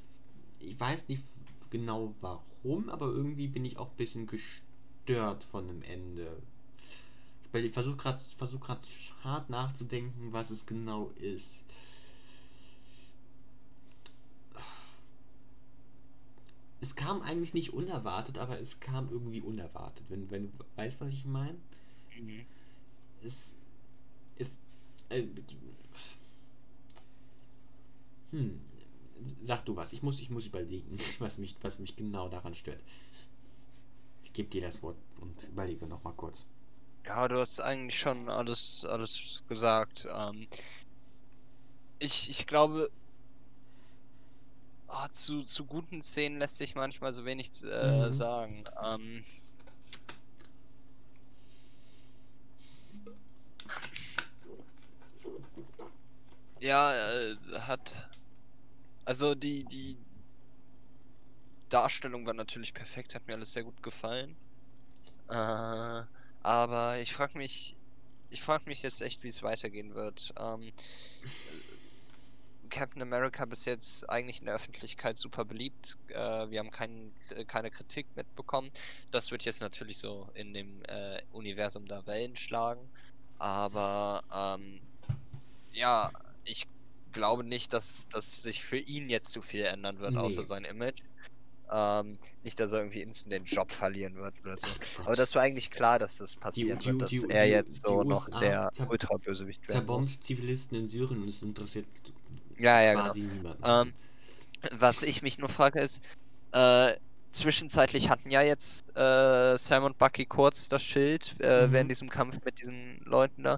ich 0.59 0.79
weiß 0.79 1.07
nicht 1.09 1.23
genau 1.69 2.13
warum, 2.21 2.89
aber 2.89 3.07
irgendwie 3.07 3.47
bin 3.47 3.65
ich 3.65 3.77
auch 3.77 3.91
ein 3.91 3.97
bisschen 3.97 4.27
gestört 4.27 5.43
von 5.45 5.67
dem 5.67 5.81
Ende. 5.81 6.41
Ich 7.53 7.73
versuche 7.73 7.97
gerade 7.97 8.21
versuch 8.37 8.61
grad 8.61 8.79
hart 9.23 9.49
nachzudenken, 9.49 10.31
was 10.31 10.51
es 10.51 10.65
genau 10.65 11.11
ist. 11.15 11.65
Es 16.79 16.95
kam 16.95 17.21
eigentlich 17.21 17.53
nicht 17.53 17.73
unerwartet, 17.73 18.37
aber 18.37 18.59
es 18.59 18.79
kam 18.79 19.09
irgendwie 19.11 19.41
unerwartet, 19.41 20.05
wenn, 20.09 20.31
wenn 20.31 20.51
du 20.51 20.65
weißt, 20.77 20.99
was 20.99 21.11
ich 21.11 21.25
meine 21.25 21.57
Mhm. 22.21 22.47
es 23.23 23.55
ist 24.37 24.59
äh, 25.09 25.25
hm, 28.31 28.59
sag 29.43 29.65
du 29.65 29.75
was 29.75 29.93
ich 29.93 30.01
muss 30.03 30.19
ich 30.19 30.29
muss 30.29 30.45
überlegen 30.45 30.97
was 31.19 31.37
mich 31.37 31.55
was 31.61 31.79
mich 31.79 31.95
genau 31.95 32.29
daran 32.29 32.55
stört 32.55 32.81
ich 34.23 34.33
gebe 34.33 34.49
dir 34.49 34.61
das 34.61 34.81
Wort 34.81 34.97
und 35.19 35.43
überlege 35.43 35.85
noch 35.85 36.03
mal 36.03 36.13
kurz 36.13 36.45
Ja, 37.05 37.27
du 37.27 37.39
hast 37.39 37.59
eigentlich 37.61 37.99
schon 37.99 38.27
alles, 38.29 38.85
alles 38.89 39.43
gesagt. 39.47 40.07
Ähm, 40.11 40.47
ich, 41.99 42.29
ich 42.29 42.45
glaube, 42.47 42.89
ah, 44.87 45.07
zu, 45.11 45.43
zu 45.43 45.65
guten 45.65 46.01
Szenen 46.01 46.39
lässt 46.39 46.57
sich 46.57 46.75
manchmal 46.75 47.13
so 47.13 47.25
wenig 47.25 47.49
äh, 47.63 48.11
Mhm. 48.11 48.11
sagen. 48.11 48.63
Ähm, 48.83 49.25
ja, 56.61 56.93
äh, 56.93 57.35
hat. 57.59 57.95
Also 59.03 59.35
die, 59.35 59.65
die 59.65 59.97
Darstellung 61.69 62.25
war 62.25 62.33
natürlich 62.33 62.73
perfekt, 62.73 63.15
hat 63.15 63.27
mir 63.27 63.33
alles 63.33 63.53
sehr 63.53 63.63
gut 63.63 63.81
gefallen. 63.83 64.35
Äh, 65.29 66.03
aber 66.43 66.99
ich 66.99 67.13
frage 67.13 67.37
mich, 67.37 67.73
ich 68.29 68.41
frage 68.41 68.63
mich 68.67 68.83
jetzt 68.83 69.01
echt, 69.01 69.23
wie 69.23 69.27
es 69.27 69.43
weitergehen 69.43 69.95
wird. 69.95 70.33
Ähm, 70.39 70.71
Captain 72.69 73.01
America 73.01 73.43
bis 73.45 73.65
jetzt 73.65 74.09
eigentlich 74.09 74.39
in 74.39 74.45
der 74.45 74.55
Öffentlichkeit 74.55 75.17
super 75.17 75.43
beliebt. 75.43 75.97
Äh, 76.09 76.49
wir 76.49 76.59
haben 76.59 76.71
kein, 76.71 77.11
äh, 77.35 77.43
keine 77.43 77.71
Kritik 77.71 78.07
mitbekommen. 78.15 78.69
Das 79.11 79.31
wird 79.31 79.43
jetzt 79.43 79.61
natürlich 79.61 79.97
so 79.97 80.29
in 80.35 80.53
dem 80.53 80.81
äh, 80.85 81.21
Universum 81.31 81.85
da 81.87 82.05
Wellen 82.07 82.35
schlagen. 82.35 82.89
Aber 83.39 84.23
ähm, 84.33 84.79
ja, 85.73 86.11
ich 86.43 86.65
glaube 87.11 87.43
nicht, 87.43 87.73
dass, 87.73 88.07
dass 88.09 88.41
sich 88.41 88.63
für 88.63 88.77
ihn 88.77 89.09
jetzt 89.09 89.29
zu 89.29 89.41
viel 89.41 89.65
ändern 89.65 89.99
wird, 89.99 90.15
außer 90.17 90.41
Nee. 90.41 90.47
sein 90.47 90.63
Image. 90.65 91.01
Ähm, 91.73 92.17
nicht, 92.43 92.59
dass 92.59 92.73
er 92.73 92.79
irgendwie 92.79 93.01
instant 93.01 93.31
den 93.33 93.45
Job 93.45 93.71
verlieren 93.71 94.15
wird 94.15 94.35
oder 94.43 94.57
so. 94.57 94.67
Aber 95.05 95.15
das 95.15 95.35
war 95.35 95.41
eigentlich 95.43 95.69
klar, 95.69 95.99
dass 95.99 96.17
das 96.17 96.35
passieren 96.35 96.79
die- 96.79 96.87
wird, 96.87 97.01
dass 97.01 97.09
die- 97.11 97.25
er 97.29 97.45
die- 97.45 97.51
jetzt 97.51 97.81
so 97.81 98.03
noch 98.03 98.27
USA 98.27 98.39
der 98.39 98.71
Ultra-Bösewicht 98.89 99.67
werden 99.69 99.85
muss. 99.85 100.07
zerbombt 100.07 100.23
Zivilisten 100.25 100.77
in 100.79 100.87
Syrien 100.89 101.21
und 101.21 101.29
es 101.29 101.41
interessiert 101.41 101.87
Ja, 102.57 102.81
ja, 102.81 102.91
genau. 102.93 103.05
quasi 103.05 103.21
niemanden 103.21 103.63
Ähm, 103.65 103.93
was 104.73 105.01
ich 105.03 105.21
mich 105.21 105.37
nur 105.37 105.49
frage 105.49 105.79
ist, 105.79 106.01
äh, 106.51 106.93
zwischenzeitlich 107.29 108.09
hatten 108.09 108.29
ja 108.29 108.41
jetzt 108.41 108.95
äh, 108.97 109.57
Sam 109.57 109.85
und 109.85 109.97
Bucky 109.97 110.25
kurz 110.25 110.67
das 110.67 110.83
Schild 110.83 111.35
äh, 111.39 111.67
Mhm. 111.67 111.71
während 111.71 111.91
diesem 111.91 112.09
Kampf 112.09 112.37
mit 112.43 112.59
diesen 112.59 112.97
Leuten 113.05 113.43
da. 113.43 113.57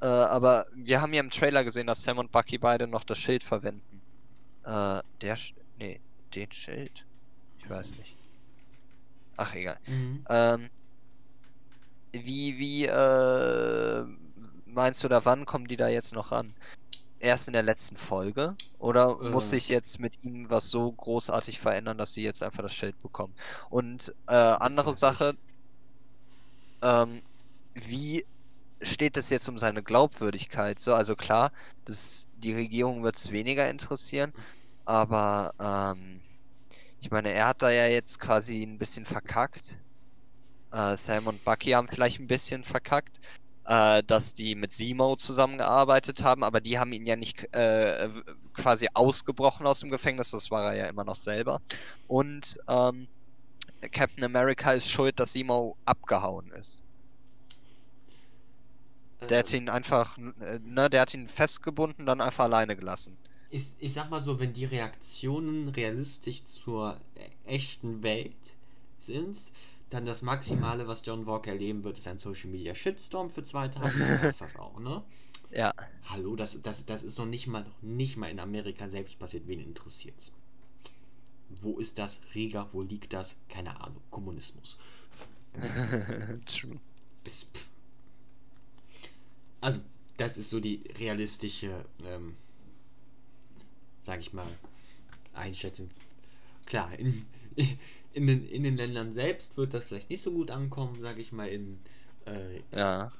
Äh, 0.00 0.06
aber 0.06 0.66
wir 0.74 1.00
haben 1.00 1.12
ja 1.12 1.20
im 1.20 1.30
Trailer 1.30 1.64
gesehen, 1.64 1.86
dass 1.86 2.02
Sam 2.02 2.18
und 2.18 2.30
Bucky 2.32 2.58
beide 2.58 2.86
noch 2.86 3.04
das 3.04 3.18
Schild 3.18 3.42
verwenden. 3.42 4.00
Äh, 4.64 5.00
der, 5.20 5.36
Sch 5.36 5.54
nee, 5.78 6.00
den 6.34 6.50
Schild? 6.52 7.06
Ich 7.58 7.68
weiß 7.68 7.96
nicht. 7.96 8.16
Ach, 9.36 9.54
egal. 9.54 9.78
Mhm. 9.86 10.24
Ähm, 10.28 10.70
wie, 12.12 12.58
wie, 12.58 12.86
äh, 12.86 14.04
meinst 14.66 15.04
du 15.04 15.08
da, 15.08 15.24
wann 15.24 15.46
kommen 15.46 15.66
die 15.66 15.76
da 15.76 15.88
jetzt 15.88 16.12
noch 16.14 16.32
ran? 16.32 16.54
Erst 17.20 17.48
in 17.48 17.52
der 17.54 17.62
letzten 17.62 17.96
Folge? 17.96 18.56
Oder 18.78 19.18
muss 19.18 19.46
Äh. 19.46 19.50
sich 19.56 19.68
jetzt 19.68 19.98
mit 20.00 20.22
ihm 20.22 20.48
was 20.50 20.70
so 20.70 20.92
großartig 20.92 21.58
verändern, 21.58 21.98
dass 21.98 22.14
sie 22.14 22.22
jetzt 22.22 22.42
einfach 22.42 22.62
das 22.62 22.74
Schild 22.74 23.00
bekommen? 23.02 23.34
Und, 23.70 24.14
äh, 24.28 24.34
andere 24.34 24.94
Sache, 24.94 25.36
ähm, 26.82 27.22
wie 27.74 28.24
steht 28.82 29.16
es 29.16 29.30
jetzt 29.30 29.48
um 29.48 29.58
seine 29.58 29.82
Glaubwürdigkeit? 29.82 30.78
So, 30.78 30.94
also 30.94 31.16
klar, 31.16 31.50
das, 31.84 32.28
die 32.36 32.54
Regierung 32.54 33.02
wird 33.02 33.16
es 33.16 33.32
weniger 33.32 33.68
interessieren, 33.68 34.32
aber 34.84 35.52
ähm, 35.60 36.20
ich 37.00 37.10
meine, 37.10 37.30
er 37.30 37.48
hat 37.48 37.62
da 37.62 37.70
ja 37.70 37.86
jetzt 37.86 38.18
quasi 38.20 38.62
ein 38.62 38.78
bisschen 38.78 39.04
verkackt. 39.04 39.78
Äh, 40.72 40.96
Sam 40.96 41.26
und 41.26 41.44
Bucky 41.44 41.70
haben 41.70 41.88
vielleicht 41.88 42.20
ein 42.20 42.26
bisschen 42.26 42.64
verkackt, 42.64 43.20
äh, 43.64 44.02
dass 44.04 44.34
die 44.34 44.54
mit 44.54 44.72
Zemo 44.72 45.16
zusammengearbeitet 45.16 46.22
haben, 46.22 46.44
aber 46.44 46.60
die 46.60 46.78
haben 46.78 46.92
ihn 46.92 47.04
ja 47.04 47.16
nicht 47.16 47.54
äh, 47.54 48.10
quasi 48.54 48.88
ausgebrochen 48.94 49.66
aus 49.66 49.80
dem 49.80 49.90
Gefängnis, 49.90 50.30
das 50.32 50.50
war 50.50 50.72
er 50.72 50.76
ja 50.76 50.86
immer 50.88 51.04
noch 51.04 51.16
selber. 51.16 51.60
Und 52.06 52.58
ähm, 52.68 53.08
Captain 53.92 54.24
America 54.24 54.72
ist 54.72 54.90
schuld, 54.90 55.18
dass 55.20 55.32
Zemo 55.32 55.76
abgehauen 55.84 56.50
ist. 56.52 56.82
Der 59.20 59.38
hat 59.40 59.52
ihn 59.52 59.68
einfach, 59.68 60.16
äh, 60.18 60.58
ne, 60.62 60.88
der 60.90 61.02
hat 61.02 61.14
ihn 61.14 61.28
festgebunden, 61.28 62.06
dann 62.06 62.20
einfach 62.20 62.44
alleine 62.44 62.76
gelassen. 62.76 63.18
ich, 63.50 63.66
ich 63.78 63.92
sag 63.92 64.10
mal 64.10 64.20
so, 64.20 64.38
wenn 64.40 64.52
die 64.52 64.64
Reaktionen 64.66 65.68
realistisch 65.68 66.44
zur 66.44 67.00
äh, 67.14 67.30
echten 67.54 68.02
Welt 68.02 68.56
sind, 68.98 69.38
dann 69.90 70.04
das 70.06 70.22
Maximale, 70.22 70.86
was 70.86 71.04
John 71.06 71.26
Walker 71.26 71.50
erleben 71.52 71.82
wird, 71.84 71.98
ist 71.98 72.06
ein 72.08 72.18
Social 72.18 72.50
Media 72.50 72.74
Shitstorm 72.74 73.30
für 73.30 73.42
zwei 73.44 73.68
Tage. 73.68 73.98
Dann 74.04 74.20
war's 74.20 74.38
das 74.38 74.56
auch, 74.56 74.78
ne? 74.80 75.02
Ja, 75.50 75.72
Hallo, 76.06 76.36
das, 76.36 76.60
das, 76.62 76.84
das 76.86 77.02
ist 77.04 77.18
noch 77.18 77.26
nicht 77.26 77.46
mal 77.46 77.64
noch 77.64 77.82
nicht 77.82 78.16
mal 78.16 78.30
in 78.30 78.40
Amerika 78.40 78.88
selbst 78.88 79.18
passiert, 79.18 79.46
wen 79.46 79.60
interessiert's? 79.60 80.32
Wo 81.50 81.78
ist 81.78 81.98
das? 81.98 82.20
Riga, 82.34 82.68
wo 82.72 82.82
liegt 82.82 83.12
das? 83.12 83.36
Keine 83.48 83.80
Ahnung. 83.80 84.02
Kommunismus. 84.10 84.78
true. 86.46 86.80
Ist, 87.24 87.44
pff. 87.54 87.68
Also, 89.60 89.80
das 90.16 90.38
ist 90.38 90.50
so 90.50 90.60
die 90.60 90.82
realistische, 90.98 91.84
ähm, 92.04 92.36
sag 94.00 94.20
ich 94.20 94.32
mal, 94.32 94.48
Einschätzung. 95.34 95.90
Klar, 96.66 96.98
in, 96.98 97.24
in, 98.12 98.26
den, 98.26 98.46
in 98.48 98.62
den 98.62 98.76
Ländern 98.76 99.12
selbst 99.12 99.56
wird 99.56 99.74
das 99.74 99.84
vielleicht 99.84 100.10
nicht 100.10 100.22
so 100.22 100.32
gut 100.32 100.50
ankommen, 100.50 100.98
sag 101.00 101.18
ich 101.18 101.32
mal, 101.32 101.48
in, 101.48 101.78
äh, 102.26 102.60
Ja, 102.72 103.12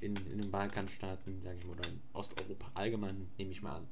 in, 0.00 0.16
in 0.16 0.38
den 0.38 0.50
Balkanstaaten, 0.50 1.40
sag 1.40 1.56
ich 1.56 1.64
mal, 1.64 1.72
oder 1.78 1.88
in 1.88 2.00
Osteuropa 2.12 2.70
allgemein, 2.74 3.28
nehme 3.38 3.52
ich 3.52 3.62
mal 3.62 3.76
an. 3.76 3.86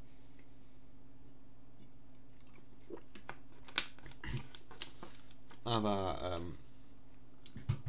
Aber 5.64 6.38
ähm, 6.40 6.55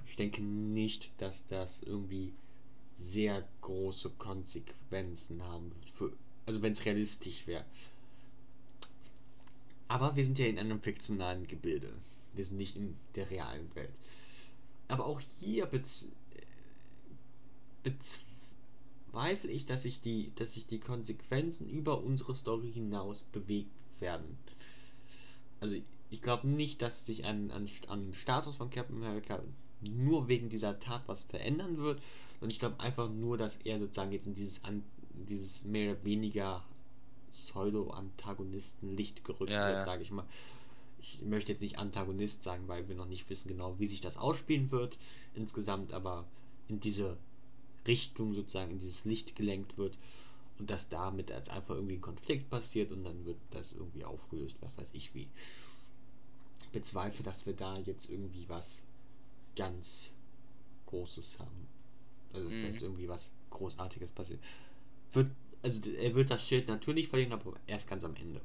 ich 0.07 0.15
denke 0.15 0.41
nicht, 0.41 1.11
dass 1.17 1.45
das 1.47 1.81
irgendwie 1.81 2.33
sehr 3.11 3.47
große 3.61 4.09
Konsequenzen 4.17 5.43
haben. 5.43 5.71
Für, 5.95 6.11
also 6.45 6.61
wenn 6.61 6.73
es 6.73 6.85
realistisch 6.85 7.47
wäre. 7.47 7.65
Aber 9.87 10.15
wir 10.15 10.25
sind 10.25 10.39
ja 10.39 10.47
in 10.47 10.57
einem 10.57 10.81
fiktionalen 10.81 11.47
Gebilde. 11.47 11.93
Wir 12.33 12.45
sind 12.45 12.57
nicht 12.57 12.75
in 12.75 12.95
der 13.15 13.29
realen 13.29 13.73
Welt. 13.75 13.91
Aber 14.87 15.05
auch 15.05 15.19
hier 15.19 15.65
bez 15.65 16.05
bezweifle 17.83 19.51
ich, 19.51 19.65
dass 19.65 19.83
sich 19.83 20.01
die, 20.01 20.31
dass 20.35 20.53
sich 20.53 20.67
die 20.67 20.79
Konsequenzen 20.79 21.69
über 21.69 22.01
unsere 22.01 22.33
Story 22.33 22.71
hinaus 22.71 23.23
bewegt 23.31 23.69
werden. 23.99 24.37
Also 25.59 25.75
ich 26.09 26.21
glaube 26.21 26.47
nicht, 26.47 26.81
dass 26.81 27.05
sich 27.05 27.25
an, 27.25 27.51
an, 27.51 27.69
an 27.87 28.01
dem 28.05 28.13
Status 28.13 28.55
von 28.55 28.69
Captain 28.69 28.97
America 28.97 29.41
nur 29.81 30.27
wegen 30.27 30.49
dieser 30.49 30.79
Tat 30.79 31.03
was 31.07 31.23
verändern 31.23 31.77
wird. 31.77 32.01
Und 32.43 32.51
ich 32.51 32.59
glaube 32.59 32.77
einfach 32.81 33.09
nur, 33.09 33.37
dass 33.37 33.55
er 33.63 33.79
sozusagen 33.79 34.11
jetzt 34.11 34.27
in 34.27 34.33
dieses, 34.33 34.61
an, 34.65 34.83
dieses 35.13 35.63
mehr 35.63 35.93
oder 35.93 36.03
weniger 36.03 36.61
Pseudo-Antagonisten-Licht 37.31 39.23
gerückt 39.23 39.49
Ja, 39.49 39.67
wird, 39.67 39.77
ja. 39.77 39.85
sage 39.85 40.03
ich 40.03 40.11
mal. 40.11 40.25
Ich 40.99 41.21
möchte 41.21 41.53
jetzt 41.53 41.61
nicht 41.61 41.79
Antagonist 41.79 42.43
sagen, 42.43 42.67
weil 42.67 42.89
wir 42.89 42.95
noch 42.95 43.07
nicht 43.07 43.29
wissen 43.29 43.47
genau, 43.47 43.79
wie 43.79 43.87
sich 43.87 44.01
das 44.01 44.17
ausspielen 44.17 44.71
wird 44.71 44.97
insgesamt, 45.35 45.93
aber 45.93 46.25
in 46.67 46.81
diese 46.81 47.15
Richtung 47.87 48.33
sozusagen, 48.33 48.71
in 48.71 48.77
dieses 48.77 49.05
Licht 49.05 49.37
gelenkt 49.37 49.77
wird 49.77 49.97
und 50.59 50.69
dass 50.69 50.89
damit 50.89 51.31
als 51.31 51.47
einfach 51.47 51.75
irgendwie 51.75 51.95
ein 51.95 52.01
Konflikt 52.01 52.49
passiert 52.49 52.91
und 52.91 53.05
dann 53.05 53.25
wird 53.25 53.37
das 53.51 53.71
irgendwie 53.71 54.03
aufgelöst, 54.03 54.57
was 54.59 54.77
weiß 54.77 54.89
ich 54.91 55.15
wie. 55.15 55.29
Ich 56.61 56.69
bezweifle, 56.73 57.23
dass 57.23 57.45
wir 57.45 57.53
da 57.53 57.77
jetzt 57.79 58.09
irgendwie 58.09 58.49
was 58.49 58.83
ganz 59.55 60.13
Großes 60.87 61.39
haben. 61.39 61.72
Also 62.33 62.49
Mhm. 62.49 62.65
jetzt 62.65 62.81
irgendwie 62.81 63.07
was 63.09 63.31
Großartiges 63.51 64.11
passiert. 64.11 64.39
Wird, 65.13 65.31
also 65.63 65.81
er 65.89 66.15
wird 66.15 66.31
das 66.31 66.43
Schild 66.43 66.67
natürlich 66.67 67.09
verlieren, 67.09 67.33
aber 67.33 67.53
erst 67.67 67.89
ganz 67.89 68.03
am 68.03 68.15
Ende. 68.15 68.41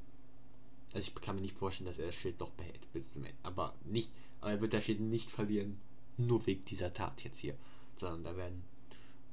Also 0.93 1.09
ich 1.09 1.15
kann 1.23 1.37
mir 1.37 1.43
nicht 1.43 1.57
vorstellen, 1.59 1.87
dass 1.87 1.99
er 1.99 2.07
das 2.07 2.15
Schild 2.15 2.41
doch 2.41 2.51
behält 2.51 2.93
bis 2.93 3.13
zum 3.13 3.25
Ende. 3.25 3.37
Aber 3.43 3.75
nicht, 3.85 4.11
aber 4.41 4.53
er 4.53 4.61
wird 4.61 4.75
das 4.75 4.85
Schild 4.85 5.01
nicht 5.01 5.31
verlieren, 5.31 5.81
nur 6.17 6.47
wegen 6.47 6.65
dieser 6.67 6.93
Tat 6.95 7.25
jetzt 7.25 7.39
hier. 7.41 7.55
Sondern 7.97 8.25
da 8.25 8.37
werden 8.37 8.65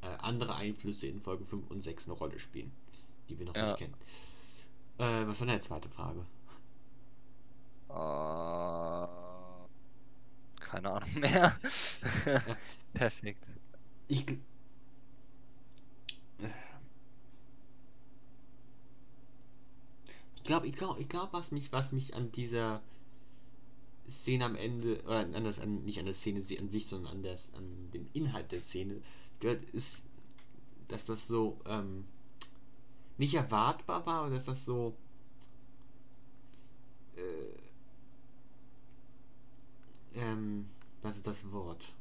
äh, 0.01 0.08
andere 0.08 0.56
Einflüsse 0.56 1.08
in 1.08 1.22
Folge 1.22 1.45
5 1.45 1.70
und 1.72 1.84
6 1.84 2.08
eine 2.08 2.18
Rolle 2.18 2.39
spielen, 2.39 2.72
die 3.30 3.39
wir 3.39 3.45
noch 3.47 3.56
Ja. 3.56 3.62
nicht 3.62 3.78
kennen. 3.78 3.95
Äh, 4.97 5.26
was 5.28 5.39
war 5.39 5.47
deine 5.47 5.62
zweite 5.62 5.89
Frage? 5.89 6.26
Äh, 7.89 9.06
keine 10.60 10.91
Ahnung 10.91 11.20
mehr. 11.20 11.53
Perfekt. 12.93 13.60
Ich. 14.08 14.26
Ich 20.36 20.43
glaube, 20.43 20.68
ich 20.68 20.76
glaube, 20.76 21.01
ich 21.01 21.10
glaube, 21.10 21.34
was 21.34 21.51
mich, 21.51 21.72
was 21.72 21.91
mich 21.91 22.14
an 22.14 22.32
dieser 22.32 22.82
Szene 24.10 24.45
am 24.45 24.56
Ende, 24.56 25.01
oder 25.03 25.20
an 25.20 25.36
an, 25.36 25.84
nicht 25.84 25.97
an 25.97 26.06
der 26.06 26.14
Szene 26.14 26.43
an 26.60 26.70
sich, 26.70 26.86
sondern 26.86 27.14
an, 27.14 27.24
das, 27.24 27.51
an 27.56 27.89
den 27.91 28.08
Inhalt 28.14 28.51
der 28.51 28.62
Szene 28.62 29.01
stört, 29.38 29.64
ist, 29.74 30.03
dass 30.88 31.06
das 31.06 31.28
so 31.28 31.60
ähm, 31.66 32.06
nicht 33.18 33.34
erwartbar 33.34 34.06
war, 34.06 34.24
oder 34.26 34.36
dass 34.36 34.45
das 34.45 34.66
so 34.66 34.95
äh, 37.16 37.56
ähm, 40.16 40.68
was 41.01 41.18
ist 41.18 41.28
das 41.28 41.51
Wort? 41.51 41.93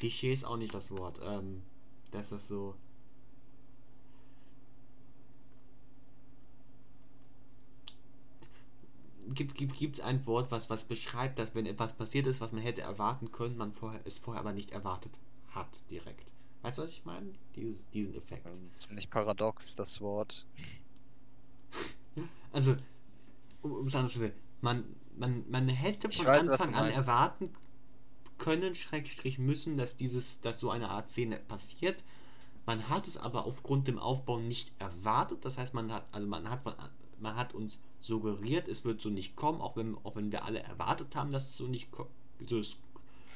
Klischee 0.00 0.32
ist 0.32 0.44
auch 0.44 0.56
nicht 0.56 0.74
das 0.74 0.90
Wort. 0.90 1.20
Ähm, 1.22 1.62
dass 2.10 2.30
das 2.30 2.48
so. 2.48 2.74
Gibt, 9.32 9.54
gibt, 9.54 9.74
gibt's 9.74 10.00
ein 10.00 10.26
Wort, 10.26 10.50
was, 10.50 10.70
was 10.70 10.84
beschreibt, 10.84 11.38
dass 11.38 11.54
wenn 11.54 11.64
etwas 11.64 11.94
passiert 11.94 12.26
ist, 12.26 12.40
was 12.40 12.50
man 12.50 12.62
hätte 12.62 12.80
erwarten 12.80 13.30
können, 13.30 13.56
man 13.56 13.72
vorher, 13.72 14.00
es 14.04 14.18
vorher 14.18 14.40
aber 14.40 14.52
nicht 14.52 14.72
erwartet 14.72 15.12
hat 15.50 15.68
direkt. 15.88 16.32
Weißt 16.62 16.78
du, 16.78 16.82
was 16.82 16.90
ich 16.90 17.04
meine? 17.04 17.32
Dieses, 17.54 17.88
diesen 17.90 18.16
Effekt. 18.16 18.44
Ähm, 18.46 18.70
Ziemlich 18.78 19.08
paradox, 19.08 19.76
das 19.76 20.00
Wort. 20.00 20.46
Also, 22.52 22.76
um 23.62 23.86
es 23.86 23.94
anders 23.94 24.12
zu 24.12 24.18
sagen, 24.18 24.32
man, 24.60 24.84
man, 25.16 25.48
man 25.48 25.68
hätte 25.68 26.08
Ich 26.08 26.16
von 26.16 26.26
weiß, 26.26 26.48
Anfang 26.48 26.74
an 26.74 26.90
erwarten 26.90 27.54
können, 28.40 28.74
Schrägstrich 28.74 29.38
müssen, 29.38 29.76
dass 29.76 29.96
dieses, 29.96 30.40
dass 30.40 30.58
so 30.58 30.70
eine 30.70 30.88
Art 30.88 31.08
Szene 31.08 31.36
passiert. 31.36 32.02
Man 32.66 32.88
hat 32.88 33.06
es 33.06 33.16
aber 33.16 33.44
aufgrund 33.44 33.86
dem 33.86 33.98
Aufbau 33.98 34.38
nicht 34.38 34.72
erwartet. 34.80 35.44
Das 35.44 35.58
heißt, 35.58 35.74
man 35.74 35.92
hat, 35.92 36.06
also 36.10 36.26
man 36.26 36.50
hat, 36.50 36.62
man 37.20 37.36
hat 37.36 37.54
uns 37.54 37.80
suggeriert, 38.00 38.66
es 38.66 38.84
wird 38.84 39.00
so 39.00 39.10
nicht 39.10 39.36
kommen, 39.36 39.60
auch 39.60 39.76
wenn, 39.76 39.96
auch 40.04 40.16
wenn 40.16 40.32
wir 40.32 40.44
alle 40.44 40.60
erwartet 40.60 41.14
haben, 41.14 41.30
dass 41.30 41.46
es 41.48 41.56
so 41.56 41.66
nicht 41.68 41.88
so, 42.46 42.62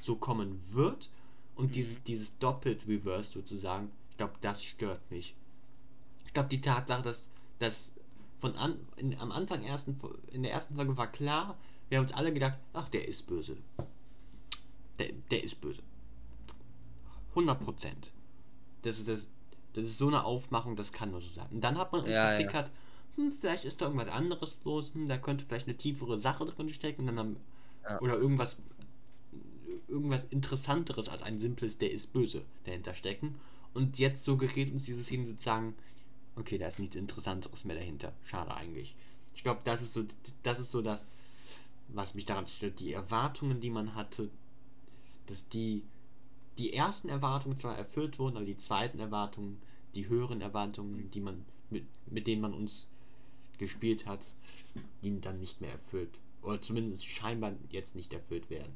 so 0.02 0.16
kommen 0.16 0.61
wird. 0.72 1.11
Und 1.55 1.66
Mhm. 1.70 1.72
dieses, 1.72 2.02
dieses 2.02 2.38
doppelt 2.38 2.88
Reverse 2.88 3.32
sozusagen, 3.32 3.90
ich 4.11 4.16
glaube, 4.16 4.34
das 4.40 4.64
stört 4.64 5.09
mich. 5.11 5.34
Ich 6.26 6.32
glaube, 6.32 6.48
die 6.48 6.61
Tatsache, 6.61 7.02
dass, 7.02 7.28
dass 7.59 7.92
von 8.40 8.57
an, 8.57 8.78
in, 8.96 9.18
am 9.18 9.32
Anfang 9.32 9.62
ersten, 9.62 10.00
in 10.32 10.42
der 10.42 10.52
ersten 10.52 10.74
Folge 10.74 10.96
war 10.96 11.12
klar, 11.12 11.57
wir 11.88 11.98
haben 11.98 12.05
uns 12.05 12.14
alle 12.14 12.32
gedacht, 12.32 12.59
ach, 12.72 12.88
der 12.88 13.07
ist 13.07 13.26
böse. 13.26 13.57
Der, 14.99 15.11
der 15.30 15.42
ist 15.45 15.61
böse. 15.61 15.82
100 17.30 17.61
Prozent. 17.61 18.12
Das 18.82 18.99
ist, 18.99 19.09
das, 19.09 19.28
das 19.72 19.84
ist 19.84 19.99
so 19.99 20.09
eine 20.09 20.24
Aufmachung, 20.24 20.76
das 20.76 20.92
kann 20.92 21.11
nur 21.11 21.20
so 21.20 21.30
sein. 21.30 21.49
Und 21.51 21.62
dann 21.62 21.78
hat 21.78 21.92
man 21.92 22.03
uns 22.03 22.11
Ja, 22.11 22.16
ja. 22.16 22.36
verklickert, 22.36 22.70
hm, 23.16 23.32
vielleicht 23.40 23.64
ist 23.64 23.80
da 23.80 23.86
irgendwas 23.86 24.09
anderes 24.09 24.59
los, 24.64 24.92
hm, 24.95 25.07
da 25.07 25.18
könnte 25.18 25.45
vielleicht 25.47 25.66
eine 25.66 25.76
tiefere 25.76 26.16
Sache 26.16 26.45
drin 26.47 26.68
stecken, 26.68 27.03
und 27.03 27.07
dann 27.09 27.18
haben, 27.18 27.36
Ja. 27.88 28.01
oder 28.01 28.16
irgendwas, 28.16 28.62
irgendwas 29.88 30.24
Interessanteres 30.30 31.09
als 31.09 31.22
ein 31.22 31.38
simples, 31.38 31.78
der 31.78 31.90
ist 31.90 32.12
böse 32.12 32.42
dahinter 32.64 32.95
stecken. 32.95 33.34
Und 33.72 33.99
jetzt 33.99 34.24
so 34.24 34.36
gerät 34.36 34.72
uns 34.72 34.84
diese 34.84 35.03
Szene 35.03 35.26
sozusagen, 35.26 35.74
okay, 36.36 36.59
da 36.59 36.66
ist 36.68 36.78
nichts 36.78 36.97
Interessanteres 36.97 37.64
mehr 37.64 37.76
dahinter. 37.76 38.12
Schade 38.24 38.55
eigentlich. 38.55 38.95
Ich 39.34 39.42
glaube, 39.42 39.61
das 39.64 39.82
ist 39.82 39.92
so, 39.95 40.05
das 40.45 40.61
ist 40.61 40.70
so 40.70 40.80
das, 40.82 41.07
was 41.88 42.14
mich 42.14 42.26
daran 42.26 42.47
stört. 42.47 42.78
Die 42.80 42.92
Erwartungen, 42.92 43.61
die 43.61 43.70
man 43.70 43.95
hatte, 43.95 44.30
dass 45.27 45.49
die 45.49 45.83
die 46.59 46.72
ersten 46.72 47.09
Erwartungen 47.09 47.57
zwar 47.57 47.77
erfüllt 47.77 48.18
wurden, 48.18 48.37
aber 48.37 48.47
die 48.47 48.57
zweiten 48.57 49.01
Erwartungen, 49.01 49.61
die 49.95 50.09
höheren 50.09 50.41
Erwartungen, 50.41 51.11
die 51.11 51.20
man 51.20 51.45
mit, 51.70 51.85
mit 52.07 52.27
denen 52.27 52.43
man 52.43 52.55
uns 52.55 52.87
gespielt 53.59 54.07
hat, 54.07 54.33
ihn 55.03 55.20
dann 55.20 55.41
nicht 55.41 55.61
mehr 55.61 55.72
erfüllt. 55.72 56.18
Oder 56.43 56.61
zumindest 56.61 57.05
scheinbar 57.05 57.55
jetzt 57.70 57.95
nicht 57.97 58.12
erfüllt 58.12 58.51
werden. 58.51 58.72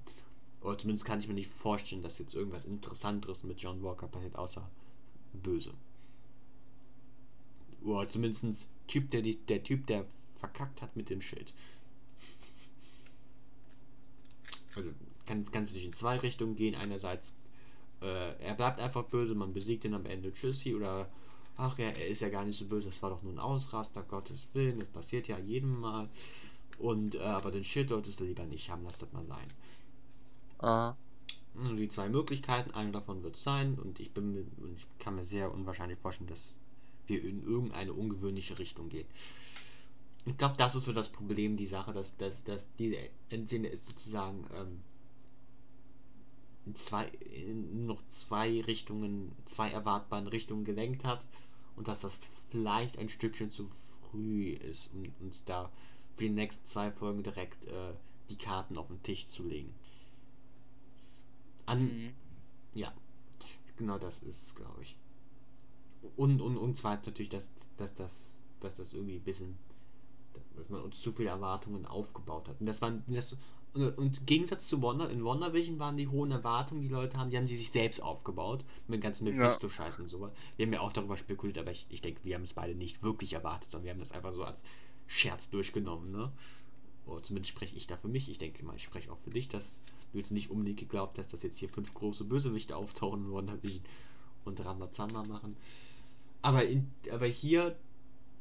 Oder 0.61 0.79
zumindest 0.79 1.05
kann 1.05 1.21
ich 1.21 1.29
mir 1.29 1.35
nicht 1.35 1.51
vorstellen, 1.51 2.03
dass 2.03 2.19
jetzt 2.19 2.35
irgendwas 2.35 2.65
Interessanteres 2.65 3.45
mit 3.45 3.61
John 3.61 3.83
Walker 3.83 4.09
passiert, 4.09 4.37
außer 4.37 4.69
böse. 5.33 5.73
Oder 7.85 8.09
zumindest 8.09 8.67
typ, 8.89 9.11
der, 9.11 9.23
der 9.23 9.63
Typ, 9.63 9.87
der 9.87 10.05
verkackt 10.37 10.83
hat 10.83 10.97
mit 10.97 11.11
dem 11.11 11.21
Schild. 11.21 11.55
Also 14.75 14.91
kann 15.29 15.43
es 15.43 15.53
natürlich 15.53 15.85
in 15.85 15.93
zwei 15.93 16.16
Richtungen 16.16 16.57
gehen. 16.57 16.74
Einerseits, 16.74 17.35
äh, 18.01 18.35
er 18.43 18.55
bleibt 18.55 18.81
einfach 18.81 19.05
böse, 19.05 19.35
man 19.35 19.53
besiegt 19.53 19.85
ihn 19.85 19.95
am 19.95 20.07
Ende, 20.07 20.33
tschüssi, 20.33 20.74
oder 20.74 21.09
ach 21.57 21.79
ja, 21.79 21.89
er 21.89 22.09
ist 22.09 22.20
ja 22.20 22.31
gar 22.31 22.45
nicht 22.45 22.59
so 22.59 22.64
böse, 22.64 22.89
das 22.89 23.03
war 23.03 23.11
doch 23.11 23.22
nur 23.22 23.33
ein 23.33 23.39
Ausraster, 23.39 24.03
Gottes 24.03 24.47
Willen, 24.55 24.81
das 24.81 24.89
passiert 24.89 25.29
ja 25.29 25.39
jedem 25.39 25.81
Mal. 25.81 26.09
Und 26.79 27.16
äh, 27.16 27.20
aber 27.20 27.51
den 27.51 27.64
Shit 27.64 27.89
solltest 27.89 28.20
du 28.20 28.24
lieber 28.24 28.45
nicht 28.45 28.70
haben, 28.70 28.85
lass 28.85 28.99
das 28.99 29.12
mal 29.12 29.26
sein. 29.26 29.53
Ah. 30.61 30.95
Die 31.76 31.89
zwei 31.89 32.09
Möglichkeiten, 32.09 32.70
eine 32.70 32.93
davon 32.93 33.22
wird 33.22 33.37
sein, 33.37 33.74
und 33.74 34.01
ich 34.01 34.12
bin 34.12 34.47
und 34.59 34.76
ich 34.76 34.87
kann 34.99 35.16
mir 35.16 35.24
sehr 35.24 35.53
unwahrscheinlich 35.53 35.99
vorstellen, 35.99 36.31
dass 36.31 36.55
wir 37.09 37.22
in 37.22 37.43
irgendeine 37.43 37.93
ungewöhnliche 37.93 38.59
Richtung 38.59 38.89
gehen. 38.89 39.09
Ich 40.24 40.37
glaube, 40.37 40.57
das 40.57 40.74
ist 40.74 40.85
so 40.85 40.93
das 40.93 41.09
Problem, 41.09 41.57
die 41.57 41.66
Sache, 41.66 41.93
dass, 41.93 42.16
dass, 42.18 42.45
dass 42.45 42.66
diese 42.79 42.97
Endszene 43.31 43.68
ist 43.68 43.85
sozusagen 43.85 44.45
ähm, 44.55 44.83
zwei, 46.75 47.07
in 47.07 47.87
noch 47.87 48.03
zwei 48.11 48.61
Richtungen, 48.62 49.33
zwei 49.45 49.71
erwartbaren 49.71 50.27
Richtungen 50.27 50.64
gelenkt 50.64 51.05
hat 51.05 51.25
und 51.77 51.89
dass 51.89 52.01
das 52.01 52.19
vielleicht 52.51 52.99
ein 52.99 53.09
Stückchen 53.09 53.51
zu 53.51 53.71
früh 54.11 54.51
ist, 54.53 54.93
um 54.95 55.05
uns 55.21 55.45
da 55.45 55.71
für 56.16 56.25
die 56.25 56.31
nächsten 56.31 56.66
zwei 56.66 56.91
Folgen 56.91 57.23
direkt 57.23 57.66
äh, 57.66 57.93
die 58.31 58.37
Karten 58.37 58.77
auf 58.77 58.89
den 58.89 59.03
Tisch 59.03 59.27
zu 59.27 59.45
legen. 59.45 59.75
An, 61.66 61.83
mhm. 61.83 62.12
ja, 62.75 62.93
genau 63.77 63.99
das 63.99 64.23
ist, 64.23 64.55
glaube 64.57 64.83
ich. 64.83 64.97
Und, 66.16 66.41
und, 66.41 66.57
und 66.57 66.77
zwar 66.77 66.97
natürlich, 66.97 67.29
dass, 67.29 67.47
dass, 67.77 67.95
dass, 67.95 68.33
dass 68.61 68.75
das 68.77 68.93
irgendwie 68.93 69.16
ein 69.16 69.25
bisschen, 69.25 69.59
dass 70.57 70.69
man 70.71 70.83
uns 70.83 71.01
zu 71.01 71.12
viele 71.12 71.31
Erwartungen 71.31 71.87
aufgebaut 71.87 72.49
hat. 72.49 72.61
Und 72.61 72.66
das 72.66 72.81
waren, 72.81 73.05
das, 73.07 73.37
und, 73.79 73.99
und 73.99 74.18
im 74.18 74.26
Gegensatz 74.26 74.68
zu 74.68 74.83
Wonder, 74.83 75.11
in 75.11 75.24
WandaVision 75.24 75.79
waren 75.79 75.97
die 75.97 76.09
hohen 76.09 76.31
Erwartungen, 76.31 76.83
die 76.83 76.89
Leute 76.89 77.16
haben, 77.16 77.31
die 77.31 77.37
haben 77.37 77.47
sie 77.47 77.57
sich 77.57 77.70
selbst 77.70 78.03
aufgebaut. 78.03 78.64
Mit 78.87 79.01
ganzen 79.01 79.24
Mephisto-Scheißen 79.24 80.05
und 80.05 80.11
so. 80.11 80.31
Wir 80.57 80.66
haben 80.66 80.72
ja 80.72 80.81
auch 80.81 80.93
darüber 80.93 81.16
spekuliert, 81.16 81.59
aber 81.59 81.70
ich, 81.70 81.87
ich 81.89 82.03
denke, 82.03 82.20
wir 82.24 82.35
haben 82.35 82.43
es 82.43 82.55
beide 82.55 82.74
nicht 82.74 83.03
wirklich 83.03 83.33
erwartet, 83.33 83.70
sondern 83.70 83.85
wir 83.85 83.93
haben 83.93 84.01
das 84.01 84.12
einfach 84.12 84.33
so 84.33 84.45
als 84.45 84.62
Scherz 85.07 85.51
durchgenommen, 85.51 86.12
ne? 86.12 86.31
Oder 87.07 87.22
zumindest 87.22 87.51
spreche 87.51 87.76
ich 87.76 87.87
da 87.87 87.97
für 87.97 88.09
mich. 88.09 88.29
Ich 88.29 88.39
denke 88.39 88.64
mal, 88.64 88.76
ich 88.76 88.83
spreche 88.83 89.11
auch 89.11 89.18
für 89.18 89.31
dich, 89.31 89.49
dass 89.49 89.81
du 90.12 90.18
jetzt 90.18 90.31
nicht 90.31 90.51
unbedingt 90.51 90.79
geglaubt 90.79 91.18
hast, 91.18 91.33
dass 91.33 91.43
jetzt 91.43 91.59
hier 91.59 91.68
fünf 91.68 91.95
große 91.95 92.24
Bösewichte 92.24 92.76
auftauchen 92.76 93.24
in 93.24 93.33
WandaVision 93.33 93.83
und 94.45 94.64
Ramazamba 94.64 95.24
machen. 95.24 95.57
Aber, 96.43 96.64
in, 96.64 96.91
aber 97.11 97.26
hier, 97.26 97.76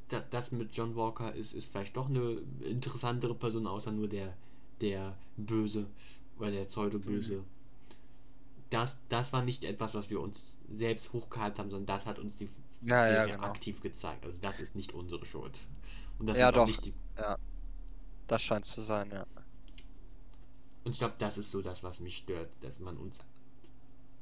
das, 0.09 0.29
das 0.29 0.51
mit 0.51 0.75
John 0.75 0.95
Walker 0.95 1.33
ist, 1.33 1.53
ist 1.53 1.65
vielleicht 1.65 1.95
doch 1.95 2.09
eine 2.09 2.41
interessantere 2.61 3.35
Person, 3.35 3.67
außer 3.67 3.91
nur 3.91 4.07
der 4.07 4.35
der 4.82 5.17
Böse 5.38 5.88
oder 6.38 6.51
der 6.51 6.65
Pseudo-Böse. 6.65 7.38
Mhm. 7.38 7.45
Das, 8.69 9.01
das 9.09 9.32
war 9.34 9.43
nicht 9.43 9.63
etwas, 9.63 9.93
was 9.93 10.09
wir 10.09 10.19
uns 10.19 10.57
selbst 10.69 11.13
hochgehalten 11.13 11.59
haben, 11.59 11.71
sondern 11.71 11.97
das 11.97 12.05
hat 12.05 12.19
uns 12.19 12.38
die 12.38 12.49
ja, 12.82 13.11
ja, 13.11 13.25
genau. 13.25 13.43
aktiv 13.43 13.82
gezeigt. 13.82 14.25
Also 14.25 14.38
das 14.41 14.59
ist 14.59 14.75
nicht 14.75 14.93
unsere 14.93 15.25
Schuld. 15.25 15.67
Und 16.19 16.28
das 16.28 16.38
ja, 16.38 16.51
doch. 16.51 16.69
Die... 16.82 16.93
Ja. 17.17 17.38
Das 18.28 18.43
scheint 18.43 18.65
zu 18.65 18.82
sein, 18.82 19.09
ja. 19.11 19.25
Und 20.84 20.91
ich 20.91 20.99
glaube, 20.99 21.15
das 21.17 21.38
ist 21.38 21.51
so 21.51 21.61
das, 21.61 21.84
was 21.84 21.99
mich 21.99 22.17
stört, 22.17 22.49
dass 22.61 22.80
man 22.80 22.97
uns, 22.97 23.19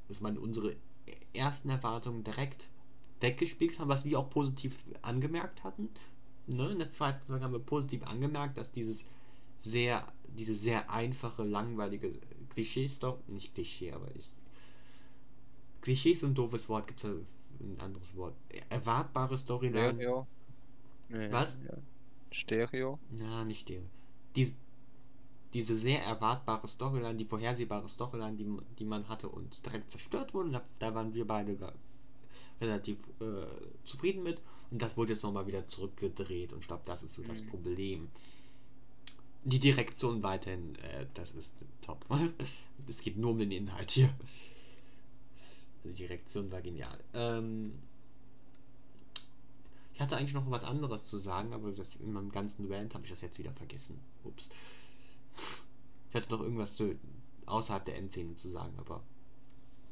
dass 0.08 0.22
man 0.22 0.38
unsere 0.38 0.76
ersten 1.34 1.70
Erwartungen 1.70 2.24
direkt 2.24 2.70
weggespielt 3.20 3.80
hat, 3.80 3.88
was 3.88 4.06
wir 4.06 4.20
auch 4.20 4.30
positiv 4.30 4.76
angemerkt 5.01 5.64
hatten. 5.64 5.89
Ne? 6.47 6.72
In 6.72 6.80
der 6.80 6.91
zweiten 6.91 7.26
Folge 7.26 7.43
haben 7.43 7.53
wir 7.53 7.60
positiv 7.60 8.03
angemerkt, 8.03 8.58
dass 8.58 8.72
dieses 8.72 9.03
sehr, 9.62 10.12
diese 10.30 10.55
sehr 10.55 10.89
einfache, 10.89 11.43
langweilige 11.43 12.13
Klischee-Story, 12.49 13.19
nicht 13.28 13.53
Klischee, 13.53 13.91
aber 13.91 14.13
ist. 14.15 14.34
Klischee 15.82 16.11
ist 16.11 16.23
ein 16.23 16.34
doofes 16.34 16.67
Wort, 16.69 16.88
gibt 16.88 17.03
es 17.03 17.05
ein 17.05 17.80
anderes 17.80 18.15
Wort. 18.15 18.34
Erwartbare 18.69 19.38
Storyline. 19.38 19.93
Stereo. 19.93 20.28
Nee, 21.09 21.32
Was? 21.32 21.57
Ja. 21.65 21.78
Stereo? 22.32 22.99
Ja, 23.11 23.45
nicht 23.45 23.61
Stereo. 23.61 23.86
Diese, 24.36 24.55
diese 25.53 25.78
sehr 25.78 26.03
erwartbare 26.03 26.67
Storyline, 26.67 27.15
die 27.15 27.26
vorhersehbare 27.26 27.88
Storyline, 27.88 28.36
die, 28.36 28.47
die 28.80 28.86
man 28.86 29.07
hatte 29.07 29.30
und 29.30 29.65
direkt 29.65 29.89
zerstört 29.89 30.34
wurde, 30.34 30.51
da, 30.51 30.63
da 30.80 30.95
waren 30.95 31.13
wir 31.13 31.26
beide 31.26 31.57
relativ 32.59 32.97
äh, 33.19 33.45
zufrieden 33.84 34.23
mit. 34.23 34.41
Und 34.71 34.82
das 34.82 34.97
wurde 34.97 35.13
jetzt 35.13 35.23
nochmal 35.23 35.47
wieder 35.47 35.67
zurückgedreht. 35.67 36.53
Und 36.53 36.59
ich 36.59 36.67
glaube, 36.67 36.84
das 36.86 37.03
ist 37.03 37.15
so 37.15 37.23
das 37.23 37.41
mhm. 37.41 37.47
Problem. 37.47 38.09
Die 39.46 39.60
Direktion 39.60 40.24
weiterhin, 40.24 40.76
äh, 40.80 41.06
das 41.14 41.34
ist 41.34 41.56
top. 41.82 42.06
Es 42.88 43.02
geht 43.02 43.18
nur 43.18 43.32
um 43.32 43.39
den 43.39 43.52
Inhalt 43.52 43.89
hier. 43.89 44.14
Also 45.78 45.89
die 45.89 46.04
Direktion 46.04 46.52
war 46.52 46.62
genial. 46.62 47.00
Ähm, 47.14 47.74
ich 49.96 50.02
hatte 50.02 50.18
eigentlich 50.18 50.34
noch 50.34 50.52
was 50.52 50.64
anderes 50.64 51.06
zu 51.06 51.18
sagen, 51.18 51.54
aber 51.54 51.72
das 51.72 51.96
in 51.96 52.12
meinem 52.12 52.32
ganzen 52.32 52.72
Rant 52.72 52.93
habe 52.93 53.06
ich 53.06 53.10
das 53.10 53.22
jetzt 53.22 53.39
wieder 53.39 53.54
vergessen. 53.54 54.00
Ups. 54.24 54.50
Ich 56.10 56.16
hatte 56.16 56.30
noch 56.32 56.41
irgendwas 56.41 56.76
zu, 56.76 56.96
außerhalb 57.46 57.86
der 57.86 57.98
Endszene 57.98 58.36
zu 58.36 58.50
sagen, 58.50 58.74
aber 58.78 59.02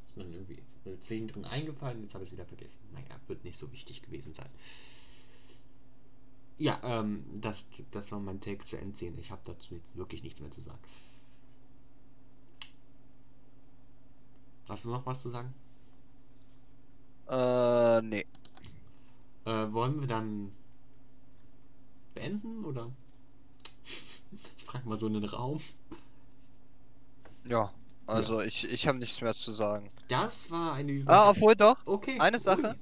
ist 0.02 0.16
mir 0.16 0.24
irgendwie 0.24 0.58
zwischendrin 1.00 1.44
eingefallen, 1.44 2.02
jetzt 2.02 2.14
habe 2.14 2.22
ich 2.22 2.28
es 2.28 2.34
wieder 2.34 2.46
vergessen. 2.46 2.78
Naja, 2.92 3.18
wird 3.26 3.44
nicht 3.44 3.58
so 3.58 3.72
wichtig 3.72 4.02
gewesen 4.02 4.34
sein. 4.34 4.50
Ja, 6.56 6.78
ähm, 6.84 7.24
das, 7.40 7.66
das 7.90 8.12
war 8.12 8.20
mein 8.20 8.40
Take 8.40 8.64
zur 8.64 8.78
Endszene. 8.78 9.18
Ich 9.20 9.30
habe 9.30 9.42
dazu 9.44 9.74
jetzt 9.74 9.96
wirklich 9.96 10.22
nichts 10.22 10.40
mehr 10.40 10.50
zu 10.50 10.60
sagen. 10.60 10.78
Hast 14.68 14.84
du 14.84 14.90
noch 14.90 15.04
was 15.04 15.22
zu 15.22 15.30
sagen? 15.30 15.52
Äh, 17.28 18.02
nee. 18.02 18.24
Äh, 19.44 19.72
wollen 19.72 20.00
wir 20.00 20.06
dann 20.06 20.52
beenden 22.14 22.64
oder? 22.64 22.90
ich 24.56 24.64
frage 24.64 24.88
mal 24.88 24.98
so 24.98 25.06
in 25.06 25.14
den 25.14 25.24
Raum. 25.24 25.60
Ja, 27.46 27.72
also 28.06 28.40
ja. 28.40 28.46
ich, 28.46 28.70
ich 28.70 28.86
habe 28.86 28.98
nichts 28.98 29.20
mehr 29.20 29.34
zu 29.34 29.52
sagen. 29.52 29.90
Das 30.08 30.50
war 30.50 30.74
eine 30.74 30.92
Übung. 30.92 31.12
Ah, 31.12 31.30
obwohl 31.30 31.54
doch. 31.54 31.76
Okay. 31.84 32.18
Eine 32.20 32.38
Sache. 32.38 32.70
Ui. 32.70 32.74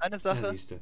Eine 0.00 0.18
Sache. 0.18 0.54
Ja, 0.54 0.78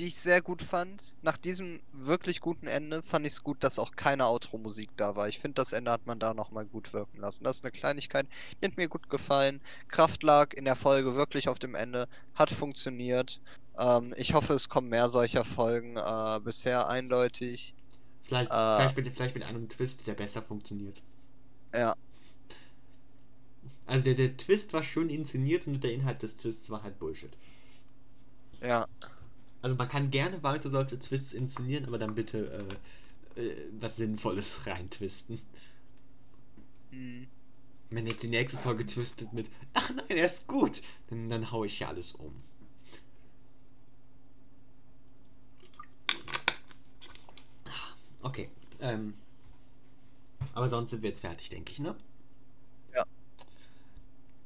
die 0.00 0.06
ich 0.06 0.16
sehr 0.16 0.40
gut 0.40 0.62
fand. 0.62 1.18
Nach 1.20 1.36
diesem 1.36 1.78
wirklich 1.92 2.40
guten 2.40 2.66
Ende 2.66 3.02
fand 3.02 3.26
ich 3.26 3.34
es 3.34 3.42
gut, 3.42 3.62
dass 3.62 3.78
auch 3.78 3.92
keine 3.92 4.26
Outro-Musik 4.26 4.88
da 4.96 5.14
war. 5.14 5.28
Ich 5.28 5.38
finde, 5.38 5.56
das 5.56 5.74
Ende 5.74 5.90
hat 5.90 6.06
man 6.06 6.18
da 6.18 6.32
nochmal 6.32 6.64
gut 6.64 6.94
wirken 6.94 7.18
lassen. 7.20 7.44
Das 7.44 7.56
ist 7.56 7.64
eine 7.64 7.70
Kleinigkeit, 7.70 8.26
die 8.60 8.66
hat 8.66 8.78
mir 8.78 8.88
gut 8.88 9.10
gefallen. 9.10 9.60
Kraft 9.88 10.22
lag 10.22 10.54
in 10.54 10.64
der 10.64 10.74
Folge 10.74 11.16
wirklich 11.16 11.50
auf 11.50 11.58
dem 11.58 11.74
Ende, 11.74 12.08
hat 12.34 12.50
funktioniert. 12.50 13.42
Ähm, 13.78 14.14
ich 14.16 14.32
hoffe, 14.32 14.54
es 14.54 14.70
kommen 14.70 14.88
mehr 14.88 15.10
solcher 15.10 15.44
Folgen. 15.44 15.96
Äh, 15.98 16.40
bisher 16.42 16.88
eindeutig. 16.88 17.74
Vielleicht, 18.24 18.50
äh, 18.50 18.54
vielleicht, 18.54 18.96
mit, 18.96 19.14
vielleicht 19.14 19.34
mit 19.34 19.44
einem 19.44 19.68
Twist, 19.68 20.06
der 20.06 20.14
besser 20.14 20.40
funktioniert. 20.40 21.02
Ja. 21.74 21.94
Also 23.84 24.04
der, 24.04 24.14
der 24.14 24.34
Twist 24.38 24.72
war 24.72 24.82
schön 24.82 25.10
inszeniert 25.10 25.66
und 25.66 25.84
der 25.84 25.92
Inhalt 25.92 26.22
des 26.22 26.38
Twists 26.38 26.70
war 26.70 26.82
halt 26.82 26.98
Bullshit. 26.98 27.36
Ja. 28.62 28.86
Also 29.62 29.76
man 29.76 29.88
kann 29.88 30.10
gerne 30.10 30.42
weiter 30.42 30.70
solche 30.70 30.98
Twists 30.98 31.32
inszenieren, 31.32 31.84
aber 31.84 31.98
dann 31.98 32.14
bitte 32.14 32.66
äh, 33.36 33.40
äh, 33.40 33.68
was 33.78 33.96
Sinnvolles 33.96 34.66
reintwisten. 34.66 35.40
Mhm. 36.90 37.28
Wenn 37.90 38.06
jetzt 38.06 38.22
die 38.22 38.28
nächste 38.28 38.58
Folge 38.58 38.86
twistet 38.86 39.32
mit, 39.32 39.50
ach 39.74 39.90
nein, 39.90 40.06
er 40.08 40.26
ist 40.26 40.46
gut, 40.46 40.82
dann, 41.08 41.28
dann 41.28 41.50
hau 41.50 41.64
ich 41.64 41.80
ja 41.80 41.88
alles 41.88 42.12
um. 42.12 42.32
Okay. 48.22 48.50
Ähm, 48.80 49.14
aber 50.54 50.68
sonst 50.68 50.90
sind 50.90 51.02
wir 51.02 51.10
jetzt 51.10 51.20
fertig, 51.20 51.48
denke 51.48 51.72
ich, 51.72 51.78
ne? 51.78 51.96
Ja. 52.94 53.04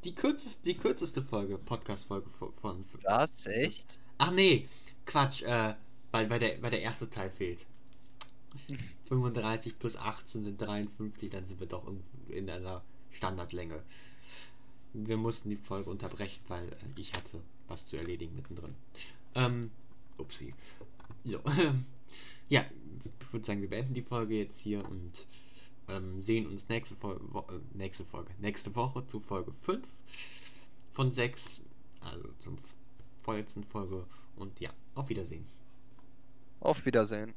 Die 0.04 0.14
kürzeste, 0.14 0.62
die 0.64 0.76
kürzeste 0.76 1.22
Folge, 1.22 1.58
Podcast-Folge 1.58 2.30
von, 2.38 2.52
von. 2.54 2.84
Was? 3.02 3.46
Echt? 3.46 4.00
Ach 4.18 4.30
nee, 4.30 4.68
Quatsch, 5.06 5.42
äh, 5.42 5.74
weil, 6.10 6.30
weil, 6.30 6.38
der, 6.38 6.62
weil 6.62 6.70
der 6.70 6.82
erste 6.82 7.10
Teil 7.10 7.30
fehlt. 7.30 7.66
35 9.08 9.78
plus 9.78 9.96
18 9.96 10.44
sind 10.44 10.60
53, 10.60 11.30
dann 11.30 11.46
sind 11.46 11.60
wir 11.60 11.66
doch 11.66 11.86
in, 11.88 12.02
in 12.28 12.48
einer 12.48 12.82
Standardlänge. 13.10 13.82
wir 14.92 15.16
mussten 15.16 15.50
die 15.50 15.56
Folge 15.56 15.90
unterbrechen, 15.90 16.40
weil 16.48 16.68
äh, 16.68 16.76
ich 16.96 17.12
hatte 17.14 17.40
was 17.68 17.86
zu 17.86 17.96
erledigen 17.96 18.36
mittendrin. 18.36 18.74
Ähm, 19.34 19.70
upsie. 20.18 20.54
So, 21.24 21.40
ähm, 21.46 21.84
ja, 22.48 22.64
ich 23.20 23.32
würde 23.32 23.46
sagen, 23.46 23.62
wir 23.62 23.70
beenden 23.70 23.94
die 23.94 24.02
Folge 24.02 24.36
jetzt 24.36 24.58
hier 24.60 24.84
und 24.88 25.26
ähm, 25.88 26.22
sehen 26.22 26.46
uns 26.46 26.68
nächste, 26.68 26.96
Fol 26.96 27.20
Wo 27.30 27.40
äh, 27.40 27.60
nächste 27.74 28.04
Folge, 28.04 28.30
nächste 28.38 28.74
Woche 28.74 29.06
zu 29.06 29.20
Folge 29.20 29.52
5 29.62 29.86
von 30.92 31.10
6, 31.10 31.60
also 32.00 32.28
zum 32.38 32.56
vorletzten 33.22 33.64
Folge. 33.64 34.06
Und 34.36 34.60
ja, 34.60 34.70
auf 34.94 35.08
Wiedersehen. 35.08 35.46
Auf 36.60 36.84
Wiedersehen. 36.86 37.34